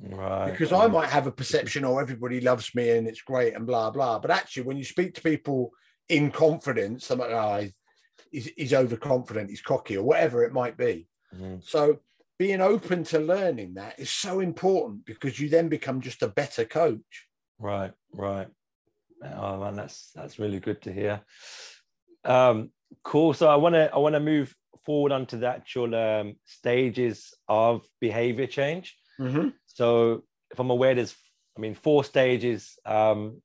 Right. 0.03 0.51
Because 0.51 0.73
I 0.73 0.87
might 0.87 1.11
have 1.11 1.27
a 1.27 1.33
perception, 1.33 1.85
oh, 1.85 1.99
everybody 1.99 2.41
loves 2.41 2.75
me 2.75 2.91
and 2.91 3.07
it's 3.07 3.21
great 3.21 3.55
and 3.55 3.67
blah, 3.67 3.91
blah. 3.91 4.19
But 4.19 4.31
actually, 4.31 4.63
when 4.63 4.79
you 4.79 4.85
speak 4.85 5.15
to 5.15 5.23
people 5.23 5.73
in 6.11 6.31
confidence. 6.31 7.11
I'm 7.11 7.21
like, 7.21 7.31
oh, 7.31 7.67
he's, 8.31 8.51
he's 8.57 8.75
overconfident, 8.75 9.49
he's 9.49 9.63
cocky, 9.63 9.97
or 9.97 10.03
whatever 10.05 10.45
it 10.45 10.53
might 10.53 10.77
be. 10.77 11.07
Mm-hmm. 11.35 11.61
So 11.63 12.01
being 12.39 12.61
open 12.61 13.05
to 13.05 13.19
learning 13.19 13.75
that 13.75 13.99
is 13.99 14.11
so 14.11 14.41
important 14.41 15.07
because 15.07 15.41
you 15.41 15.49
then 15.49 15.69
become 15.69 16.01
just 16.01 16.23
a 16.23 16.29
better 16.29 16.65
coach. 16.65 17.27
Right, 17.59 17.93
right. 18.13 18.49
Oh 19.23 19.61
man, 19.61 19.77
that's 19.77 20.11
that's 20.15 20.39
really 20.39 20.61
good 20.61 20.83
to 20.83 20.93
hear. 20.93 21.21
Um, 22.25 22.71
cool. 23.05 23.35
So 23.35 23.49
I 23.49 23.57
want 23.57 23.75
to 23.75 23.93
I 23.95 23.99
want 23.99 24.15
to 24.15 24.21
move 24.21 24.55
forward 24.87 25.13
onto 25.13 25.39
the 25.39 25.47
actual 25.47 25.95
um, 25.95 26.37
stages 26.47 27.35
of 27.47 27.83
behavior 28.01 28.47
change. 28.47 28.97
Mm-hmm. 29.21 29.49
So 29.67 30.25
if 30.51 30.59
I'm 30.59 30.71
aware, 30.71 30.95
there's 30.95 31.15
I 31.57 31.61
mean 31.61 31.75
four 31.75 32.05
stages. 32.05 32.79
Um, 32.85 33.43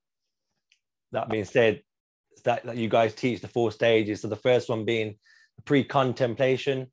that 1.11 1.29
being 1.29 1.45
said, 1.45 1.81
that, 2.43 2.65
that 2.65 2.77
you 2.77 2.89
guys 2.89 3.13
teach 3.13 3.41
the 3.41 3.47
four 3.47 3.71
stages. 3.71 4.21
So 4.21 4.27
the 4.27 4.35
first 4.35 4.69
one 4.69 4.85
being 4.85 5.17
pre-contemplation 5.63 6.87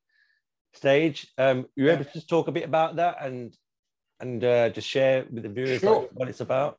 stage. 0.75 1.27
Um, 1.39 1.67
you 1.77 1.91
able 1.91 2.05
to 2.05 2.13
just 2.13 2.29
talk 2.29 2.49
a 2.49 2.53
bit 2.53 2.65
about 2.65 2.97
that 2.97 3.25
and 3.25 3.55
and 4.21 4.45
uh, 4.45 4.69
just 4.71 4.89
share 4.89 5.27
with 5.31 5.43
the 5.43 5.49
viewers 5.49 5.81
sure. 5.81 6.09
what 6.13 6.29
it's 6.29 6.41
about? 6.41 6.79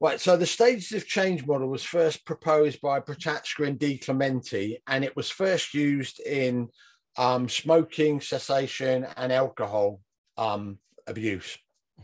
Right. 0.00 0.20
So 0.20 0.36
the 0.36 0.46
stages 0.46 0.92
of 0.92 1.06
change 1.06 1.46
model 1.46 1.68
was 1.68 1.84
first 1.84 2.24
proposed 2.24 2.80
by 2.80 3.00
Prochaska 3.00 3.64
and 3.64 3.78
DiClemente, 3.78 4.78
and 4.86 5.04
it 5.04 5.14
was 5.14 5.30
first 5.30 5.74
used 5.74 6.20
in 6.20 6.68
um, 7.16 7.48
smoking 7.48 8.20
cessation 8.20 9.06
and 9.16 9.32
alcohol 9.32 10.00
um, 10.38 10.78
abuse. 11.06 11.58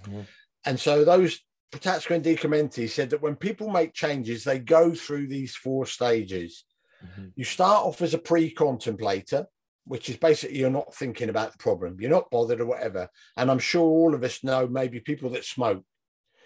Mm-hmm. 0.05 0.21
And 0.65 0.79
so 0.79 1.05
those 1.05 1.41
Prochaska 1.71 2.15
and 2.15 2.25
DiClemente 2.25 2.89
said 2.89 3.11
that 3.11 3.23
when 3.23 3.37
people 3.37 3.69
make 3.69 3.93
changes, 3.93 4.45
they 4.45 4.59
go 4.59 4.95
through 4.95 5.27
these 5.27 5.55
four 5.55 5.87
stages. 5.87 6.65
Mm-hmm. 7.05 7.29
You 7.37 7.45
start 7.45 7.85
off 7.85 8.01
as 8.01 8.15
a 8.15 8.19
pre-contemplator, 8.19 9.47
which 9.85 10.09
is 10.09 10.17
basically 10.17 10.59
you're 10.59 10.71
not 10.71 10.95
thinking 10.95 11.29
about 11.29 11.53
the 11.53 11.59
problem, 11.59 11.97
you're 12.01 12.11
not 12.11 12.31
bothered 12.31 12.61
or 12.61 12.67
whatever. 12.67 13.09
And 13.37 13.51
I'm 13.51 13.59
sure 13.59 13.83
all 13.83 14.15
of 14.15 14.25
us 14.25 14.43
know 14.43 14.67
maybe 14.67 15.01
people 15.01 15.31
that 15.31 15.45
smoke. 15.45 15.85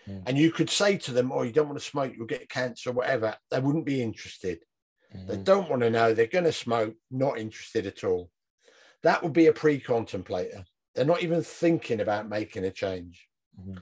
Mm. 0.08 0.22
And 0.26 0.38
you 0.38 0.50
could 0.50 0.70
say 0.70 0.96
to 0.98 1.12
them, 1.12 1.30
Oh, 1.30 1.42
you 1.42 1.52
don't 1.52 1.68
want 1.68 1.78
to 1.78 1.84
smoke, 1.84 2.12
you'll 2.16 2.26
get 2.26 2.48
cancer 2.48 2.90
or 2.90 2.94
whatever. 2.94 3.36
They 3.50 3.60
wouldn't 3.60 3.86
be 3.86 4.02
interested. 4.02 4.58
Mm-hmm. 5.14 5.26
They 5.28 5.36
don't 5.36 5.70
want 5.70 5.82
to 5.82 5.90
know. 5.90 6.14
They're 6.14 6.26
going 6.26 6.44
to 6.44 6.52
smoke, 6.52 6.94
not 7.10 7.38
interested 7.38 7.86
at 7.86 8.02
all. 8.02 8.30
That 9.02 9.22
would 9.22 9.32
be 9.32 9.46
a 9.46 9.52
pre 9.52 9.78
contemplator. 9.78 10.64
They're 10.94 11.04
not 11.04 11.22
even 11.22 11.42
thinking 11.42 12.00
about 12.00 12.28
making 12.28 12.64
a 12.64 12.70
change. 12.70 13.26
Mm-hmm. 13.58 13.78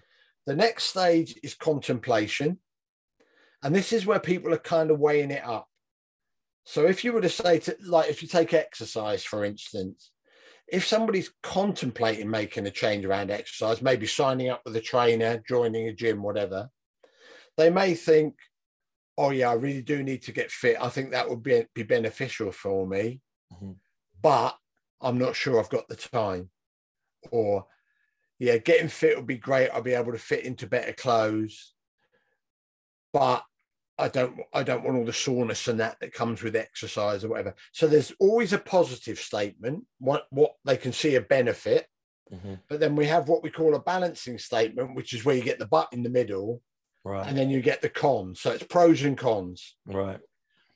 The 0.47 0.57
next 0.57 0.85
stage 0.85 1.39
is 1.43 1.55
contemplation. 1.55 2.59
And 3.63 3.75
this 3.75 3.93
is 3.93 4.07
where 4.07 4.21
people 4.21 4.55
are 4.55 4.59
kind 4.59 4.91
of 4.91 4.99
weighing 4.99 5.31
it 5.31 5.45
up. 5.45 5.69
So 6.65 6.87
if 6.87 7.05
you 7.05 7.13
were 7.13 7.21
to 7.21 7.29
say 7.29 7.59
to 7.61 7.77
like 7.85 8.11
if 8.11 8.23
you 8.23 8.29
take 8.29 8.55
exercise 8.55 9.25
for 9.25 9.45
instance, 9.45 10.11
if 10.69 10.87
somebody's 10.87 11.33
contemplating 11.43 12.31
making 12.31 12.67
a 12.67 12.71
change 12.71 13.05
around 13.05 13.31
exercise, 13.31 13.83
maybe 13.83 14.07
signing 14.07 14.49
up 14.49 14.63
with 14.65 14.77
a 14.77 14.81
trainer, 14.81 15.43
joining 15.49 15.89
a 15.89 15.93
gym, 15.93 16.23
whatever, 16.23 16.71
they 17.57 17.71
may 17.71 17.95
think, 17.95 18.37
oh 19.19 19.31
yeah, 19.31 19.51
I 19.51 19.55
really 19.55 19.83
do 19.83 20.03
need 20.03 20.23
to 20.23 20.33
get 20.33 20.51
fit. 20.51 20.77
I 20.81 20.89
think 20.89 21.11
that 21.11 21.29
would 21.29 21.43
be, 21.43 21.67
be 21.75 21.83
beneficial 21.83 22.53
for 22.53 22.87
me, 22.87 23.21
mm-hmm. 23.53 23.73
but 24.23 24.57
I'm 25.01 25.19
not 25.19 25.35
sure 25.35 25.59
I've 25.59 25.71
got 25.71 25.89
the 25.89 25.97
time. 25.97 26.51
Or 27.31 27.66
yeah, 28.39 28.57
getting 28.57 28.89
fit 28.89 29.16
would 29.16 29.27
be 29.27 29.37
great. 29.37 29.68
I'll 29.68 29.83
be 29.83 29.95
able 29.95 30.12
to 30.12 30.18
fit 30.18 30.45
into 30.45 30.66
better 30.66 30.93
clothes, 30.93 31.75
but 33.12 33.45
I 33.99 34.09
don't 34.09 34.41
I 34.55 34.62
don't 34.62 34.83
want 34.83 34.97
all 34.97 35.05
the 35.05 35.12
soreness 35.12 35.68
and 35.68 35.79
that 35.81 35.99
that 36.01 36.14
comes 36.14 36.43
with 36.43 36.57
exercise 36.57 37.23
or 37.23 37.29
whatever. 37.29 37.55
So 37.73 37.87
there's 37.87 38.12
always 38.18 38.53
a 38.53 38.59
positive 38.59 39.18
statement, 39.18 39.85
what 39.99 40.27
what 40.31 40.55
they 40.64 40.77
can 40.77 40.93
see 40.93 41.16
a 41.16 41.21
benefit. 41.21 41.87
Mm-hmm. 42.33 42.55
But 42.68 42.81
then 42.81 42.97
we 42.97 43.07
have 43.07 43.29
what 43.29 43.43
we 43.43 43.51
call 43.51 43.75
a 43.75 43.81
balancing 43.81 44.39
statement, 44.39 44.95
which 44.95 45.12
is 45.12 45.25
where 45.25 45.37
you 45.37 45.43
get 45.43 45.59
the 45.59 45.66
butt 45.66 45.89
in 45.93 46.03
the 46.03 46.09
middle, 46.09 46.62
right? 47.05 47.27
And 47.27 47.37
then 47.37 47.51
you 47.51 47.61
get 47.61 47.83
the 47.83 47.89
cons. 47.91 48.41
So 48.41 48.53
it's 48.53 48.64
pros 48.64 49.03
and 49.03 49.18
cons, 49.18 49.77
right? 49.85 50.21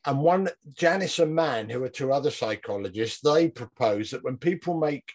And 0.05 0.21
one 0.21 0.51
Janis 0.75 1.19
and 1.19 1.35
Mann, 1.35 1.71
who 1.71 1.83
are 1.83 1.89
two 1.89 2.13
other 2.13 2.31
psychologists, 2.31 3.21
they 3.21 3.49
propose 3.49 4.11
that 4.11 4.23
when 4.23 4.37
people 4.37 4.79
make 4.79 5.11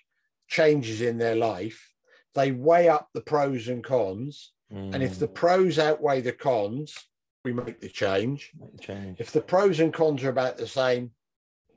changes 0.49 1.01
in 1.01 1.17
their 1.17 1.35
life, 1.35 1.93
they 2.35 2.51
weigh 2.51 2.89
up 2.89 3.09
the 3.13 3.21
pros 3.21 3.67
and 3.67 3.83
cons. 3.83 4.51
Mm. 4.73 4.93
And 4.93 5.03
if 5.03 5.19
the 5.19 5.27
mm. 5.27 5.33
pros 5.33 5.79
outweigh 5.79 6.21
the 6.21 6.33
cons, 6.33 6.97
we 7.45 7.53
make 7.53 7.79
the 7.79 7.89
change. 7.89 8.51
Make 8.59 8.77
the 8.77 8.83
change. 8.83 9.19
If 9.19 9.31
the 9.31 9.41
pros 9.41 9.79
and 9.79 9.93
cons 9.93 10.23
are 10.23 10.29
about 10.29 10.57
the 10.57 10.67
same, 10.67 11.11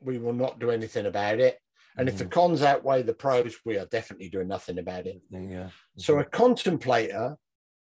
we 0.00 0.18
will 0.18 0.32
not 0.32 0.58
do 0.58 0.70
anything 0.70 1.06
about 1.06 1.38
it. 1.38 1.58
And 1.96 2.08
mm. 2.08 2.12
if 2.12 2.18
the 2.18 2.24
mm. 2.24 2.30
cons 2.30 2.62
outweigh 2.62 3.02
the 3.02 3.14
pros, 3.14 3.56
we 3.64 3.78
are 3.78 3.86
definitely 3.86 4.28
doing 4.28 4.48
nothing 4.48 4.78
about 4.78 5.06
it. 5.06 5.22
Yeah. 5.30 5.68
So 5.96 6.18
a 6.18 6.24
contemplator 6.24 7.36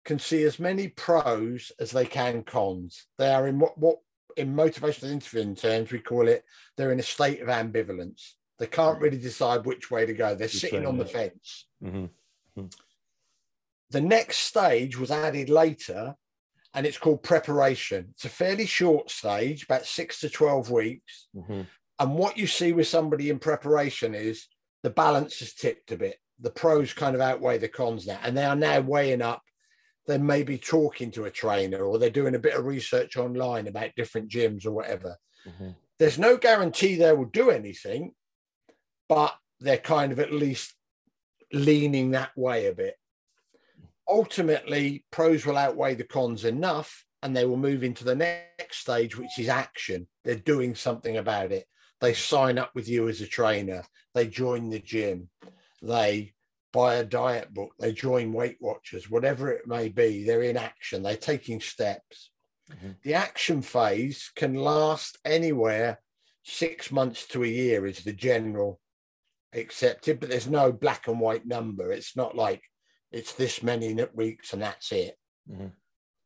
can 0.05 0.19
see 0.19 0.43
as 0.43 0.59
many 0.59 0.89
pros 0.89 1.71
as 1.79 1.91
they 1.91 2.05
can 2.05 2.43
cons. 2.43 3.05
They 3.17 3.31
are 3.31 3.47
in 3.47 3.59
what, 3.59 3.77
what 3.77 3.99
in 4.37 4.55
motivational 4.55 5.11
interviewing 5.11 5.55
terms 5.55 5.91
we 5.91 5.99
call 5.99 6.27
it 6.27 6.43
they're 6.77 6.91
in 6.91 6.99
a 6.99 7.03
state 7.03 7.41
of 7.41 7.49
ambivalence. 7.49 8.31
They 8.61 8.67
can't 8.67 9.01
really 9.01 9.17
decide 9.17 9.65
which 9.65 9.89
way 9.89 10.05
to 10.05 10.13
go. 10.13 10.35
They're 10.35 10.47
sitting 10.47 10.85
on 10.85 10.99
the 10.99 11.05
fence. 11.05 11.65
Mm-hmm. 11.83 12.05
Mm-hmm. 12.59 12.67
The 13.89 14.01
next 14.01 14.37
stage 14.37 14.99
was 14.99 15.09
added 15.09 15.49
later 15.49 16.13
and 16.75 16.85
it's 16.85 16.99
called 16.99 17.23
preparation. 17.23 18.09
It's 18.11 18.25
a 18.25 18.29
fairly 18.29 18.67
short 18.67 19.09
stage, 19.09 19.63
about 19.63 19.87
six 19.87 20.19
to 20.19 20.29
12 20.29 20.69
weeks. 20.69 21.27
Mm-hmm. 21.35 21.61
And 21.97 22.13
what 22.13 22.37
you 22.37 22.45
see 22.45 22.71
with 22.71 22.87
somebody 22.87 23.31
in 23.31 23.39
preparation 23.39 24.13
is 24.13 24.45
the 24.83 24.91
balance 24.91 25.39
has 25.39 25.55
tipped 25.55 25.91
a 25.91 25.97
bit. 25.97 26.17
The 26.39 26.51
pros 26.51 26.93
kind 26.93 27.15
of 27.15 27.21
outweigh 27.21 27.57
the 27.57 27.67
cons 27.67 28.05
now, 28.05 28.19
and 28.21 28.37
they 28.37 28.45
are 28.45 28.55
now 28.55 28.79
weighing 28.81 29.23
up. 29.23 29.41
They 30.05 30.19
may 30.19 30.43
be 30.43 30.59
talking 30.59 31.09
to 31.13 31.25
a 31.25 31.31
trainer 31.31 31.83
or 31.83 31.97
they're 31.97 32.11
doing 32.11 32.35
a 32.35 32.39
bit 32.39 32.53
of 32.53 32.65
research 32.65 33.17
online 33.17 33.67
about 33.67 33.95
different 33.95 34.29
gyms 34.29 34.67
or 34.67 34.71
whatever. 34.71 35.17
Mm-hmm. 35.47 35.69
There's 35.97 36.19
no 36.19 36.37
guarantee 36.37 36.95
they 36.95 37.11
will 37.13 37.25
do 37.25 37.49
anything, 37.49 38.13
but 39.11 39.35
they're 39.59 39.77
kind 39.77 40.13
of 40.13 40.21
at 40.21 40.31
least 40.31 40.73
leaning 41.51 42.11
that 42.11 42.31
way 42.37 42.67
a 42.67 42.73
bit. 42.73 42.95
Ultimately 44.07 45.03
pros 45.11 45.45
will 45.45 45.57
outweigh 45.57 45.95
the 45.95 46.05
cons 46.05 46.45
enough 46.45 47.03
and 47.21 47.35
they 47.35 47.45
will 47.45 47.57
move 47.57 47.83
into 47.83 48.05
the 48.05 48.15
next 48.15 48.77
stage 48.77 49.17
which 49.17 49.37
is 49.37 49.49
action. 49.49 50.07
They're 50.23 50.35
doing 50.35 50.75
something 50.75 51.17
about 51.17 51.51
it. 51.51 51.65
They 51.99 52.13
sign 52.13 52.57
up 52.57 52.71
with 52.73 52.87
you 52.87 53.09
as 53.09 53.19
a 53.19 53.27
trainer. 53.27 53.83
They 54.15 54.27
join 54.27 54.69
the 54.69 54.79
gym. 54.79 55.27
They 55.81 56.31
buy 56.71 56.95
a 56.95 57.03
diet 57.03 57.53
book. 57.53 57.73
They 57.79 57.91
join 57.91 58.31
weight 58.31 58.59
watchers 58.61 59.09
whatever 59.09 59.51
it 59.51 59.67
may 59.67 59.89
be. 59.89 60.23
They're 60.23 60.43
in 60.43 60.55
action. 60.55 61.03
They're 61.03 61.17
taking 61.17 61.59
steps. 61.59 62.29
Mm-hmm. 62.71 62.91
the 63.03 63.15
action 63.15 63.61
phase 63.61 64.31
can 64.33 64.53
last 64.53 65.17
anywhere 65.25 65.99
six 66.43 66.89
months 66.89 67.27
to 67.27 67.43
a 67.43 67.47
year 67.47 67.85
is 67.85 68.05
the 68.05 68.13
general 68.13 68.80
accepted 69.53 70.19
but 70.19 70.29
there's 70.29 70.47
no 70.47 70.71
black 70.71 71.07
and 71.07 71.19
white 71.19 71.45
number 71.45 71.91
it's 71.91 72.15
not 72.15 72.35
like 72.35 72.61
it's 73.11 73.33
this 73.33 73.61
many 73.61 73.97
weeks 74.13 74.53
and 74.53 74.61
that's 74.61 74.91
it. 74.91 75.17
Mm-hmm. 75.49 75.67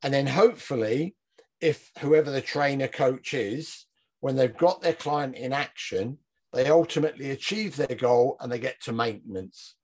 And 0.03 0.13
then 0.13 0.27
hopefully, 0.27 1.15
if 1.59 1.91
whoever 1.99 2.29
the 2.29 2.41
trainer 2.41 2.87
coach 2.87 3.33
is, 3.33 3.85
when 4.19 4.35
they've 4.35 4.55
got 4.55 4.81
their 4.81 4.93
client 4.93 5.35
in 5.35 5.51
action, 5.51 6.19
they 6.53 6.69
ultimately 6.69 7.31
achieve 7.31 7.75
their 7.75 7.95
goal 7.95 8.37
and 8.39 8.51
they 8.51 8.59
get 8.59 8.81
to 8.83 8.93
maintenance. 8.93 9.75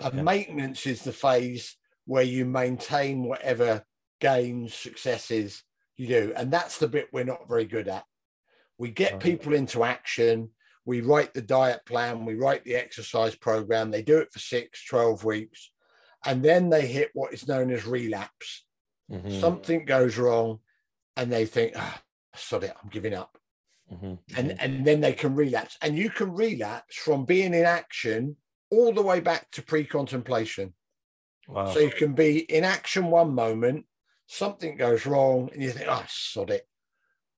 Okay. 0.00 0.16
And 0.16 0.24
maintenance 0.24 0.86
is 0.86 1.02
the 1.02 1.12
phase 1.12 1.76
where 2.06 2.24
you 2.24 2.44
maintain 2.44 3.24
whatever 3.24 3.84
gains, 4.20 4.74
successes 4.74 5.62
you 5.96 6.08
do. 6.08 6.32
And 6.34 6.50
that's 6.50 6.78
the 6.78 6.88
bit 6.88 7.08
we're 7.12 7.24
not 7.24 7.48
very 7.48 7.66
good 7.66 7.88
at. 7.88 8.04
We 8.78 8.90
get 8.90 9.20
people 9.20 9.52
into 9.52 9.84
action, 9.84 10.50
we 10.84 11.00
write 11.00 11.34
the 11.34 11.42
diet 11.42 11.84
plan, 11.86 12.24
we 12.24 12.34
write 12.34 12.64
the 12.64 12.74
exercise 12.74 13.34
program, 13.34 13.90
they 13.90 14.02
do 14.02 14.18
it 14.18 14.32
for 14.32 14.38
six, 14.38 14.84
12 14.86 15.24
weeks 15.24 15.72
and 16.24 16.42
then 16.42 16.70
they 16.70 16.86
hit 16.86 17.10
what 17.14 17.32
is 17.32 17.48
known 17.48 17.70
as 17.70 17.86
relapse. 17.86 18.64
Mm-hmm. 19.10 19.40
Something 19.40 19.84
goes 19.84 20.16
wrong, 20.16 20.60
and 21.16 21.30
they 21.30 21.46
think, 21.46 21.72
oh, 21.76 21.94
"Sod 22.34 22.64
it, 22.64 22.74
I'm 22.82 22.90
giving 22.90 23.14
up," 23.14 23.36
mm-hmm. 23.92 24.14
and 24.36 24.50
mm-hmm. 24.50 24.56
and 24.60 24.84
then 24.84 25.00
they 25.00 25.12
can 25.12 25.34
relapse. 25.34 25.76
And 25.82 25.96
you 25.96 26.10
can 26.10 26.32
relapse 26.32 26.96
from 26.96 27.24
being 27.24 27.54
in 27.54 27.64
action 27.64 28.36
all 28.70 28.92
the 28.92 29.02
way 29.02 29.20
back 29.20 29.50
to 29.52 29.62
pre-contemplation. 29.62 30.72
Wow. 31.48 31.72
So 31.72 31.80
you 31.80 31.90
can 31.90 32.14
be 32.14 32.38
in 32.38 32.64
action 32.64 33.08
one 33.08 33.34
moment, 33.34 33.84
something 34.26 34.76
goes 34.76 35.04
wrong, 35.04 35.50
and 35.52 35.62
you 35.62 35.70
think, 35.70 35.88
"Oh, 35.88 36.04
sod 36.08 36.50
it," 36.50 36.66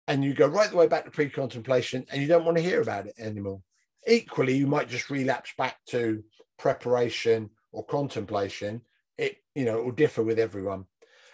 and 0.07 0.25
you 0.25 0.35
go 0.35 0.47
right 0.47 0.71
the 0.71 0.77
way 0.77 0.87
back 0.87 1.05
to 1.05 1.11
pre-contemplation, 1.11 2.05
and 2.11 2.21
you 2.21 2.29
don't 2.29 2.45
want 2.45 2.57
to 2.57 2.63
hear 2.63 2.81
about 2.81 3.07
it 3.07 3.15
anymore. 3.19 3.61
Equally, 4.07 4.57
you 4.57 4.67
might 4.67 4.89
just 4.89 5.11
relapse 5.11 5.53
back 5.57 5.77
to 5.89 6.23
preparation 6.59 7.51
or 7.73 7.85
contemplation, 7.85 8.83
it 9.19 9.37
you 9.55 9.65
know 9.65 9.79
it 9.79 9.85
will 9.85 9.93
differ 9.93 10.23
with 10.23 10.39
everyone. 10.39 10.85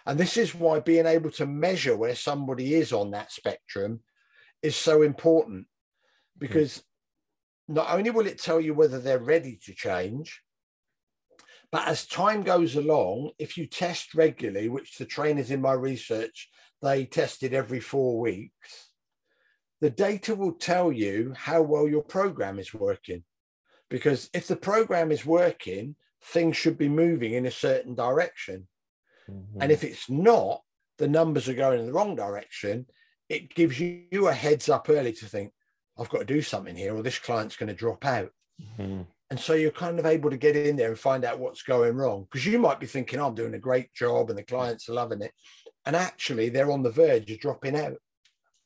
And 0.06 0.18
this 0.18 0.36
is 0.36 0.54
why 0.54 0.80
being 0.80 1.06
able 1.06 1.30
to 1.32 1.46
measure 1.46 1.96
where 1.96 2.14
somebody 2.14 2.74
is 2.74 2.92
on 2.92 3.10
that 3.10 3.32
spectrum 3.32 4.00
is 4.62 4.76
so 4.76 5.02
important 5.02 5.66
because 6.38 6.82
not 7.68 7.90
only 7.90 8.10
will 8.10 8.26
it 8.26 8.40
tell 8.40 8.60
you 8.60 8.74
whether 8.74 8.98
they're 8.98 9.18
ready 9.18 9.58
to 9.64 9.74
change, 9.74 10.42
but 11.70 11.86
as 11.86 12.06
time 12.06 12.42
goes 12.42 12.74
along, 12.74 13.30
if 13.38 13.56
you 13.56 13.66
test 13.66 14.14
regularly, 14.14 14.68
which 14.68 14.96
the 14.96 15.04
trainers 15.04 15.50
in 15.50 15.60
my 15.60 15.72
research, 15.72 16.48
they 16.82 17.04
tested 17.04 17.52
every 17.52 17.80
four 17.80 18.18
weeks, 18.20 18.90
the 19.80 19.90
data 19.90 20.34
will 20.34 20.52
tell 20.52 20.92
you 20.92 21.34
how 21.36 21.62
well 21.62 21.88
your 21.88 22.02
program 22.02 22.58
is 22.58 22.74
working. 22.74 23.24
Because 23.88 24.30
if 24.32 24.46
the 24.46 24.56
program 24.56 25.10
is 25.10 25.26
working, 25.26 25.96
things 26.22 26.56
should 26.56 26.78
be 26.78 26.88
moving 26.88 27.32
in 27.32 27.46
a 27.46 27.50
certain 27.50 27.94
direction. 27.94 28.68
Mm-hmm. 29.28 29.62
And 29.62 29.72
if 29.72 29.82
it's 29.84 30.08
not, 30.08 30.62
the 30.98 31.08
numbers 31.08 31.48
are 31.48 31.54
going 31.54 31.80
in 31.80 31.86
the 31.86 31.92
wrong 31.92 32.14
direction. 32.14 32.86
It 33.28 33.54
gives 33.54 33.80
you 33.80 34.28
a 34.28 34.32
heads 34.32 34.68
up 34.68 34.88
early 34.88 35.12
to 35.14 35.26
think, 35.26 35.52
I've 35.98 36.08
got 36.08 36.18
to 36.18 36.24
do 36.24 36.42
something 36.42 36.76
here, 36.76 36.94
or 36.94 37.02
this 37.02 37.18
client's 37.18 37.56
going 37.56 37.68
to 37.68 37.74
drop 37.74 38.04
out. 38.04 38.30
Mm-hmm. 38.78 39.02
And 39.30 39.38
so 39.38 39.54
you're 39.54 39.70
kind 39.70 39.98
of 39.98 40.06
able 40.06 40.30
to 40.30 40.36
get 40.36 40.56
in 40.56 40.74
there 40.76 40.88
and 40.88 40.98
find 40.98 41.24
out 41.24 41.38
what's 41.38 41.62
going 41.62 41.96
wrong 41.96 42.24
because 42.24 42.44
you 42.44 42.58
might 42.58 42.80
be 42.80 42.86
thinking, 42.86 43.20
oh, 43.20 43.28
I'm 43.28 43.34
doing 43.36 43.54
a 43.54 43.60
great 43.60 43.94
job 43.94 44.28
and 44.28 44.38
the 44.38 44.42
clients 44.42 44.88
are 44.88 44.94
loving 44.94 45.22
it. 45.22 45.32
And 45.86 45.96
actually, 45.96 46.48
they're 46.48 46.72
on 46.72 46.82
the 46.82 46.90
verge 46.90 47.30
of 47.30 47.40
dropping 47.40 47.76
out. 47.76 47.96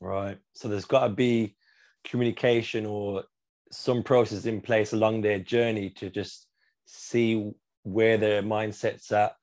Right. 0.01 0.39
So 0.55 0.69
there's 0.69 0.85
got 0.85 1.05
to 1.05 1.15
be 1.15 1.57
communication 2.05 2.87
or 2.87 3.25
some 3.71 4.03
process 4.03 4.47
in 4.47 4.61
place 4.61 4.93
along 4.93 5.21
their 5.23 5.39
journey 5.39 5.91
to 5.91 6.11
just 6.11 6.47
see 6.87 7.53
where 7.83 8.19
their 8.19 8.43
mindset's 8.43 9.11
at, 9.13 9.37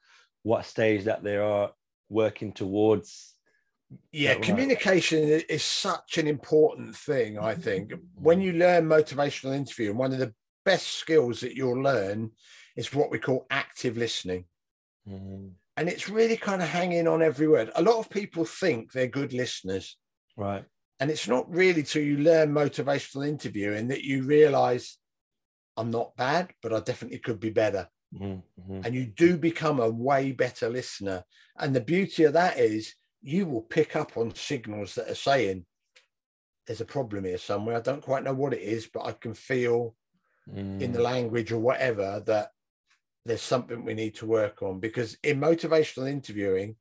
what 0.43 0.65
stage 0.65 1.05
that 1.05 1.24
they 1.24 1.38
are 1.38 1.72
working 2.09 2.51
towards. 2.51 3.36
Yeah, 4.11 4.36
communication 4.36 5.30
right? 5.32 5.45
is 5.49 5.63
such 5.63 6.17
an 6.17 6.28
important 6.28 6.95
thing, 6.95 7.38
I 7.38 7.55
think. 7.55 7.93
when 8.15 8.41
you 8.41 8.53
learn 8.53 8.86
motivational 8.86 9.55
interviewing, 9.55 9.97
one 9.97 10.13
of 10.13 10.19
the 10.19 10.34
best 10.63 10.88
skills 10.88 11.41
that 11.41 11.55
you'll 11.55 11.82
learn 11.82 12.32
is 12.76 12.93
what 12.93 13.11
we 13.11 13.19
call 13.19 13.47
active 13.49 13.97
listening. 13.97 14.45
Mm-hmm. 15.09 15.47
And 15.82 15.89
it's 15.89 16.07
really 16.07 16.38
kind 16.38 16.61
of 16.61 16.67
hanging 16.67 17.07
on 17.07 17.23
every 17.23 17.47
word. 17.47 17.71
A 17.75 17.82
lot 17.82 17.97
of 17.97 18.07
people 18.07 18.45
think 18.45 18.91
they're 18.91 19.07
good 19.07 19.34
listeners. 19.34 19.97
Right. 20.38 20.63
And 20.99 21.09
it's 21.09 21.27
not 21.27 21.49
really 21.49 21.82
till 21.82 22.03
you 22.03 22.19
learn 22.19 22.53
motivational 22.53 23.27
interviewing 23.27 23.88
that 23.88 24.03
you 24.03 24.21
realize 24.21 24.99
I'm 25.75 25.89
not 25.89 26.15
bad, 26.15 26.51
but 26.61 26.71
I 26.71 26.82
definitely 26.82 27.17
could 27.17 27.39
be 27.39 27.49
better. 27.49 27.89
Mm-hmm. 28.13 28.82
And 28.86 28.93
you 28.93 29.07
do 29.07 29.38
become 29.38 29.79
a 29.79 29.89
way 29.89 30.34
better 30.34 30.69
listener. 30.69 31.23
And 31.57 31.75
the 31.75 31.82
beauty 31.82 32.25
of 32.25 32.34
that 32.34 32.59
is 32.59 32.93
you 33.23 33.47
will 33.47 33.63
pick 33.63 33.95
up 33.95 34.17
on 34.17 34.36
signals 34.36 34.93
that 34.93 35.09
are 35.09 35.15
saying, 35.15 35.65
there's 36.67 36.82
a 36.82 36.86
problem 36.86 37.23
here 37.23 37.39
somewhere. 37.39 37.77
I 37.77 37.82
don't 37.82 38.03
quite 38.03 38.23
know 38.23 38.36
what 38.36 38.53
it 38.53 38.61
is, 38.61 38.86
but 38.86 39.07
I 39.07 39.13
can 39.13 39.34
feel 39.34 39.95
mm. 40.47 40.79
in 40.79 40.91
the 40.91 40.99
mm. 40.99 41.05
language 41.05 41.51
or 41.51 41.57
whatever 41.57 42.21
that 42.27 42.51
there's 43.26 43.41
something 43.41 43.86
we 43.86 43.93
need 43.93 44.15
to 44.15 44.26
work 44.26 44.61
on. 44.61 44.80
Because 44.80 45.17
in 45.24 45.39
motivational 45.39 46.09
interviewing, 46.09 46.76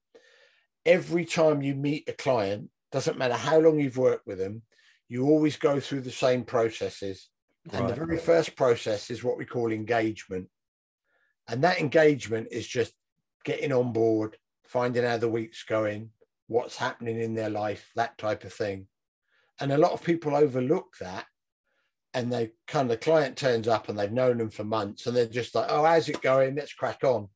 every 0.86 1.24
time 1.24 1.62
you 1.62 1.74
meet 1.74 2.08
a 2.08 2.12
client, 2.12 2.70
doesn't 2.92 3.18
matter 3.18 3.34
how 3.34 3.58
long 3.58 3.78
you've 3.78 3.98
worked 3.98 4.26
with 4.26 4.38
them, 4.38 4.62
you 5.08 5.26
always 5.26 5.56
go 5.56 5.80
through 5.80 6.00
the 6.00 6.10
same 6.10 6.44
processes. 6.44 7.28
And 7.72 7.88
the 7.88 7.94
very 7.94 8.16
first 8.16 8.56
process 8.56 9.10
is 9.10 9.22
what 9.22 9.36
we 9.36 9.44
call 9.44 9.70
engagement. 9.70 10.48
And 11.48 11.62
that 11.64 11.78
engagement 11.78 12.48
is 12.50 12.66
just 12.66 12.92
getting 13.44 13.72
on 13.72 13.92
board, 13.92 14.36
finding 14.64 15.04
how 15.04 15.18
the 15.18 15.28
week's 15.28 15.64
going, 15.64 16.10
what's 16.46 16.76
happening 16.76 17.20
in 17.20 17.34
their 17.34 17.50
life, 17.50 17.90
that 17.96 18.16
type 18.18 18.44
of 18.44 18.52
thing. 18.52 18.86
And 19.60 19.72
a 19.72 19.78
lot 19.78 19.92
of 19.92 20.02
people 20.02 20.34
overlook 20.34 20.96
that. 21.00 21.26
And 22.12 22.32
they 22.32 22.52
kind 22.66 22.90
of 22.90 22.90
the 22.90 23.04
client 23.04 23.36
turns 23.36 23.68
up 23.68 23.88
and 23.88 23.98
they've 23.98 24.10
known 24.10 24.38
them 24.38 24.50
for 24.50 24.64
months 24.64 25.06
and 25.06 25.16
they're 25.16 25.26
just 25.26 25.54
like, 25.54 25.66
oh, 25.68 25.84
how's 25.84 26.08
it 26.08 26.20
going? 26.22 26.56
Let's 26.56 26.72
crack 26.72 27.04
on. 27.04 27.28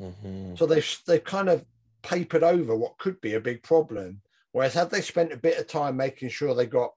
Mm-hmm. 0.00 0.56
So 0.56 0.66
they've, 0.66 0.98
they've 1.06 1.22
kind 1.22 1.48
of 1.48 1.64
papered 2.02 2.42
over 2.42 2.74
what 2.74 2.98
could 2.98 3.20
be 3.20 3.34
a 3.34 3.40
big 3.40 3.62
problem 3.62 4.20
Whereas 4.52 4.74
had 4.74 4.90
they 4.90 5.02
spent 5.02 5.32
a 5.32 5.36
bit 5.36 5.58
of 5.58 5.66
time 5.66 5.96
making 5.96 6.30
sure 6.30 6.54
they 6.54 6.66
got 6.66 6.92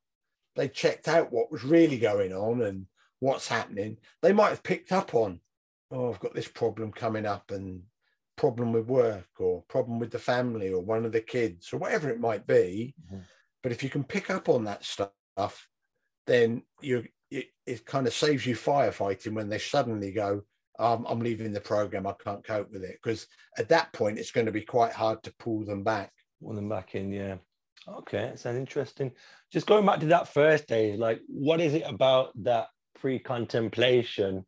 they 0.55 0.67
checked 0.67 1.07
out 1.07 1.32
what 1.32 1.51
was 1.51 1.63
really 1.63 1.97
going 1.97 2.34
on 2.34 2.63
and 2.63 2.86
what's 3.19 3.47
happening, 3.47 3.97
they 4.22 4.34
might 4.34 4.49
have 4.49 4.63
picked 4.63 4.91
up 4.91 5.13
on, 5.13 5.39
oh, 5.91 6.11
I've 6.11 6.19
got 6.19 6.34
this 6.34 6.47
problem 6.47 6.91
coming 6.91 7.26
up 7.26 7.51
and 7.51 7.84
problem 8.36 8.74
with 8.74 8.88
work 8.88 9.30
or 9.38 9.63
problem 9.69 9.97
with 9.99 10.11
the 10.11 10.19
family 10.19 10.74
or 10.74 10.82
one 10.82 11.05
of 11.05 11.13
the 11.13 11.22
kids 11.22 11.72
or 11.72 11.78
whatever 11.78 12.09
it 12.09 12.19
might 12.19 12.45
be. 12.47 12.93
Mm-hmm. 13.05 13.22
But 13.63 13.72
if 13.72 13.84
you 13.84 13.89
can 13.89 14.03
pick 14.03 14.30
up 14.30 14.49
on 14.49 14.65
that 14.65 14.84
stuff, 14.84 15.69
then 16.28 16.63
you 16.82 17.05
it, 17.30 17.47
it 17.65 17.86
kind 17.86 18.07
of 18.07 18.13
saves 18.13 18.45
you 18.45 18.55
firefighting 18.55 19.34
when 19.34 19.47
they 19.47 19.57
suddenly 19.57 20.11
go, 20.11 20.41
um, 20.80 21.05
I'm 21.07 21.19
leaving 21.19 21.53
the 21.53 21.61
program. 21.61 22.05
I 22.05 22.13
can't 22.22 22.43
cope 22.43 22.72
with 22.72 22.84
it 22.84 22.99
because 23.01 23.28
at 23.57 23.69
that 23.69 23.93
point 23.93 24.19
it's 24.19 24.32
going 24.32 24.47
to 24.47 24.51
be 24.51 24.61
quite 24.61 24.91
hard 24.91 25.24
to 25.24 25.34
pull 25.39 25.63
them 25.63 25.84
back 25.84 26.11
want 26.41 26.57
them 26.57 26.69
back 26.69 26.95
in. 26.95 27.11
Yeah. 27.11 27.38
Okay, 27.88 28.17
that 28.17 28.39
sounds 28.39 28.57
interesting. 28.57 29.11
Just 29.51 29.67
going 29.67 29.86
back 29.86 29.99
to 30.01 30.07
that 30.07 30.28
first 30.28 30.67
day, 30.67 30.95
like, 30.97 31.22
what 31.28 31.61
is 31.61 31.74
it 31.74 31.84
about 31.86 32.32
that 32.43 32.67
pre-contemplation 32.99 34.45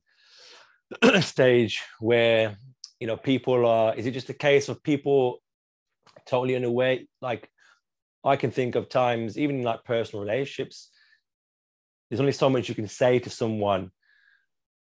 stage 1.21 1.81
where 1.99 2.57
you 2.99 3.07
know 3.07 3.17
people 3.17 3.65
are? 3.65 3.95
Is 3.95 4.05
it 4.05 4.11
just 4.11 4.29
a 4.29 4.35
case 4.35 4.69
of 4.69 4.83
people 4.83 5.41
totally 6.27 6.55
unaware? 6.55 6.99
Like, 7.21 7.49
I 8.23 8.35
can 8.35 8.51
think 8.51 8.75
of 8.75 8.89
times, 8.89 9.37
even 9.37 9.57
in 9.57 9.63
like 9.63 9.83
personal 9.83 10.23
relationships, 10.23 10.89
there's 12.13 12.19
only 12.19 12.31
so 12.31 12.47
much 12.47 12.69
you 12.69 12.75
can 12.75 12.87
say 12.87 13.17
to 13.17 13.29
someone 13.31 13.89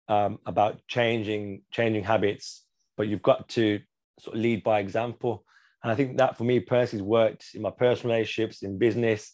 um, 0.07 0.39
about 0.47 0.79
changing 0.87 1.61
changing 1.71 2.03
habits, 2.03 2.65
but 2.97 3.07
you've 3.07 3.21
got 3.21 3.47
to 3.49 3.79
sort 4.19 4.35
of 4.35 4.41
lead 4.41 4.63
by 4.63 4.79
example. 4.79 5.45
And 5.83 5.91
I 5.91 5.95
think 5.95 6.17
that 6.17 6.39
for 6.39 6.43
me 6.43 6.59
personally 6.59 7.03
has 7.03 7.07
worked 7.07 7.45
in 7.53 7.61
my 7.61 7.69
personal 7.69 8.15
relationships, 8.15 8.63
in 8.63 8.79
business, 8.79 9.31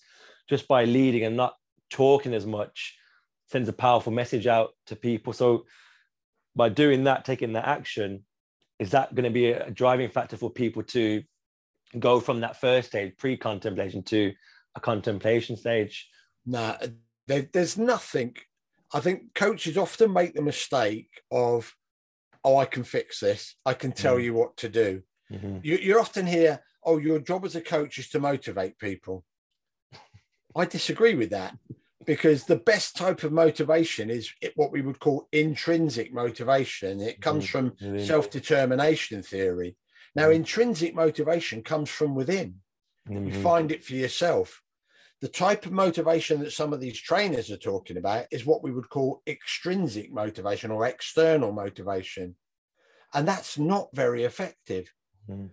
just 0.50 0.68
by 0.68 0.84
leading 0.84 1.24
and 1.24 1.38
not 1.38 1.54
talking 1.90 2.34
as 2.34 2.46
much 2.46 2.98
sends 3.48 3.70
a 3.70 3.74
powerful 3.74 4.12
message 4.12 4.46
out 4.46 4.72
to 4.88 4.98
people. 4.98 5.32
So 5.32 5.64
by 6.54 6.68
doing 6.68 7.06
that, 7.06 7.24
taking 7.24 7.54
that 7.54 7.66
action, 7.66 8.26
is 8.78 8.92
that 8.92 9.16
going 9.16 9.24
to 9.24 9.30
be 9.30 9.52
a 9.52 9.72
driving 9.72 10.10
factor 10.10 10.36
for 10.36 10.50
people 10.50 10.84
to 10.84 11.24
go 11.98 12.20
from 12.20 12.42
that 12.42 12.60
first 12.60 12.90
stage, 12.90 13.16
pre-contemplation, 13.18 14.04
to 14.04 14.34
a 14.76 14.82
contemplation 14.82 15.56
stage? 15.56 16.10
No, 16.46 16.76
there, 17.28 17.48
there's 17.52 17.78
nothing. 17.78 18.36
I 18.94 19.00
think 19.00 19.34
coaches 19.34 19.78
often 19.78 20.14
make 20.14 20.34
the 20.34 20.42
mistake 20.42 21.10
of, 21.32 21.74
oh, 22.44 22.58
I 22.58 22.66
can 22.66 22.84
fix 22.84 23.20
this. 23.20 23.56
I 23.66 23.74
can 23.74 23.92
tell 23.92 24.18
mm. 24.18 24.24
you 24.24 24.34
what 24.34 24.58
to 24.58 24.70
do. 24.70 25.04
Mm-hmm. 25.32 25.58
You, 25.64 25.78
you 25.78 26.00
often 26.00 26.26
hear, 26.26 26.62
oh, 26.84 26.98
your 26.98 27.20
job 27.20 27.46
as 27.46 27.56
a 27.56 27.62
coach 27.62 27.98
is 27.98 28.10
to 28.10 28.20
motivate 28.20 28.78
people. 28.78 29.26
I 30.56 30.66
disagree 30.66 31.16
with 31.16 31.32
that 31.32 31.58
because 32.06 32.46
the 32.46 32.56
best 32.56 32.96
type 32.96 33.24
of 33.24 33.32
motivation 33.32 34.10
is 34.10 34.32
what 34.56 34.72
we 34.72 34.82
would 34.82 35.00
call 35.00 35.28
intrinsic 35.32 36.14
motivation. 36.14 37.02
It 37.02 37.22
comes 37.22 37.46
mm-hmm. 37.46 37.52
from 37.52 37.72
mm-hmm. 37.72 38.06
self 38.06 38.30
determination 38.30 39.24
theory. 39.24 39.76
Now, 40.16 40.26
mm-hmm. 40.26 40.36
intrinsic 40.36 40.96
motivation 40.96 41.62
comes 41.64 41.90
from 41.90 42.16
within. 42.16 42.56
You 43.10 43.20
mm-hmm. 43.20 43.44
find 43.44 43.72
it 43.72 43.84
for 43.84 43.94
yourself. 43.94 44.62
The 45.22 45.28
type 45.28 45.66
of 45.66 45.72
motivation 45.72 46.42
that 46.42 46.52
some 46.52 46.74
of 46.74 46.80
these 46.80 47.00
trainers 47.00 47.50
are 47.50 47.58
talking 47.58 47.98
about 47.98 48.26
is 48.32 48.46
what 48.46 48.64
we 48.64 48.72
would 48.72 48.90
call 48.90 49.22
extrinsic 49.26 50.12
motivation 50.12 50.72
or 50.72 50.86
external 50.86 51.52
motivation. 51.52 52.36
And 53.14 53.28
that's 53.28 53.58
not 53.58 53.90
very 53.94 54.24
effective. 54.24 54.92
Mm. 55.30 55.52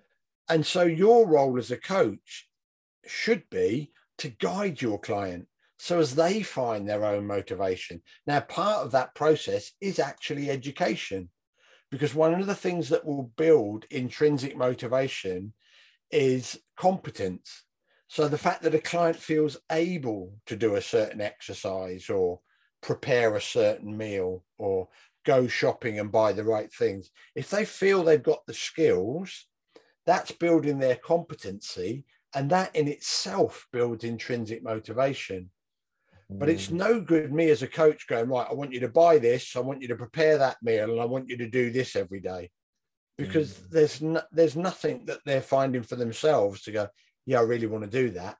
And 0.49 0.67
so 0.67 0.83
your 0.83 1.29
role 1.29 1.57
as 1.59 1.71
a 1.71 1.77
coach 1.77 2.49
should 3.07 3.49
be 3.51 3.93
to 4.19 4.29
guide 4.29 4.83
your 4.83 4.99
client 4.99 5.47
so 5.79 5.99
as 5.99 6.15
they 6.15 6.43
find 6.43 6.89
their 6.89 7.05
own 7.05 7.27
motivation. 7.27 8.03
Now, 8.27 8.41
part 8.41 8.85
of 8.85 8.93
that 8.93 9.15
process 9.15 9.73
is 9.81 9.99
actually 9.99 10.51
education, 10.51 11.31
because 11.91 12.15
one 12.15 12.41
of 12.41 12.47
the 12.47 12.55
things 12.55 12.89
that 12.91 13.05
will 13.05 13.33
build 13.37 13.87
intrinsic 13.91 14.57
motivation 14.57 15.55
is 16.11 16.61
competence. 16.77 17.65
So 18.13 18.29
the 18.29 18.37
fact 18.37 18.61
that 18.65 18.75
a 18.75 18.79
client 18.79 19.17
feels 19.17 19.57
able 19.71 20.35
to 20.45 20.55
do 20.55 20.75
a 20.75 20.83
certain 20.83 21.23
exercise 21.23 22.11
or 22.11 22.41
prepare 22.83 23.35
a 23.35 23.41
certain 23.41 23.97
meal 23.97 24.45
or 24.59 24.89
go 25.25 25.47
shopping 25.47 25.99
and 25.99 26.13
buy 26.13 26.35
the 26.35 26.45
right 26.45 26.71
things, 26.71 27.09
if 27.35 27.49
they 27.49 27.65
feel 27.65 28.05
they've 28.05 28.23
got 28.23 28.45
the 28.47 28.53
skills 28.53 29.47
that's 30.05 30.31
building 30.31 30.79
their 30.79 30.97
competency 30.97 32.05
and 32.35 32.51
that 32.51 32.77
in 32.77 32.87
itself 32.87 33.67
builds 33.73 34.05
intrinsic 34.05 34.63
motivation 34.63 35.49
but 36.29 36.49
it's 36.49 36.69
mm. 36.69 36.73
no 36.73 37.01
good 37.01 37.33
me 37.33 37.51
as 37.51 37.63
a 37.63 37.69
coach 37.69 38.07
going 38.09 38.29
right 38.29 38.49
i 38.51 38.55
want 38.55 38.73
you 38.73 38.81
to 38.81 38.89
buy 38.89 39.19
this 39.19 39.55
i 39.55 39.61
want 39.61 39.83
you 39.83 39.89
to 39.89 39.97
prepare 39.97 40.39
that 40.39 40.57
meal 40.63 40.91
and 40.91 41.01
i 41.01 41.05
want 41.05 41.29
you 41.29 41.37
to 41.37 41.49
do 41.49 41.71
this 41.71 41.95
every 41.95 42.21
day 42.21 42.51
because 43.19 43.53
mm. 43.53 43.71
there's 43.71 44.01
no, 44.01 44.23
there's 44.33 44.57
nothing 44.57 45.05
that 45.05 45.21
they're 45.27 45.43
finding 45.43 45.83
for 45.83 45.97
themselves 45.97 46.63
to 46.63 46.73
go 46.73 46.89
yeah 47.27 47.39
i 47.39 47.43
really 47.43 47.67
want 47.67 47.85
to 47.85 47.91
do 47.91 48.11
that 48.11 48.37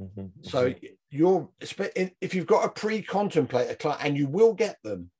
Mm-hmm. 0.00 0.26
So 0.42 0.70
mm-hmm. 0.70 0.86
you're 1.10 1.48
if 1.60 2.34
you've 2.34 2.46
got 2.46 2.64
a 2.64 2.68
pre-contemplator 2.68 3.74
client, 3.74 4.04
and 4.04 4.16
you 4.16 4.26
will 4.26 4.54
get 4.54 4.82
them. 4.82 5.10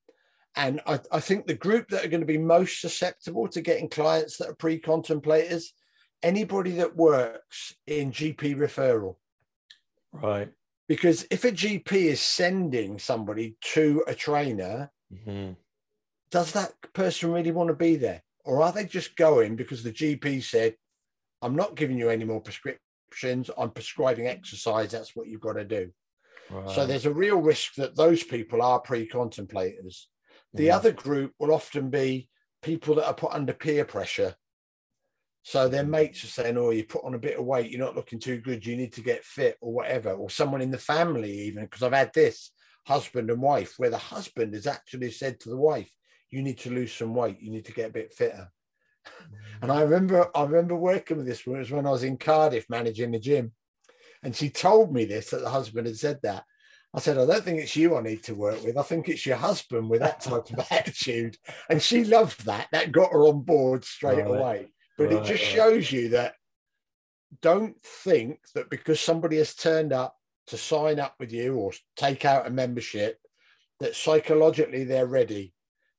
And 0.56 0.80
I, 0.86 1.00
I 1.10 1.20
think 1.20 1.46
the 1.46 1.54
group 1.54 1.88
that 1.88 2.04
are 2.04 2.08
going 2.08 2.20
to 2.20 2.26
be 2.26 2.38
most 2.38 2.80
susceptible 2.80 3.48
to 3.48 3.60
getting 3.60 3.88
clients 3.88 4.36
that 4.36 4.48
are 4.48 4.54
pre-contemplators, 4.54 5.64
anybody 6.22 6.72
that 6.72 6.96
works 6.96 7.74
in 7.86 8.12
GP 8.12 8.56
referral. 8.56 9.16
Right. 10.12 10.50
Because 10.86 11.26
if 11.30 11.44
a 11.44 11.50
GP 11.50 11.92
is 11.92 12.20
sending 12.20 13.00
somebody 13.00 13.56
to 13.72 14.04
a 14.06 14.14
trainer, 14.14 14.92
mm-hmm. 15.12 15.54
does 16.30 16.52
that 16.52 16.72
person 16.92 17.32
really 17.32 17.50
want 17.50 17.68
to 17.68 17.74
be 17.74 17.96
there? 17.96 18.22
Or 18.44 18.62
are 18.62 18.70
they 18.70 18.84
just 18.84 19.16
going 19.16 19.56
because 19.56 19.82
the 19.82 19.92
GP 19.92 20.44
said, 20.44 20.76
I'm 21.44 21.56
not 21.56 21.76
giving 21.76 21.98
you 21.98 22.08
any 22.08 22.24
more 22.24 22.40
prescriptions, 22.40 23.50
I'm 23.56 23.70
prescribing 23.70 24.26
exercise, 24.26 24.90
that's 24.90 25.14
what 25.14 25.28
you've 25.28 25.40
got 25.40 25.54
to 25.54 25.64
do. 25.64 25.90
So 26.74 26.86
there's 26.86 27.06
a 27.06 27.12
real 27.12 27.40
risk 27.40 27.74
that 27.76 27.96
those 27.96 28.22
people 28.22 28.60
are 28.60 28.78
pre 28.78 29.08
contemplators. 29.08 30.04
The 30.52 30.66
mm-hmm. 30.66 30.76
other 30.76 30.92
group 30.92 31.32
will 31.38 31.54
often 31.54 31.88
be 31.90 32.28
people 32.62 32.96
that 32.96 33.06
are 33.06 33.14
put 33.14 33.32
under 33.32 33.52
peer 33.52 33.84
pressure 33.84 34.34
so 35.44 35.68
their 35.68 35.84
mates 35.84 36.24
are 36.24 36.28
saying, 36.28 36.56
"Oh, 36.56 36.70
you 36.70 36.84
put 36.84 37.04
on 37.04 37.12
a 37.12 37.18
bit 37.18 37.38
of 37.38 37.44
weight. 37.44 37.70
You're 37.70 37.84
not 37.84 37.94
looking 37.94 38.18
too 38.18 38.38
good. 38.38 38.64
You 38.64 38.76
need 38.76 38.94
to 38.94 39.02
get 39.02 39.24
fit, 39.24 39.58
or 39.60 39.74
whatever." 39.74 40.12
Or 40.12 40.30
someone 40.30 40.62
in 40.62 40.70
the 40.70 40.78
family, 40.78 41.32
even 41.42 41.64
because 41.64 41.82
I've 41.82 41.92
had 41.92 42.12
this 42.14 42.50
husband 42.86 43.30
and 43.30 43.42
wife, 43.42 43.74
where 43.76 43.90
the 43.90 43.98
husband 43.98 44.54
has 44.54 44.66
actually 44.66 45.10
said 45.10 45.38
to 45.40 45.50
the 45.50 45.58
wife, 45.58 45.92
"You 46.30 46.40
need 46.42 46.58
to 46.60 46.70
lose 46.70 46.94
some 46.94 47.14
weight. 47.14 47.40
You 47.40 47.50
need 47.50 47.66
to 47.66 47.72
get 47.72 47.90
a 47.90 47.92
bit 47.92 48.14
fitter." 48.14 48.50
And 49.62 49.72
I 49.72 49.82
remember, 49.82 50.28
I 50.34 50.44
remember 50.44 50.76
working 50.76 51.18
with 51.18 51.26
this. 51.26 51.40
It 51.40 51.46
was 51.46 51.70
when 51.70 51.86
I 51.86 51.90
was 51.90 52.04
in 52.04 52.18
Cardiff 52.18 52.68
managing 52.68 53.12
the 53.12 53.18
gym, 53.18 53.52
and 54.22 54.34
she 54.34 54.50
told 54.50 54.92
me 54.92 55.04
this 55.04 55.30
that 55.30 55.40
the 55.40 55.50
husband 55.50 55.86
had 55.86 55.96
said 55.96 56.20
that. 56.22 56.44
I 56.94 57.00
said, 57.00 57.18
I 57.18 57.26
don't 57.26 57.42
think 57.42 57.60
it's 57.60 57.74
you 57.74 57.96
I 57.96 58.02
need 58.02 58.22
to 58.24 58.34
work 58.36 58.62
with. 58.62 58.78
I 58.78 58.82
think 58.82 59.08
it's 59.08 59.26
your 59.26 59.36
husband 59.36 59.90
with 59.90 60.00
that 60.00 60.20
type 60.20 60.48
of 60.50 60.66
attitude. 60.70 61.36
And 61.68 61.82
she 61.82 62.04
loved 62.04 62.46
that. 62.46 62.68
That 62.70 62.92
got 62.92 63.12
her 63.12 63.24
on 63.24 63.40
board 63.40 63.84
straight 63.84 64.18
right. 64.18 64.26
away. 64.26 64.68
But 64.96 65.08
right, 65.08 65.14
it 65.14 65.24
just 65.24 65.42
right. 65.42 65.52
shows 65.54 65.90
you 65.90 66.10
that 66.10 66.34
don't 67.42 67.74
think 67.82 68.38
that 68.54 68.70
because 68.70 69.00
somebody 69.00 69.38
has 69.38 69.54
turned 69.54 69.92
up 69.92 70.14
to 70.48 70.58
sign 70.58 71.00
up 71.00 71.14
with 71.18 71.32
you 71.32 71.56
or 71.56 71.72
take 71.96 72.24
out 72.24 72.46
a 72.46 72.50
membership, 72.50 73.18
that 73.80 73.96
psychologically 73.96 74.84
they're 74.84 75.06
ready 75.06 75.53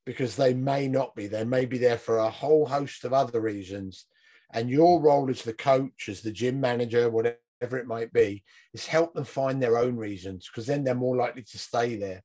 because 0.06 0.36
they 0.36 0.54
may 0.54 0.88
not 0.88 1.16
be. 1.16 1.28
They 1.28 1.44
may 1.44 1.66
be 1.66 1.78
there 1.78 1.98
for 1.98 2.18
a 2.18 2.30
whole 2.30 2.66
host 2.66 3.04
of 3.04 3.14
other 3.14 3.42
reasons. 3.42 4.06
And 4.54 4.70
your 4.70 5.02
role 5.02 5.30
as 5.30 5.42
the 5.42 5.54
coach, 5.54 6.08
as 6.08 6.22
the 6.22 6.32
gym 6.32 6.62
manager, 6.62 7.10
whatever 7.10 7.78
it 7.78 7.88
might 7.88 8.14
be, 8.14 8.44
is 8.74 8.86
help 8.86 9.14
them 9.14 9.24
find 9.24 9.62
their 9.62 9.78
own 9.78 9.96
reasons 9.96 10.48
because 10.48 10.68
then 10.68 10.84
they're 10.84 10.96
more 10.96 11.16
likely 11.16 11.42
to 11.42 11.58
stay 11.58 11.96
there. 11.98 12.22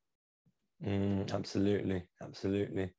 Mm, 0.85 1.31
absolutely. 1.33 2.03
Absolutely. 2.21 2.93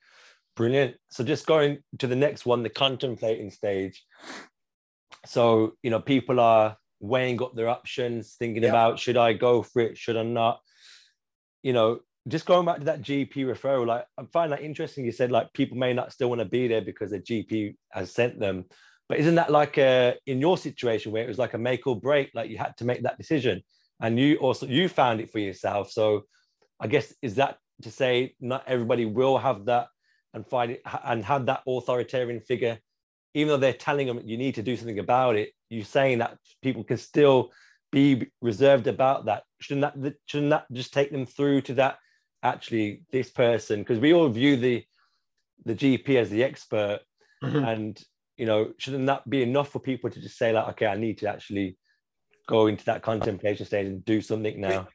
Brilliant. 0.56 0.96
So 1.10 1.24
just 1.24 1.46
going 1.46 1.78
to 1.98 2.06
the 2.06 2.16
next 2.16 2.44
one, 2.44 2.62
the 2.62 2.68
contemplating 2.68 3.50
stage. 3.50 4.04
So, 5.24 5.74
you 5.82 5.90
know, 5.90 6.00
people 6.00 6.40
are 6.40 6.76
weighing 7.00 7.42
up 7.42 7.54
their 7.54 7.68
options, 7.68 8.34
thinking 8.38 8.64
about 8.64 8.98
should 8.98 9.16
I 9.16 9.32
go 9.32 9.62
for 9.62 9.80
it, 9.80 9.96
should 9.96 10.16
I 10.16 10.24
not? 10.24 10.60
You 11.62 11.72
know, 11.72 12.00
just 12.28 12.46
going 12.46 12.64
back 12.64 12.78
to 12.78 12.84
that 12.84 13.02
GP 13.02 13.34
referral, 13.34 13.86
like 13.86 14.04
I 14.16 14.24
find 14.32 14.52
that 14.52 14.62
interesting. 14.62 15.04
You 15.04 15.12
said 15.12 15.32
like 15.32 15.52
people 15.52 15.76
may 15.76 15.92
not 15.92 16.12
still 16.12 16.28
want 16.28 16.40
to 16.40 16.44
be 16.44 16.68
there 16.68 16.82
because 16.82 17.10
the 17.10 17.18
GP 17.18 17.76
has 17.90 18.12
sent 18.12 18.38
them. 18.38 18.64
But 19.08 19.18
isn't 19.18 19.34
that 19.34 19.50
like 19.50 19.78
a 19.78 20.14
in 20.26 20.40
your 20.40 20.56
situation 20.56 21.12
where 21.12 21.24
it 21.24 21.28
was 21.28 21.38
like 21.38 21.54
a 21.54 21.58
make 21.58 21.86
or 21.86 21.98
break, 21.98 22.30
like 22.34 22.48
you 22.50 22.58
had 22.58 22.76
to 22.78 22.84
make 22.84 23.02
that 23.02 23.18
decision 23.18 23.62
and 24.00 24.18
you 24.18 24.36
also 24.36 24.66
you 24.66 24.88
found 24.88 25.20
it 25.20 25.30
for 25.30 25.40
yourself. 25.40 25.90
So 25.90 26.22
I 26.80 26.86
guess 26.86 27.12
is 27.22 27.36
that 27.36 27.58
to 27.82 27.90
say 27.90 28.34
not 28.40 28.64
everybody 28.66 29.04
will 29.04 29.38
have 29.38 29.64
that 29.66 29.88
and 30.34 30.46
find 30.46 30.72
it 30.72 30.82
and 31.04 31.24
have 31.24 31.46
that 31.46 31.62
authoritarian 31.66 32.40
figure, 32.40 32.78
even 33.34 33.48
though 33.48 33.56
they're 33.56 33.72
telling 33.72 34.06
them 34.06 34.20
you 34.24 34.36
need 34.36 34.54
to 34.54 34.62
do 34.62 34.76
something 34.76 34.98
about 34.98 35.36
it, 35.36 35.50
you're 35.70 35.84
saying 35.84 36.18
that 36.18 36.38
people 36.62 36.84
can 36.84 36.98
still 36.98 37.50
be 37.90 38.30
reserved 38.40 38.86
about 38.86 39.26
that. 39.26 39.42
Shouldn't 39.60 40.02
that 40.02 40.14
shouldn't 40.26 40.50
that 40.50 40.66
just 40.72 40.92
take 40.92 41.10
them 41.10 41.26
through 41.26 41.62
to 41.62 41.74
that 41.74 41.98
actually 42.42 43.02
this 43.12 43.30
person? 43.30 43.80
Because 43.80 43.98
we 43.98 44.12
all 44.12 44.28
view 44.28 44.56
the 44.56 44.84
the 45.64 45.74
GP 45.74 46.16
as 46.16 46.30
the 46.30 46.42
expert, 46.42 47.00
mm-hmm. 47.42 47.64
and 47.64 48.02
you 48.36 48.46
know, 48.46 48.72
shouldn't 48.78 49.06
that 49.06 49.28
be 49.28 49.42
enough 49.42 49.70
for 49.70 49.78
people 49.78 50.10
to 50.10 50.20
just 50.20 50.38
say 50.38 50.52
like, 50.52 50.68
okay, 50.70 50.86
I 50.86 50.96
need 50.96 51.18
to 51.18 51.28
actually 51.28 51.76
go 52.48 52.66
into 52.66 52.84
that 52.86 53.02
contemplation 53.02 53.66
stage 53.66 53.86
and 53.86 54.04
do 54.04 54.20
something 54.20 54.60
now? 54.60 54.88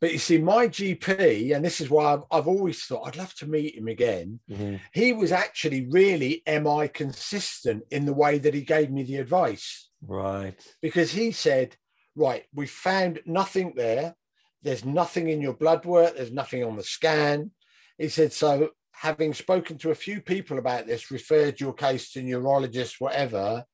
But 0.00 0.12
you 0.12 0.18
see, 0.18 0.38
my 0.38 0.68
GP, 0.68 1.54
and 1.54 1.64
this 1.64 1.80
is 1.80 1.90
why 1.90 2.14
I've, 2.14 2.22
I've 2.30 2.46
always 2.46 2.84
thought 2.84 3.06
I'd 3.06 3.16
love 3.16 3.34
to 3.36 3.46
meet 3.46 3.76
him 3.76 3.88
again. 3.88 4.38
Mm-hmm. 4.48 4.76
He 4.92 5.12
was 5.12 5.32
actually 5.32 5.88
really 5.90 6.42
MI 6.46 6.88
consistent 6.88 7.82
in 7.90 8.04
the 8.04 8.12
way 8.12 8.38
that 8.38 8.54
he 8.54 8.62
gave 8.62 8.90
me 8.90 9.02
the 9.02 9.16
advice. 9.16 9.88
Right. 10.06 10.54
Because 10.80 11.10
he 11.10 11.32
said, 11.32 11.76
right, 12.14 12.44
we 12.54 12.66
found 12.66 13.20
nothing 13.26 13.72
there. 13.74 14.14
There's 14.62 14.84
nothing 14.84 15.28
in 15.28 15.40
your 15.40 15.54
blood 15.54 15.84
work. 15.84 16.16
There's 16.16 16.32
nothing 16.32 16.64
on 16.64 16.76
the 16.76 16.82
scan. 16.82 17.52
He 17.96 18.08
said, 18.08 18.32
so 18.32 18.70
having 18.92 19.32
spoken 19.32 19.78
to 19.78 19.90
a 19.90 19.96
few 19.96 20.20
people 20.20 20.58
about 20.58 20.86
this, 20.86 21.10
referred 21.10 21.60
your 21.60 21.72
case 21.72 22.12
to 22.12 22.22
neurologists, 22.22 23.00
whatever, 23.00 23.64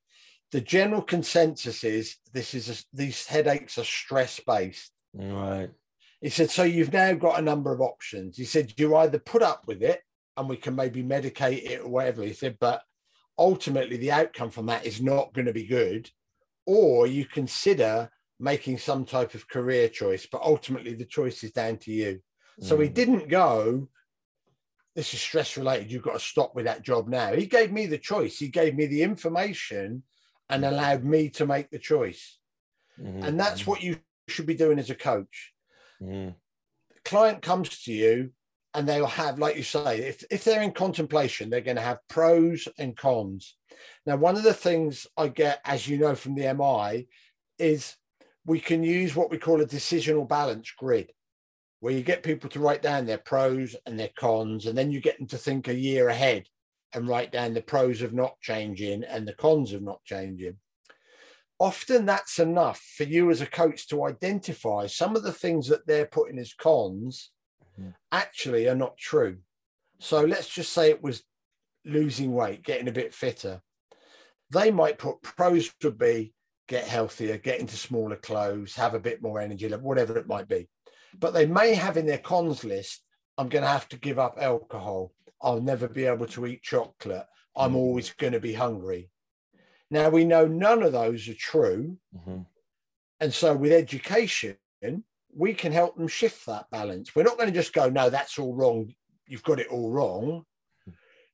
the 0.51 0.61
general 0.61 1.01
consensus 1.01 1.83
is 1.83 2.17
this 2.31 2.53
is 2.53 2.69
a, 2.69 2.95
these 2.95 3.25
headaches 3.25 3.77
are 3.77 3.83
stress 3.83 4.39
based. 4.45 4.91
Right. 5.13 5.69
He 6.21 6.29
said, 6.29 6.49
So 6.49 6.63
you've 6.63 6.93
now 6.93 7.13
got 7.13 7.39
a 7.39 7.43
number 7.43 7.73
of 7.73 7.81
options. 7.81 8.37
He 8.37 8.45
said, 8.45 8.73
You 8.77 8.95
either 8.95 9.19
put 9.19 9.41
up 9.41 9.63
with 9.67 9.81
it 9.81 10.01
and 10.37 10.47
we 10.47 10.57
can 10.57 10.75
maybe 10.75 11.03
medicate 11.03 11.63
it 11.63 11.81
or 11.81 11.89
whatever. 11.89 12.23
He 12.23 12.33
said, 12.33 12.57
But 12.59 12.81
ultimately, 13.37 13.97
the 13.97 14.11
outcome 14.11 14.49
from 14.49 14.67
that 14.67 14.85
is 14.85 15.01
not 15.01 15.33
going 15.33 15.47
to 15.47 15.53
be 15.53 15.65
good. 15.65 16.09
Or 16.65 17.05
you 17.05 17.25
consider 17.25 18.09
making 18.39 18.77
some 18.77 19.05
type 19.05 19.33
of 19.33 19.47
career 19.47 19.87
choice, 19.89 20.27
but 20.29 20.41
ultimately, 20.41 20.93
the 20.93 21.05
choice 21.05 21.43
is 21.43 21.51
down 21.51 21.77
to 21.77 21.91
you. 21.91 22.21
Mm. 22.61 22.65
So 22.65 22.79
he 22.79 22.87
hmm. 22.87 22.93
didn't 22.93 23.29
go, 23.29 23.87
This 24.95 25.13
is 25.13 25.21
stress 25.21 25.57
related. 25.57 25.91
You've 25.91 26.03
got 26.03 26.13
to 26.13 26.19
stop 26.19 26.55
with 26.55 26.65
that 26.65 26.83
job 26.83 27.07
now. 27.07 27.33
He 27.33 27.45
gave 27.45 27.71
me 27.71 27.85
the 27.85 27.97
choice, 27.97 28.37
he 28.37 28.47
gave 28.47 28.75
me 28.75 28.85
the 28.85 29.03
information 29.03 30.03
and 30.49 30.63
hmm. 30.63 30.69
allowed 30.69 31.03
me 31.03 31.29
to 31.31 31.45
make 31.45 31.69
the 31.69 31.79
choice. 31.79 32.37
Mm-hmm. 33.01 33.23
And 33.23 33.39
that's 33.39 33.67
what 33.67 33.83
you 33.83 33.97
should 34.29 34.45
be 34.45 34.55
doing 34.55 34.79
as 34.79 34.89
a 34.89 34.95
coach 34.95 35.53
Mm. 36.01 36.35
The 36.89 37.09
client 37.09 37.41
comes 37.41 37.83
to 37.83 37.93
you 37.93 38.31
and 38.73 38.87
they'll 38.87 39.05
have, 39.05 39.39
like 39.39 39.55
you 39.55 39.63
say, 39.63 39.99
if, 39.99 40.23
if 40.29 40.43
they're 40.43 40.61
in 40.61 40.71
contemplation, 40.71 41.49
they're 41.49 41.61
going 41.61 41.77
to 41.77 41.81
have 41.81 41.99
pros 42.09 42.67
and 42.77 42.95
cons. 42.95 43.55
Now, 44.05 44.17
one 44.17 44.35
of 44.35 44.43
the 44.43 44.53
things 44.53 45.07
I 45.17 45.29
get, 45.29 45.61
as 45.65 45.87
you 45.87 45.97
know 45.97 46.15
from 46.15 46.35
the 46.35 46.53
MI, 46.53 47.07
is 47.57 47.95
we 48.45 48.59
can 48.59 48.83
use 48.83 49.15
what 49.15 49.31
we 49.31 49.37
call 49.37 49.61
a 49.61 49.65
decisional 49.65 50.27
balance 50.27 50.71
grid, 50.77 51.11
where 51.79 51.93
you 51.93 52.01
get 52.01 52.23
people 52.23 52.49
to 52.51 52.59
write 52.59 52.81
down 52.81 53.05
their 53.05 53.17
pros 53.17 53.75
and 53.85 53.99
their 53.99 54.11
cons, 54.17 54.65
and 54.65 54.77
then 54.77 54.91
you 54.91 55.01
get 55.01 55.17
them 55.17 55.27
to 55.27 55.37
think 55.37 55.67
a 55.67 55.73
year 55.73 56.09
ahead 56.09 56.45
and 56.93 57.07
write 57.07 57.31
down 57.31 57.53
the 57.53 57.61
pros 57.61 58.01
of 58.01 58.13
not 58.13 58.39
changing 58.41 59.03
and 59.03 59.27
the 59.27 59.33
cons 59.33 59.73
of 59.73 59.81
not 59.81 60.03
changing 60.03 60.57
often 61.59 62.05
that's 62.05 62.39
enough 62.39 62.81
for 62.97 63.03
you 63.03 63.31
as 63.31 63.41
a 63.41 63.45
coach 63.45 63.87
to 63.87 64.05
identify 64.05 64.87
some 64.87 65.15
of 65.15 65.23
the 65.23 65.31
things 65.31 65.67
that 65.67 65.85
they're 65.87 66.05
putting 66.05 66.37
as 66.37 66.53
cons 66.53 67.31
mm-hmm. 67.79 67.91
actually 68.11 68.67
are 68.67 68.75
not 68.75 68.97
true. 68.97 69.37
So 69.99 70.21
let's 70.21 70.49
just 70.49 70.73
say 70.73 70.89
it 70.89 71.01
was 71.01 71.23
losing 71.85 72.33
weight, 72.33 72.63
getting 72.63 72.87
a 72.87 72.93
bit 72.93 73.13
fitter. 73.13 73.61
They 74.51 74.71
might 74.71 74.97
put 74.97 75.21
pros 75.21 75.71
would 75.83 75.97
be 75.97 76.33
get 76.67 76.87
healthier, 76.87 77.37
get 77.37 77.59
into 77.59 77.75
smaller 77.77 78.15
clothes, 78.15 78.75
have 78.75 78.93
a 78.93 78.99
bit 78.99 79.21
more 79.21 79.39
energy, 79.39 79.69
whatever 79.69 80.17
it 80.17 80.27
might 80.27 80.47
be. 80.47 80.67
But 81.17 81.33
they 81.33 81.45
may 81.45 81.73
have 81.75 81.97
in 81.97 82.05
their 82.05 82.17
cons 82.17 82.63
list, 82.63 83.01
I'm 83.37 83.49
going 83.49 83.63
to 83.63 83.69
have 83.69 83.87
to 83.89 83.97
give 83.97 84.19
up 84.19 84.37
alcohol. 84.39 85.11
I'll 85.41 85.61
never 85.61 85.87
be 85.87 86.05
able 86.05 86.27
to 86.27 86.45
eat 86.45 86.63
chocolate. 86.63 87.25
I'm 87.55 87.69
mm-hmm. 87.69 87.77
always 87.77 88.11
going 88.11 88.33
to 88.33 88.39
be 88.39 88.53
hungry. 88.53 89.09
Now 89.91 90.09
we 90.09 90.25
know 90.25 90.47
none 90.47 90.83
of 90.83 90.93
those 90.93 91.27
are 91.29 91.35
true. 91.35 91.97
Mm-hmm. 92.15 92.41
And 93.19 93.33
so 93.33 93.55
with 93.55 93.71
education, 93.71 94.57
we 95.33 95.53
can 95.53 95.71
help 95.71 95.97
them 95.97 96.07
shift 96.07 96.45
that 96.45 96.69
balance. 96.71 97.15
We're 97.15 97.23
not 97.23 97.37
going 97.37 97.49
to 97.49 97.59
just 97.59 97.73
go, 97.73 97.89
no, 97.89 98.09
that's 98.09 98.39
all 98.39 98.55
wrong. 98.55 98.93
You've 99.27 99.43
got 99.43 99.59
it 99.59 99.67
all 99.67 99.91
wrong. 99.91 100.45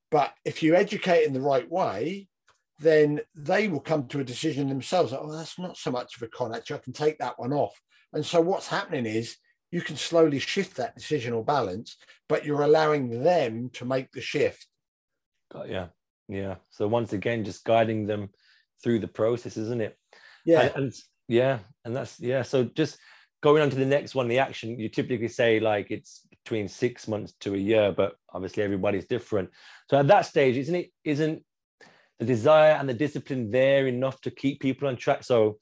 But 0.09 0.33
if 0.43 0.61
you 0.61 0.75
educate 0.75 1.25
in 1.25 1.33
the 1.33 1.41
right 1.41 1.69
way, 1.71 2.27
then 2.81 3.21
they 3.35 3.67
will 3.67 3.79
come 3.79 4.07
to 4.07 4.19
a 4.19 4.23
decision 4.23 4.67
themselves. 4.67 5.11
Like, 5.11 5.21
oh, 5.23 5.31
that's 5.31 5.59
not 5.59 5.77
so 5.77 5.91
much 5.91 6.15
of 6.15 6.23
a 6.23 6.27
con. 6.27 6.53
Actually, 6.53 6.77
I 6.77 6.79
can 6.79 6.93
take 6.93 7.19
that 7.19 7.39
one 7.39 7.53
off. 7.53 7.79
And 8.13 8.25
so 8.25 8.41
what's 8.41 8.67
happening 8.67 9.05
is 9.05 9.37
you 9.71 9.81
can 9.81 9.95
slowly 9.95 10.39
shift 10.39 10.77
that 10.77 10.97
decisional 10.97 11.45
balance, 11.45 11.97
but 12.27 12.45
you're 12.45 12.63
allowing 12.63 13.23
them 13.23 13.69
to 13.73 13.85
make 13.85 14.11
the 14.11 14.21
shift. 14.21 14.67
yeah. 15.67 15.87
Yeah. 16.27 16.55
So 16.69 16.87
once 16.87 17.13
again, 17.13 17.43
just 17.43 17.63
guiding 17.63 18.07
them 18.07 18.29
through 18.83 18.99
the 18.99 19.07
process, 19.07 19.57
isn't 19.57 19.81
it? 19.81 19.97
Yeah. 20.45 20.61
And, 20.61 20.75
and 20.75 20.93
Yeah, 21.27 21.59
and 21.85 21.95
that's 21.95 22.19
yeah. 22.19 22.41
So 22.41 22.63
just 22.63 22.97
going 23.41 23.61
on 23.61 23.69
to 23.69 23.75
the 23.75 23.85
next 23.85 24.15
one, 24.15 24.27
the 24.27 24.39
action. 24.39 24.79
You 24.79 24.89
typically 24.89 25.27
say 25.27 25.59
like 25.59 25.91
it's 25.91 26.27
between 26.43 26.67
six 26.67 27.07
months 27.07 27.33
to 27.41 27.53
a 27.53 27.57
year, 27.57 27.93
but 27.95 28.15
obviously 28.33 28.63
everybody's 28.63 29.05
different. 29.05 29.49
So 29.89 29.97
at 29.97 30.07
that 30.07 30.25
stage, 30.25 30.57
isn't 30.57 30.75
it? 30.75 30.91
Isn't 31.03 31.43
the 32.21 32.27
desire 32.27 32.73
and 32.73 32.87
the 32.87 32.93
discipline 32.93 33.49
there 33.49 33.87
enough 33.87 34.21
to 34.21 34.29
keep 34.29 34.59
people 34.59 34.87
on 34.87 34.95
track? 34.95 35.23
So 35.23 35.57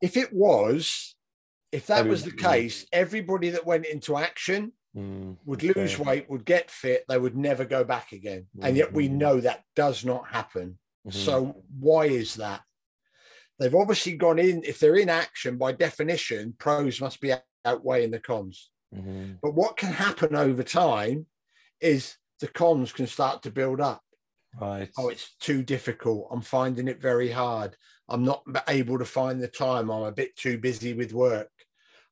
if 0.00 0.16
it 0.16 0.32
was, 0.32 1.14
if 1.72 1.88
that 1.88 2.08
was 2.08 2.24
the 2.24 2.32
case, 2.32 2.86
everybody 2.90 3.50
that 3.50 3.66
went 3.66 3.84
into 3.84 4.16
action 4.16 4.72
mm, 4.96 5.36
would 5.44 5.62
lose 5.62 5.98
weight, 5.98 6.30
would 6.30 6.46
get 6.46 6.70
fit, 6.70 7.04
they 7.06 7.18
would 7.18 7.36
never 7.36 7.66
go 7.66 7.84
back 7.84 8.12
again. 8.12 8.46
Mm-hmm. 8.56 8.66
And 8.66 8.76
yet 8.78 8.94
we 8.94 9.08
mm-hmm. 9.08 9.18
know 9.18 9.40
that 9.40 9.64
does 9.76 10.06
not 10.06 10.26
happen. 10.28 10.78
Mm-hmm. 11.06 11.18
So 11.18 11.62
why 11.78 12.06
is 12.06 12.36
that? 12.36 12.62
They've 13.58 13.74
obviously 13.74 14.16
gone 14.16 14.38
in, 14.38 14.64
if 14.64 14.80
they're 14.80 14.96
in 14.96 15.10
action, 15.10 15.58
by 15.58 15.72
definition, 15.72 16.54
pros 16.58 16.98
must 16.98 17.20
be 17.20 17.34
outweighing 17.66 18.10
the 18.10 18.20
cons. 18.20 18.70
Mm-hmm. 18.96 19.34
But 19.42 19.54
what 19.54 19.76
can 19.76 19.92
happen 19.92 20.34
over 20.34 20.62
time 20.62 21.26
is 21.78 22.16
the 22.40 22.48
cons 22.48 22.90
can 22.90 23.06
start 23.06 23.42
to 23.42 23.50
build 23.50 23.82
up. 23.82 24.02
Right. 24.60 24.90
Oh, 24.96 25.08
it's 25.08 25.34
too 25.40 25.62
difficult. 25.62 26.28
I'm 26.30 26.42
finding 26.42 26.88
it 26.88 27.00
very 27.00 27.30
hard. 27.30 27.76
I'm 28.08 28.24
not 28.24 28.42
able 28.68 28.98
to 28.98 29.04
find 29.04 29.40
the 29.40 29.48
time. 29.48 29.90
I'm 29.90 30.02
a 30.02 30.12
bit 30.12 30.36
too 30.36 30.58
busy 30.58 30.92
with 30.92 31.12
work. 31.12 31.50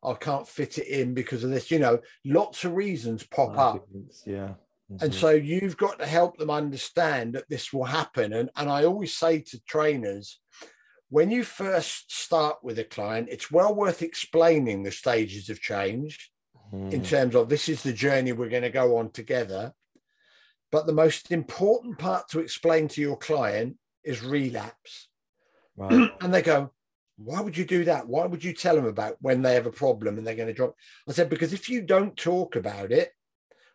I 0.05 0.15
can't 0.15 0.49
fit 0.49 0.79
it 0.79 0.89
in 0.89 1.15
because 1.15 1.45
of 1.45 1.51
this. 1.51 1.71
You 1.71 1.79
know, 1.79 2.01
lots 2.25 2.65
of 2.65 2.73
reasons 2.73 3.23
pop 3.23 3.57
up. 3.57 3.87
Yeah. 4.27 4.55
Mm-hmm. 4.91 5.05
And 5.05 5.15
so 5.15 5.31
you've 5.31 5.77
got 5.77 5.99
to 6.01 6.07
help 6.07 6.37
them 6.37 6.51
understand 6.51 7.35
that 7.35 7.49
this 7.49 7.73
will 7.73 7.85
happen. 7.85 8.33
And, 8.33 8.51
and 8.57 8.69
I 8.69 8.85
always 8.85 9.15
say 9.15 9.41
to 9.41 9.61
trainers, 9.61 10.41
when 11.09 11.31
you 11.31 11.45
first 11.45 12.13
start 12.13 12.57
with 12.63 12.79
a 12.79 12.85
client, 12.85 13.29
it's 13.31 13.51
well 13.51 13.75
worth 13.75 14.03
explaining 14.03 14.83
the 14.83 14.91
stages 14.91 15.51
of 15.51 15.61
change 15.61 16.33
mm. 16.73 16.93
in 16.93 17.03
terms 17.05 17.35
of 17.35 17.49
this 17.49 17.69
is 17.69 17.83
the 17.83 17.93
journey 17.93 18.33
we're 18.33 18.49
going 18.49 18.63
to 18.63 18.71
go 18.71 18.97
on 18.97 19.11
together. 19.11 19.73
But 20.73 20.87
the 20.87 20.93
most 20.93 21.31
important 21.31 21.99
part 21.99 22.29
to 22.31 22.41
explain 22.41 22.89
to 22.89 23.01
your 23.01 23.17
client 23.17 23.77
is 24.03 24.23
relapse. 24.23 25.09
Right. 25.77 26.11
and 26.21 26.35
they 26.35 26.43
go, 26.43 26.73
why 27.19 27.41
would 27.41 27.57
you 27.57 27.67
do 27.67 27.85
that? 27.85 28.09
Why 28.09 28.27
would 28.27 28.43
you 28.43 28.55
tell 28.55 28.75
them 28.75 28.87
about 28.87 29.17
when 29.21 29.43
they 29.43 29.55
have 29.55 29.67
a 29.67 29.71
problem 29.71 30.19
and 30.19 30.27
they're 30.27 30.35
going 30.35 30.49
to 30.49 30.55
drop? 30.55 30.75
I 31.09 31.13
said, 31.13 31.29
because 31.29 31.53
if 31.53 31.69
you 31.69 31.83
don't 31.83 32.17
talk 32.17 32.57
about 32.57 32.91
it, 32.91 33.13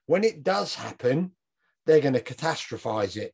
when 0.07 0.23
it 0.23 0.43
does 0.43 0.75
happen, 0.75 1.31
they're 1.85 2.01
going 2.01 2.15
to 2.15 2.19
catastrophize 2.19 3.15
it. 3.15 3.33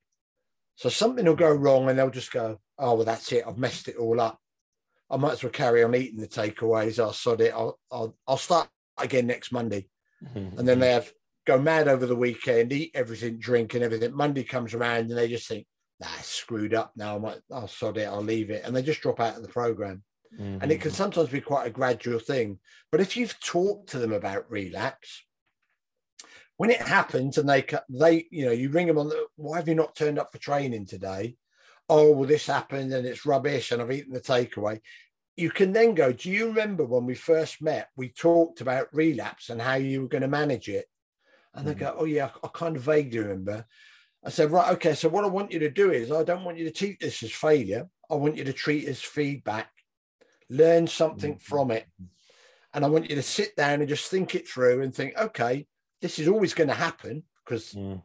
So 0.76 0.90
something 0.90 1.26
will 1.26 1.36
go 1.36 1.52
wrong 1.52 1.90
and 1.90 1.98
they'll 1.98 2.10
just 2.10 2.32
go, 2.32 2.60
oh, 2.78 2.96
well, 2.96 3.06
that's 3.06 3.32
it. 3.32 3.46
I've 3.48 3.58
messed 3.58 3.88
it 3.88 3.96
all 3.96 4.20
up. 4.20 4.40
I 5.10 5.18
might 5.18 5.34
as 5.34 5.44
well 5.44 5.52
carry 5.52 5.84
on 5.84 5.96
eating 5.96 6.20
the 6.20 6.28
takeaways. 6.28 7.02
I'll 7.02 7.14
sod 7.14 7.42
it. 7.42 7.54
I'll, 7.54 7.80
I'll, 7.92 8.16
I'll 8.28 8.38
start 8.38 8.68
again 8.98 9.28
next 9.28 9.52
Monday. 9.52 9.88
Mm-hmm. 10.24 10.60
And 10.60 10.68
then 10.68 10.80
they 10.80 10.92
have 10.92 11.12
go 11.46 11.60
mad 11.60 11.88
over 11.88 12.06
the 12.06 12.16
weekend, 12.16 12.72
eat 12.72 12.92
everything, 12.94 13.38
drink 13.38 13.74
and 13.74 13.84
everything. 13.84 14.16
Monday 14.16 14.44
comes 14.44 14.74
around 14.74 15.10
and 15.10 15.18
they 15.18 15.28
just 15.28 15.48
think, 15.48 15.66
nah, 16.00 16.08
screwed 16.22 16.74
up 16.74 16.92
now. 16.96 17.16
I 17.16 17.20
might, 17.20 17.40
I'll 17.52 17.68
sod 17.68 17.98
it. 17.98 18.08
I'll 18.08 18.24
leave 18.24 18.50
it. 18.50 18.64
And 18.66 18.76
they 18.76 18.82
just 18.82 19.02
drop 19.02 19.20
out 19.20 19.36
of 19.36 19.42
the 19.42 19.50
program. 19.50 20.04
Mm-hmm. 20.40 20.60
And 20.62 20.72
it 20.72 20.82
can 20.82 20.92
mm-hmm. 20.92 20.98
sometimes 20.98 21.30
be 21.30 21.42
quite 21.42 21.68
a 21.68 21.72
gradual 21.72 22.20
thing. 22.20 22.60
But 22.92 23.02
if 23.02 23.18
you've 23.18 23.40
talked 23.40 23.90
to 23.90 24.00
them 24.00 24.14
about 24.14 24.50
relapse, 24.50 25.24
when 26.58 26.70
it 26.70 26.82
happens 26.82 27.38
and 27.38 27.50
they, 27.50 27.66
they, 27.90 28.26
you 28.32 28.46
know, 28.46 28.52
you 28.52 28.70
ring 28.70 28.88
them 28.88 28.98
on 28.98 29.10
the, 29.10 29.26
why 29.36 29.58
have 29.58 29.68
you 29.68 29.76
not 29.76 29.96
turned 29.96 30.20
up 30.20 30.32
for 30.32 30.38
training 30.38 30.86
today? 30.86 31.36
Oh, 31.90 32.12
well, 32.12 32.28
this 32.28 32.48
happened 32.48 32.94
and 32.94 33.06
it's 33.06 33.26
rubbish 33.26 33.72
and 33.72 33.82
I've 33.82 33.92
eaten 33.92 34.14
the 34.14 34.22
takeaway 34.22 34.80
you 35.36 35.50
can 35.50 35.74
then 35.74 35.96
go, 35.96 36.12
Do 36.12 36.30
you 36.30 36.48
remember 36.48 36.86
when 36.86 37.06
we 37.06 37.16
first 37.16 37.62
met? 37.62 37.90
We 37.96 38.10
talked 38.10 38.62
about 38.62 38.94
relapse 38.94 39.50
and 39.50 39.62
how 39.62 39.76
you 39.76 40.04
were 40.04 40.08
going 40.08 40.22
to 40.22 40.28
manage 40.28 40.70
it. 40.70 40.86
And 41.56 41.68
they 41.68 41.76
mm. 41.76 41.80
go, 41.80 41.96
Oh, 41.98 42.06
yeah, 42.06 42.30
I, 42.44 42.48
kind 42.48 42.76
of 42.76 42.84
vaguely 42.84 43.20
remember. 43.20 43.66
I 44.26 44.30
said, 44.30 44.52
Right, 44.52 44.72
okay. 44.74 44.96
So, 44.96 45.10
what 45.10 45.24
I 45.24 45.28
want 45.28 45.52
you 45.52 45.60
to 45.60 45.70
do 45.70 45.92
is, 45.92 46.12
I 46.12 46.24
don't 46.24 46.44
want 46.44 46.58
you 46.58 46.66
to 46.66 46.72
treat 46.72 47.00
this 47.00 47.22
as 47.24 47.32
failure. 47.32 47.88
I 48.10 48.16
want 48.16 48.38
you 48.38 48.44
to 48.44 48.54
treat 48.54 48.86
it 48.86 48.90
as 48.90 49.02
feedback, 49.02 49.70
learn 50.50 50.88
something 50.88 51.34
mm-hmm. 51.34 51.56
from 51.56 51.72
it. 51.72 51.86
And 52.74 52.84
I 52.84 52.88
want 52.88 53.10
you 53.10 53.16
to 53.16 53.24
sit 53.24 53.56
down 53.56 53.80
and 53.82 53.90
just 53.90 54.10
think 54.10 54.36
it 54.36 54.48
through 54.48 54.82
and 54.82 54.94
think, 54.94 55.18
Okay, 55.18 55.68
this 56.02 56.20
is 56.20 56.28
always 56.28 56.54
going 56.54 56.70
to 56.70 56.76
happen 56.76 57.24
because 57.44 57.74
mm. 57.74 58.02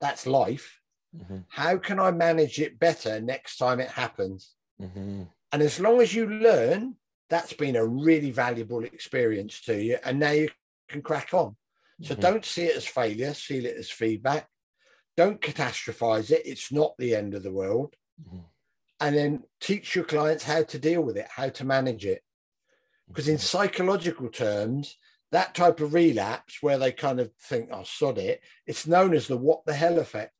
that's 0.00 0.26
life. 0.26 0.80
Mm-hmm. 1.16 1.38
How 1.48 1.76
can 1.76 1.98
I 1.98 2.10
manage 2.10 2.58
it 2.58 2.78
better 2.78 3.20
next 3.20 3.58
time 3.58 3.80
it 3.80 3.90
happens? 3.90 4.54
Mm-hmm. 4.80 5.22
And 5.52 5.62
as 5.62 5.78
long 5.78 6.00
as 6.00 6.14
you 6.14 6.26
learn, 6.26 6.96
that's 7.28 7.52
been 7.52 7.76
a 7.76 7.86
really 7.86 8.30
valuable 8.30 8.84
experience 8.84 9.60
to 9.62 9.82
you. 9.82 9.98
And 10.04 10.18
now 10.18 10.32
you 10.32 10.48
can 10.88 11.02
crack 11.02 11.34
on. 11.34 11.56
So 12.02 12.14
mm-hmm. 12.14 12.22
don't 12.22 12.44
see 12.44 12.64
it 12.64 12.76
as 12.76 12.86
failure, 12.86 13.34
see 13.34 13.58
it 13.58 13.76
as 13.76 13.90
feedback. 13.90 14.48
Don't 15.16 15.40
catastrophize 15.40 16.30
it. 16.30 16.42
It's 16.44 16.72
not 16.72 16.94
the 16.98 17.14
end 17.14 17.34
of 17.34 17.42
the 17.42 17.52
world. 17.52 17.94
Mm-hmm. 18.20 18.38
And 19.00 19.16
then 19.16 19.42
teach 19.60 19.94
your 19.94 20.04
clients 20.04 20.44
how 20.44 20.62
to 20.62 20.78
deal 20.78 21.02
with 21.02 21.16
it, 21.16 21.26
how 21.28 21.48
to 21.48 21.64
manage 21.64 22.06
it. 22.06 22.22
Because 23.08 23.28
in 23.28 23.36
mm-hmm. 23.36 23.42
psychological 23.42 24.28
terms, 24.28 24.96
that 25.32 25.54
type 25.54 25.80
of 25.80 25.94
relapse 25.94 26.58
where 26.60 26.78
they 26.78 26.92
kind 26.92 27.18
of 27.18 27.32
think, 27.40 27.70
oh, 27.72 27.82
sod 27.84 28.18
it, 28.18 28.42
it's 28.66 28.86
known 28.86 29.14
as 29.14 29.26
the 29.26 29.36
what 29.36 29.64
the 29.64 29.74
hell 29.74 29.98
effect. 29.98 30.34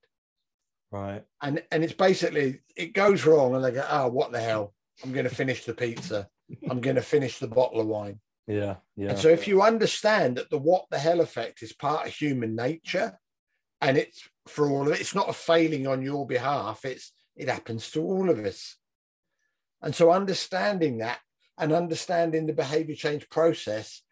Right. 0.90 1.24
And 1.40 1.62
and 1.70 1.82
it's 1.82 1.94
basically 1.94 2.60
it 2.76 2.92
goes 2.92 3.24
wrong 3.24 3.54
and 3.54 3.64
they 3.64 3.70
go, 3.72 3.86
oh, 3.88 4.08
what 4.08 4.32
the 4.32 4.40
hell? 4.40 4.74
I'm 5.02 5.12
going 5.12 5.28
to 5.28 5.34
finish 5.34 5.64
the 5.64 5.74
pizza. 5.74 6.28
I'm 6.70 6.80
going 6.80 6.96
to 6.96 7.02
finish 7.02 7.38
the 7.38 7.48
bottle 7.48 7.80
of 7.80 7.86
wine. 7.86 8.20
Yeah, 8.47 8.76
yeah. 8.97 9.11
And 9.11 9.18
so 9.18 9.28
if 9.28 9.47
you 9.47 9.62
understand 9.62 10.36
that 10.36 10.51
the 10.51 10.59
what 10.59 10.86
the 10.90 10.99
hell 10.99 11.20
effect 11.20 11.62
is 11.62 11.72
part 11.72 12.07
of 12.07 12.12
human 12.12 12.57
nature, 12.57 13.18
and 13.80 13.97
it's 13.97 14.28
for 14.47 14.68
all 14.68 14.86
of 14.86 14.95
it, 14.95 15.01
it's 15.01 15.14
not 15.14 15.28
a 15.28 15.32
failing 15.32 15.86
on 15.86 16.03
your 16.03 16.26
behalf. 16.26 16.84
It's 16.84 17.12
it 17.36 17.49
happens 17.49 17.90
to 17.93 18.03
all 18.03 18.30
of 18.30 18.38
us. 18.40 18.76
And 19.80 19.95
so 19.95 20.11
understanding 20.11 20.99
that 20.99 21.18
and 21.59 21.72
understanding 21.72 22.47
the 22.47 22.53
behavior 22.53 22.95
change 22.95 23.28
process, 23.28 24.03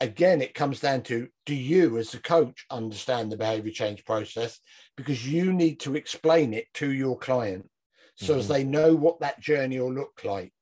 again, 0.00 0.42
it 0.42 0.54
comes 0.54 0.80
down 0.80 1.02
to 1.02 1.28
do 1.46 1.54
you 1.54 1.98
as 1.98 2.14
a 2.14 2.20
coach 2.20 2.66
understand 2.70 3.30
the 3.30 3.36
behavior 3.36 3.72
change 3.72 4.04
process? 4.04 4.60
Because 4.96 5.26
you 5.28 5.52
need 5.52 5.80
to 5.80 5.96
explain 5.96 6.54
it 6.54 6.66
to 6.74 6.92
your 6.92 7.18
client 7.18 7.68
so 8.16 8.32
mm-hmm. 8.32 8.40
as 8.40 8.48
they 8.48 8.64
know 8.64 8.94
what 8.94 9.20
that 9.20 9.40
journey 9.40 9.80
will 9.80 9.92
look 9.92 10.22
like. 10.24 10.52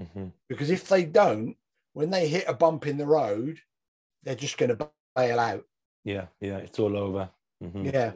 Mm-hmm. 0.00 0.28
Because 0.48 0.70
if 0.70 0.88
they 0.88 1.04
don't, 1.04 1.56
when 1.96 2.10
they 2.10 2.28
hit 2.28 2.44
a 2.46 2.52
bump 2.52 2.86
in 2.86 2.98
the 2.98 3.06
road, 3.06 3.58
they're 4.22 4.34
just 4.34 4.58
going 4.58 4.76
to 4.76 4.90
bail 5.14 5.40
out. 5.40 5.64
Yeah, 6.04 6.26
yeah, 6.42 6.58
it's 6.58 6.78
all 6.78 6.94
over. 6.94 7.30
Mm-hmm. 7.64 7.86
Yeah. 7.86 8.12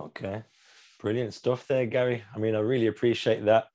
Okay. 0.00 0.44
Brilliant 1.00 1.34
stuff 1.34 1.66
there, 1.66 1.86
Gary. 1.86 2.22
I 2.32 2.38
mean, 2.38 2.54
I 2.54 2.60
really 2.60 2.86
appreciate 2.86 3.44
that. 3.46 3.66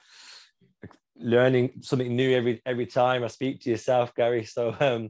Learning 1.17 1.69
something 1.81 2.15
new 2.15 2.33
every 2.33 2.61
every 2.65 2.85
time 2.85 3.25
I 3.25 3.27
speak 3.27 3.59
to 3.63 3.69
yourself, 3.69 4.15
Gary. 4.15 4.45
So 4.45 4.73
um, 4.79 5.09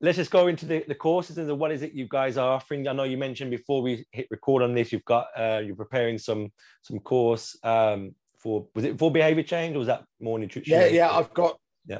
let's 0.00 0.18
just 0.18 0.30
go 0.30 0.46
into 0.46 0.66
the, 0.66 0.84
the 0.86 0.94
courses 0.94 1.38
and 1.38 1.48
the, 1.48 1.54
what 1.56 1.72
is 1.72 1.82
it 1.82 1.92
you 1.92 2.06
guys 2.08 2.36
are 2.36 2.52
offering. 2.52 2.86
I 2.86 2.92
know 2.92 3.02
you 3.02 3.18
mentioned 3.18 3.50
before 3.50 3.82
we 3.82 4.06
hit 4.12 4.28
record 4.30 4.62
on 4.62 4.72
this, 4.72 4.92
you've 4.92 5.04
got 5.04 5.26
uh, 5.36 5.62
you're 5.64 5.74
preparing 5.74 6.16
some 6.16 6.52
some 6.82 7.00
course 7.00 7.58
um, 7.64 8.14
for 8.38 8.68
was 8.72 8.84
it 8.84 9.00
for 9.00 9.10
behavior 9.10 9.42
change 9.42 9.74
or 9.74 9.80
was 9.80 9.88
that 9.88 10.04
more 10.20 10.38
nutrition? 10.38 10.78
Yeah, 10.78 10.86
yeah, 10.86 11.10
I've 11.10 11.34
got 11.34 11.58
yeah 11.86 11.98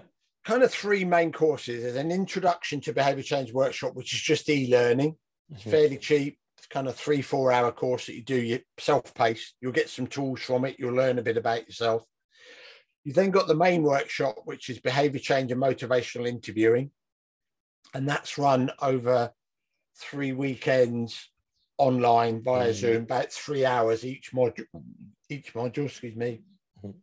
kind 0.50 0.62
of 0.64 0.72
three 0.72 1.04
main 1.04 1.30
courses. 1.30 1.82
There's 1.82 1.94
an 1.94 2.10
introduction 2.10 2.80
to 2.80 2.92
behavior 2.92 3.22
change 3.22 3.52
workshop, 3.52 3.94
which 3.94 4.12
is 4.12 4.20
just 4.20 4.50
e-learning. 4.50 5.14
It's 5.52 5.60
mm-hmm. 5.60 5.70
fairly 5.70 5.96
cheap. 5.96 6.38
It's 6.58 6.66
kind 6.66 6.88
of 6.88 6.96
three, 6.96 7.22
four 7.22 7.52
hour 7.52 7.70
course 7.70 8.06
that 8.06 8.16
you 8.16 8.24
do 8.24 8.34
you 8.34 8.58
self-paced. 8.76 9.54
You'll 9.60 9.70
get 9.70 9.88
some 9.88 10.08
tools 10.08 10.40
from 10.40 10.64
it. 10.64 10.76
You'll 10.78 10.94
learn 10.94 11.20
a 11.20 11.22
bit 11.22 11.36
about 11.36 11.68
yourself. 11.68 12.04
You 13.04 13.12
then 13.12 13.30
got 13.30 13.46
the 13.46 13.54
main 13.54 13.84
workshop, 13.84 14.40
which 14.44 14.68
is 14.68 14.80
behavior 14.80 15.20
change 15.20 15.52
and 15.52 15.62
motivational 15.62 16.26
interviewing. 16.26 16.90
And 17.94 18.08
that's 18.08 18.36
run 18.36 18.72
over 18.82 19.32
three 19.96 20.32
weekends 20.32 21.30
online 21.78 22.42
via 22.42 22.70
mm. 22.70 22.74
Zoom, 22.74 23.02
about 23.04 23.32
three 23.32 23.64
hours 23.64 24.04
each 24.04 24.32
module, 24.32 24.66
each 25.28 25.54
module, 25.54 25.86
excuse 25.86 26.16
me. 26.16 26.42
Mm-hmm. 26.78 26.98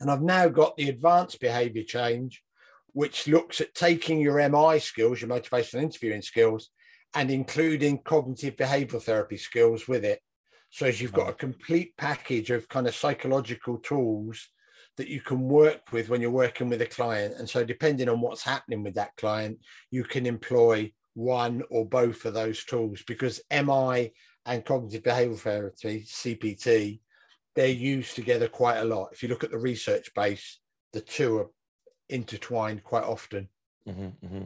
And 0.00 0.10
I've 0.10 0.22
now 0.22 0.48
got 0.48 0.76
the 0.76 0.90
advanced 0.90 1.40
behavior 1.40 1.82
change, 1.82 2.43
which 2.94 3.28
looks 3.28 3.60
at 3.60 3.74
taking 3.74 4.20
your 4.20 4.36
MI 4.48 4.78
skills, 4.78 5.20
your 5.20 5.28
motivational 5.28 5.82
interviewing 5.82 6.22
skills, 6.22 6.70
and 7.14 7.30
including 7.30 7.98
cognitive 7.98 8.56
behavioral 8.56 9.02
therapy 9.02 9.36
skills 9.36 9.86
with 9.86 10.04
it. 10.04 10.20
So 10.70 10.86
as 10.86 11.00
you've 11.00 11.12
got 11.12 11.28
a 11.28 11.34
complete 11.34 11.96
package 11.96 12.50
of 12.50 12.68
kind 12.68 12.86
of 12.86 12.94
psychological 12.94 13.78
tools 13.78 14.48
that 14.96 15.08
you 15.08 15.20
can 15.20 15.40
work 15.40 15.92
with 15.92 16.08
when 16.08 16.20
you're 16.20 16.30
working 16.30 16.68
with 16.68 16.82
a 16.82 16.86
client. 16.86 17.34
And 17.38 17.48
so 17.48 17.64
depending 17.64 18.08
on 18.08 18.20
what's 18.20 18.42
happening 18.42 18.82
with 18.82 18.94
that 18.94 19.16
client, 19.16 19.58
you 19.90 20.04
can 20.04 20.26
employ 20.26 20.92
one 21.14 21.62
or 21.70 21.84
both 21.86 22.24
of 22.24 22.34
those 22.34 22.64
tools 22.64 23.02
because 23.06 23.40
MI 23.50 24.12
and 24.46 24.64
cognitive 24.64 25.02
behavioral 25.02 25.38
therapy, 25.38 26.04
CBT, 26.06 27.00
they're 27.54 27.68
used 27.68 28.14
together 28.14 28.48
quite 28.48 28.78
a 28.78 28.84
lot. 28.84 29.10
If 29.12 29.22
you 29.22 29.28
look 29.28 29.44
at 29.44 29.50
the 29.50 29.58
research 29.58 30.12
base, 30.14 30.60
the 30.92 31.00
two 31.00 31.38
are 31.38 31.50
intertwined 32.14 32.84
quite 32.84 33.04
often. 33.04 33.48
Mm-hmm, 33.88 34.26
mm-hmm. 34.26 34.44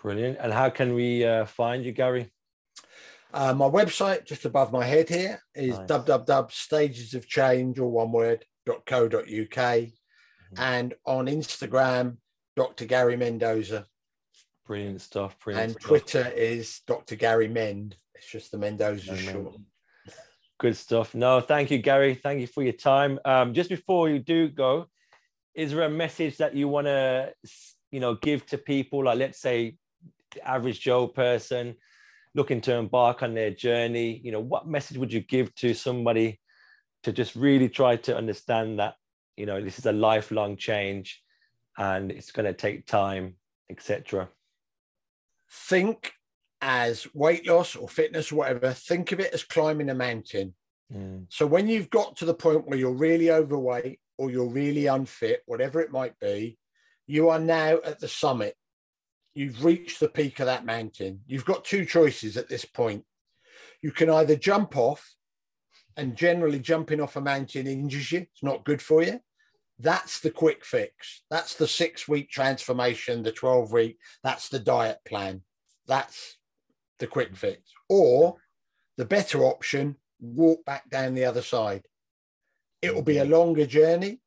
Brilliant. 0.00 0.38
And 0.40 0.52
how 0.52 0.70
can 0.70 0.94
we 0.94 1.24
uh, 1.24 1.44
find 1.44 1.84
you, 1.84 1.92
Gary? 1.92 2.30
Uh, 3.34 3.52
my 3.52 3.66
website, 3.66 4.24
just 4.24 4.44
above 4.44 4.72
my 4.72 4.84
head 4.84 5.08
here, 5.08 5.42
is 5.54 5.76
nice. 5.76 5.88
www.stagesofchange, 5.88 7.78
or 7.78 7.88
one 7.88 8.12
word, 8.12 8.44
.co.uk. 8.66 9.10
Mm-hmm. 9.10 9.90
And 10.56 10.94
on 11.04 11.26
Instagram, 11.26 12.16
Dr. 12.56 12.86
Gary 12.86 13.16
Mendoza. 13.16 13.86
Brilliant 14.66 15.00
stuff. 15.00 15.36
Brilliant 15.40 15.64
and 15.64 15.72
stuff. 15.72 15.88
Twitter 15.88 16.32
is 16.34 16.80
Dr. 16.86 17.16
Gary 17.16 17.48
Mend. 17.48 17.96
It's 18.14 18.30
just 18.30 18.50
the 18.52 18.58
Mendoza 18.58 19.16
short. 19.16 19.56
Good 20.58 20.76
stuff. 20.76 21.14
No, 21.14 21.40
thank 21.40 21.70
you, 21.70 21.78
Gary. 21.78 22.14
Thank 22.14 22.40
you 22.40 22.46
for 22.46 22.62
your 22.62 22.72
time. 22.72 23.20
Um, 23.24 23.54
just 23.54 23.70
before 23.70 24.10
you 24.10 24.18
do 24.18 24.48
go, 24.48 24.88
is 25.58 25.72
there 25.72 25.82
a 25.82 25.90
message 25.90 26.38
that 26.38 26.54
you 26.54 26.68
want 26.68 26.86
to, 26.86 27.32
you 27.90 28.00
know, 28.00 28.14
give 28.14 28.46
to 28.46 28.58
people? 28.58 29.04
Like, 29.04 29.18
let's 29.18 29.40
say, 29.40 29.76
the 30.34 30.48
average 30.48 30.80
Joe 30.80 31.06
person 31.06 31.74
looking 32.34 32.60
to 32.62 32.74
embark 32.74 33.22
on 33.22 33.34
their 33.34 33.50
journey. 33.50 34.20
You 34.22 34.32
know, 34.32 34.40
what 34.40 34.68
message 34.68 34.98
would 34.98 35.12
you 35.12 35.20
give 35.20 35.54
to 35.56 35.74
somebody 35.74 36.40
to 37.02 37.12
just 37.12 37.34
really 37.34 37.68
try 37.68 37.96
to 37.96 38.16
understand 38.16 38.78
that, 38.78 38.94
you 39.36 39.46
know, 39.46 39.62
this 39.62 39.78
is 39.78 39.86
a 39.86 39.92
lifelong 39.92 40.56
change, 40.56 41.22
and 41.76 42.10
it's 42.10 42.32
going 42.32 42.46
to 42.46 42.52
take 42.52 42.86
time, 42.86 43.34
etc 43.70 44.28
think 45.50 46.12
as 46.60 47.06
weight 47.14 47.46
loss 47.46 47.76
or 47.76 47.88
fitness 47.88 48.32
or 48.32 48.36
whatever, 48.36 48.72
think 48.72 49.12
of 49.12 49.20
it 49.20 49.32
as 49.32 49.44
climbing 49.44 49.90
a 49.90 49.94
mountain. 49.94 50.54
Mm. 50.92 51.26
So 51.28 51.46
when 51.46 51.68
you've 51.68 51.90
got 51.90 52.16
to 52.16 52.24
the 52.24 52.34
point 52.34 52.66
where 52.66 52.78
you're 52.78 52.92
really 52.92 53.30
overweight 53.30 54.00
or 54.18 54.30
you're 54.30 54.48
really 54.48 54.86
unfit, 54.86 55.42
whatever 55.46 55.80
it 55.80 55.92
might 55.92 56.18
be, 56.18 56.58
you 57.06 57.30
are 57.30 57.38
now 57.38 57.78
at 57.84 58.00
the 58.00 58.08
summit. 58.08 58.54
You've 59.34 59.64
reached 59.64 60.00
the 60.00 60.08
peak 60.08 60.40
of 60.40 60.46
that 60.46 60.66
mountain. 60.66 61.20
You've 61.26 61.44
got 61.44 61.64
two 61.64 61.84
choices 61.84 62.36
at 62.36 62.48
this 62.48 62.64
point. 62.64 63.04
You 63.80 63.92
can 63.92 64.10
either 64.10 64.36
jump 64.36 64.76
off, 64.76 65.14
and 65.98 66.16
generally 66.16 66.60
jumping 66.60 67.00
off 67.00 67.16
a 67.16 67.20
mountain 67.20 67.66
injures 67.66 68.12
you, 68.12 68.20
it's 68.20 68.42
not 68.42 68.64
good 68.64 68.80
for 68.80 69.02
you. 69.02 69.20
That's 69.80 70.20
the 70.20 70.30
quick 70.30 70.64
fix. 70.64 71.22
That's 71.28 71.54
the 71.54 71.66
six 71.66 72.06
week 72.06 72.30
transformation, 72.30 73.24
the 73.24 73.32
12 73.32 73.72
week, 73.72 73.98
that's 74.22 74.48
the 74.48 74.60
diet 74.60 74.98
plan. 75.04 75.42
That's 75.88 76.36
the 77.00 77.08
quick 77.08 77.36
fix. 77.36 77.62
Or 77.88 78.36
the 78.96 79.04
better 79.04 79.44
option, 79.44 79.96
walk 80.20 80.64
back 80.64 80.88
down 80.88 81.14
the 81.14 81.24
other 81.24 81.42
side. 81.42 81.82
It 82.82 82.94
will 82.94 83.02
be 83.02 83.18
a 83.18 83.24
longer 83.24 83.66
journey, 83.66 84.20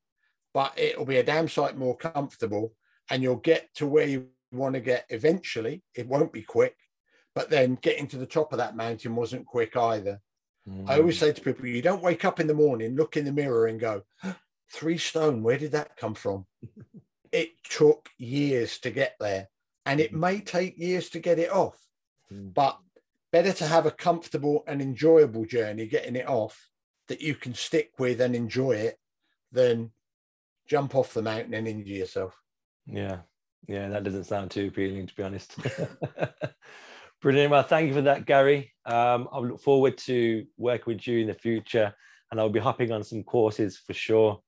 but 0.54 0.74
it'll 0.78 1.06
be 1.06 1.18
a 1.18 1.24
damn 1.24 1.48
sight 1.48 1.78
more 1.78 1.96
comfortable 1.96 2.74
and 3.10 3.22
you'll 3.22 3.36
get 3.36 3.74
to 3.76 3.86
where 3.86 4.08
you 4.08 4.28
want 4.52 4.76
to 4.76 4.82
get 4.82 5.06
eventually. 5.10 5.84
It 5.96 6.08
won't 6.08 6.34
be 6.34 6.42
quick, 6.42 6.76
but 7.36 7.50
then 7.50 7.78
getting 7.82 8.08
to 8.08 8.18
the 8.18 8.26
top 8.26 8.52
of 8.52 8.58
that 8.60 8.76
mountain 8.76 9.16
wasn't 9.16 9.46
quick 9.46 9.76
either. 9.76 10.22
Mm. 10.68 10.90
I 10.90 10.98
always 10.98 11.18
say 11.18 11.32
to 11.32 11.42
people, 11.42 11.66
you 11.66 11.82
don't 11.82 12.04
wake 12.04 12.26
up 12.26 12.40
in 12.40 12.48
the 12.48 12.54
morning, 12.54 12.96
look 12.96 13.18
in 13.18 13.26
the 13.26 13.32
mirror 13.32 13.68
and 13.68 13.80
go, 13.80 14.04
three 14.72 14.98
stone, 14.98 15.44
where 15.44 15.58
did 15.58 15.72
that 15.74 15.98
come 15.98 16.14
from? 16.14 16.46
it 17.32 17.50
took 17.70 18.10
years 18.18 18.80
to 18.80 18.92
get 18.92 19.16
there, 19.20 19.50
and 19.86 20.00
it 20.00 20.14
may 20.14 20.40
take 20.40 20.78
years 20.78 21.10
to 21.10 21.20
get 21.20 21.40
it 21.40 21.52
off, 21.52 21.78
mm. 22.32 22.54
but 22.54 22.78
better 23.32 23.54
to 23.54 23.66
have 23.66 23.86
a 23.86 23.92
comfortable 23.92 24.64
and 24.68 24.82
enjoyable 24.82 25.46
journey 25.46 25.88
getting 25.88 26.16
it 26.16 26.28
off 26.28 26.71
that 27.12 27.22
you 27.22 27.36
can 27.36 27.54
stick 27.54 27.92
with 28.00 28.22
and 28.22 28.36
enjoy 28.36 28.72
it 28.72 28.98
than 29.52 29.92
jump 30.68 30.96
off 30.96 31.14
the 31.14 31.22
mountain 31.22 31.54
and 31.54 31.68
injure 31.68 31.94
yourself. 31.94 32.34
Yeah, 32.88 33.18
yeah, 33.68 33.90
that 33.90 34.06
doesn't 34.06 34.24
sound 34.24 34.50
too 34.50 34.68
appealing, 34.68 35.08
to 35.08 35.16
be 35.16 35.24
honest. 35.24 35.56
Brilliant. 37.22 37.52
Well, 37.52 37.64
thank 37.64 37.90
you 37.90 37.94
for 37.94 38.02
that, 38.04 38.26
Gary. 38.26 38.74
Um, 38.86 39.28
I 39.32 39.40
look 39.40 39.62
forward 39.62 39.98
to 40.00 40.46
working 40.58 40.96
with 40.96 41.06
you 41.06 41.20
in 41.20 41.28
the 41.28 41.34
future, 41.34 41.94
and 42.32 42.40
I'll 42.40 42.50
be 42.50 42.60
hopping 42.60 42.92
on 42.92 43.04
some 43.04 43.24
courses 43.24 43.78
for 43.78 43.94
sure. 43.94 44.42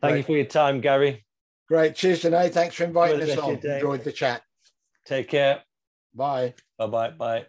Thank 0.00 0.12
Great. 0.12 0.18
you 0.18 0.24
for 0.24 0.32
your 0.32 0.46
time, 0.46 0.80
Gary. 0.80 1.26
Great. 1.68 1.94
Cheers, 1.94 2.22
Janae. 2.22 2.50
Thanks 2.50 2.74
for 2.76 2.84
inviting 2.84 3.20
us 3.22 3.36
on. 3.36 3.56
Enjoyed 3.56 4.02
the 4.02 4.12
chat. 4.12 4.42
Take 5.04 5.28
care. 5.28 5.62
Bye. 6.14 6.54
Bye-bye. 6.78 7.10
Bye. 7.10 7.46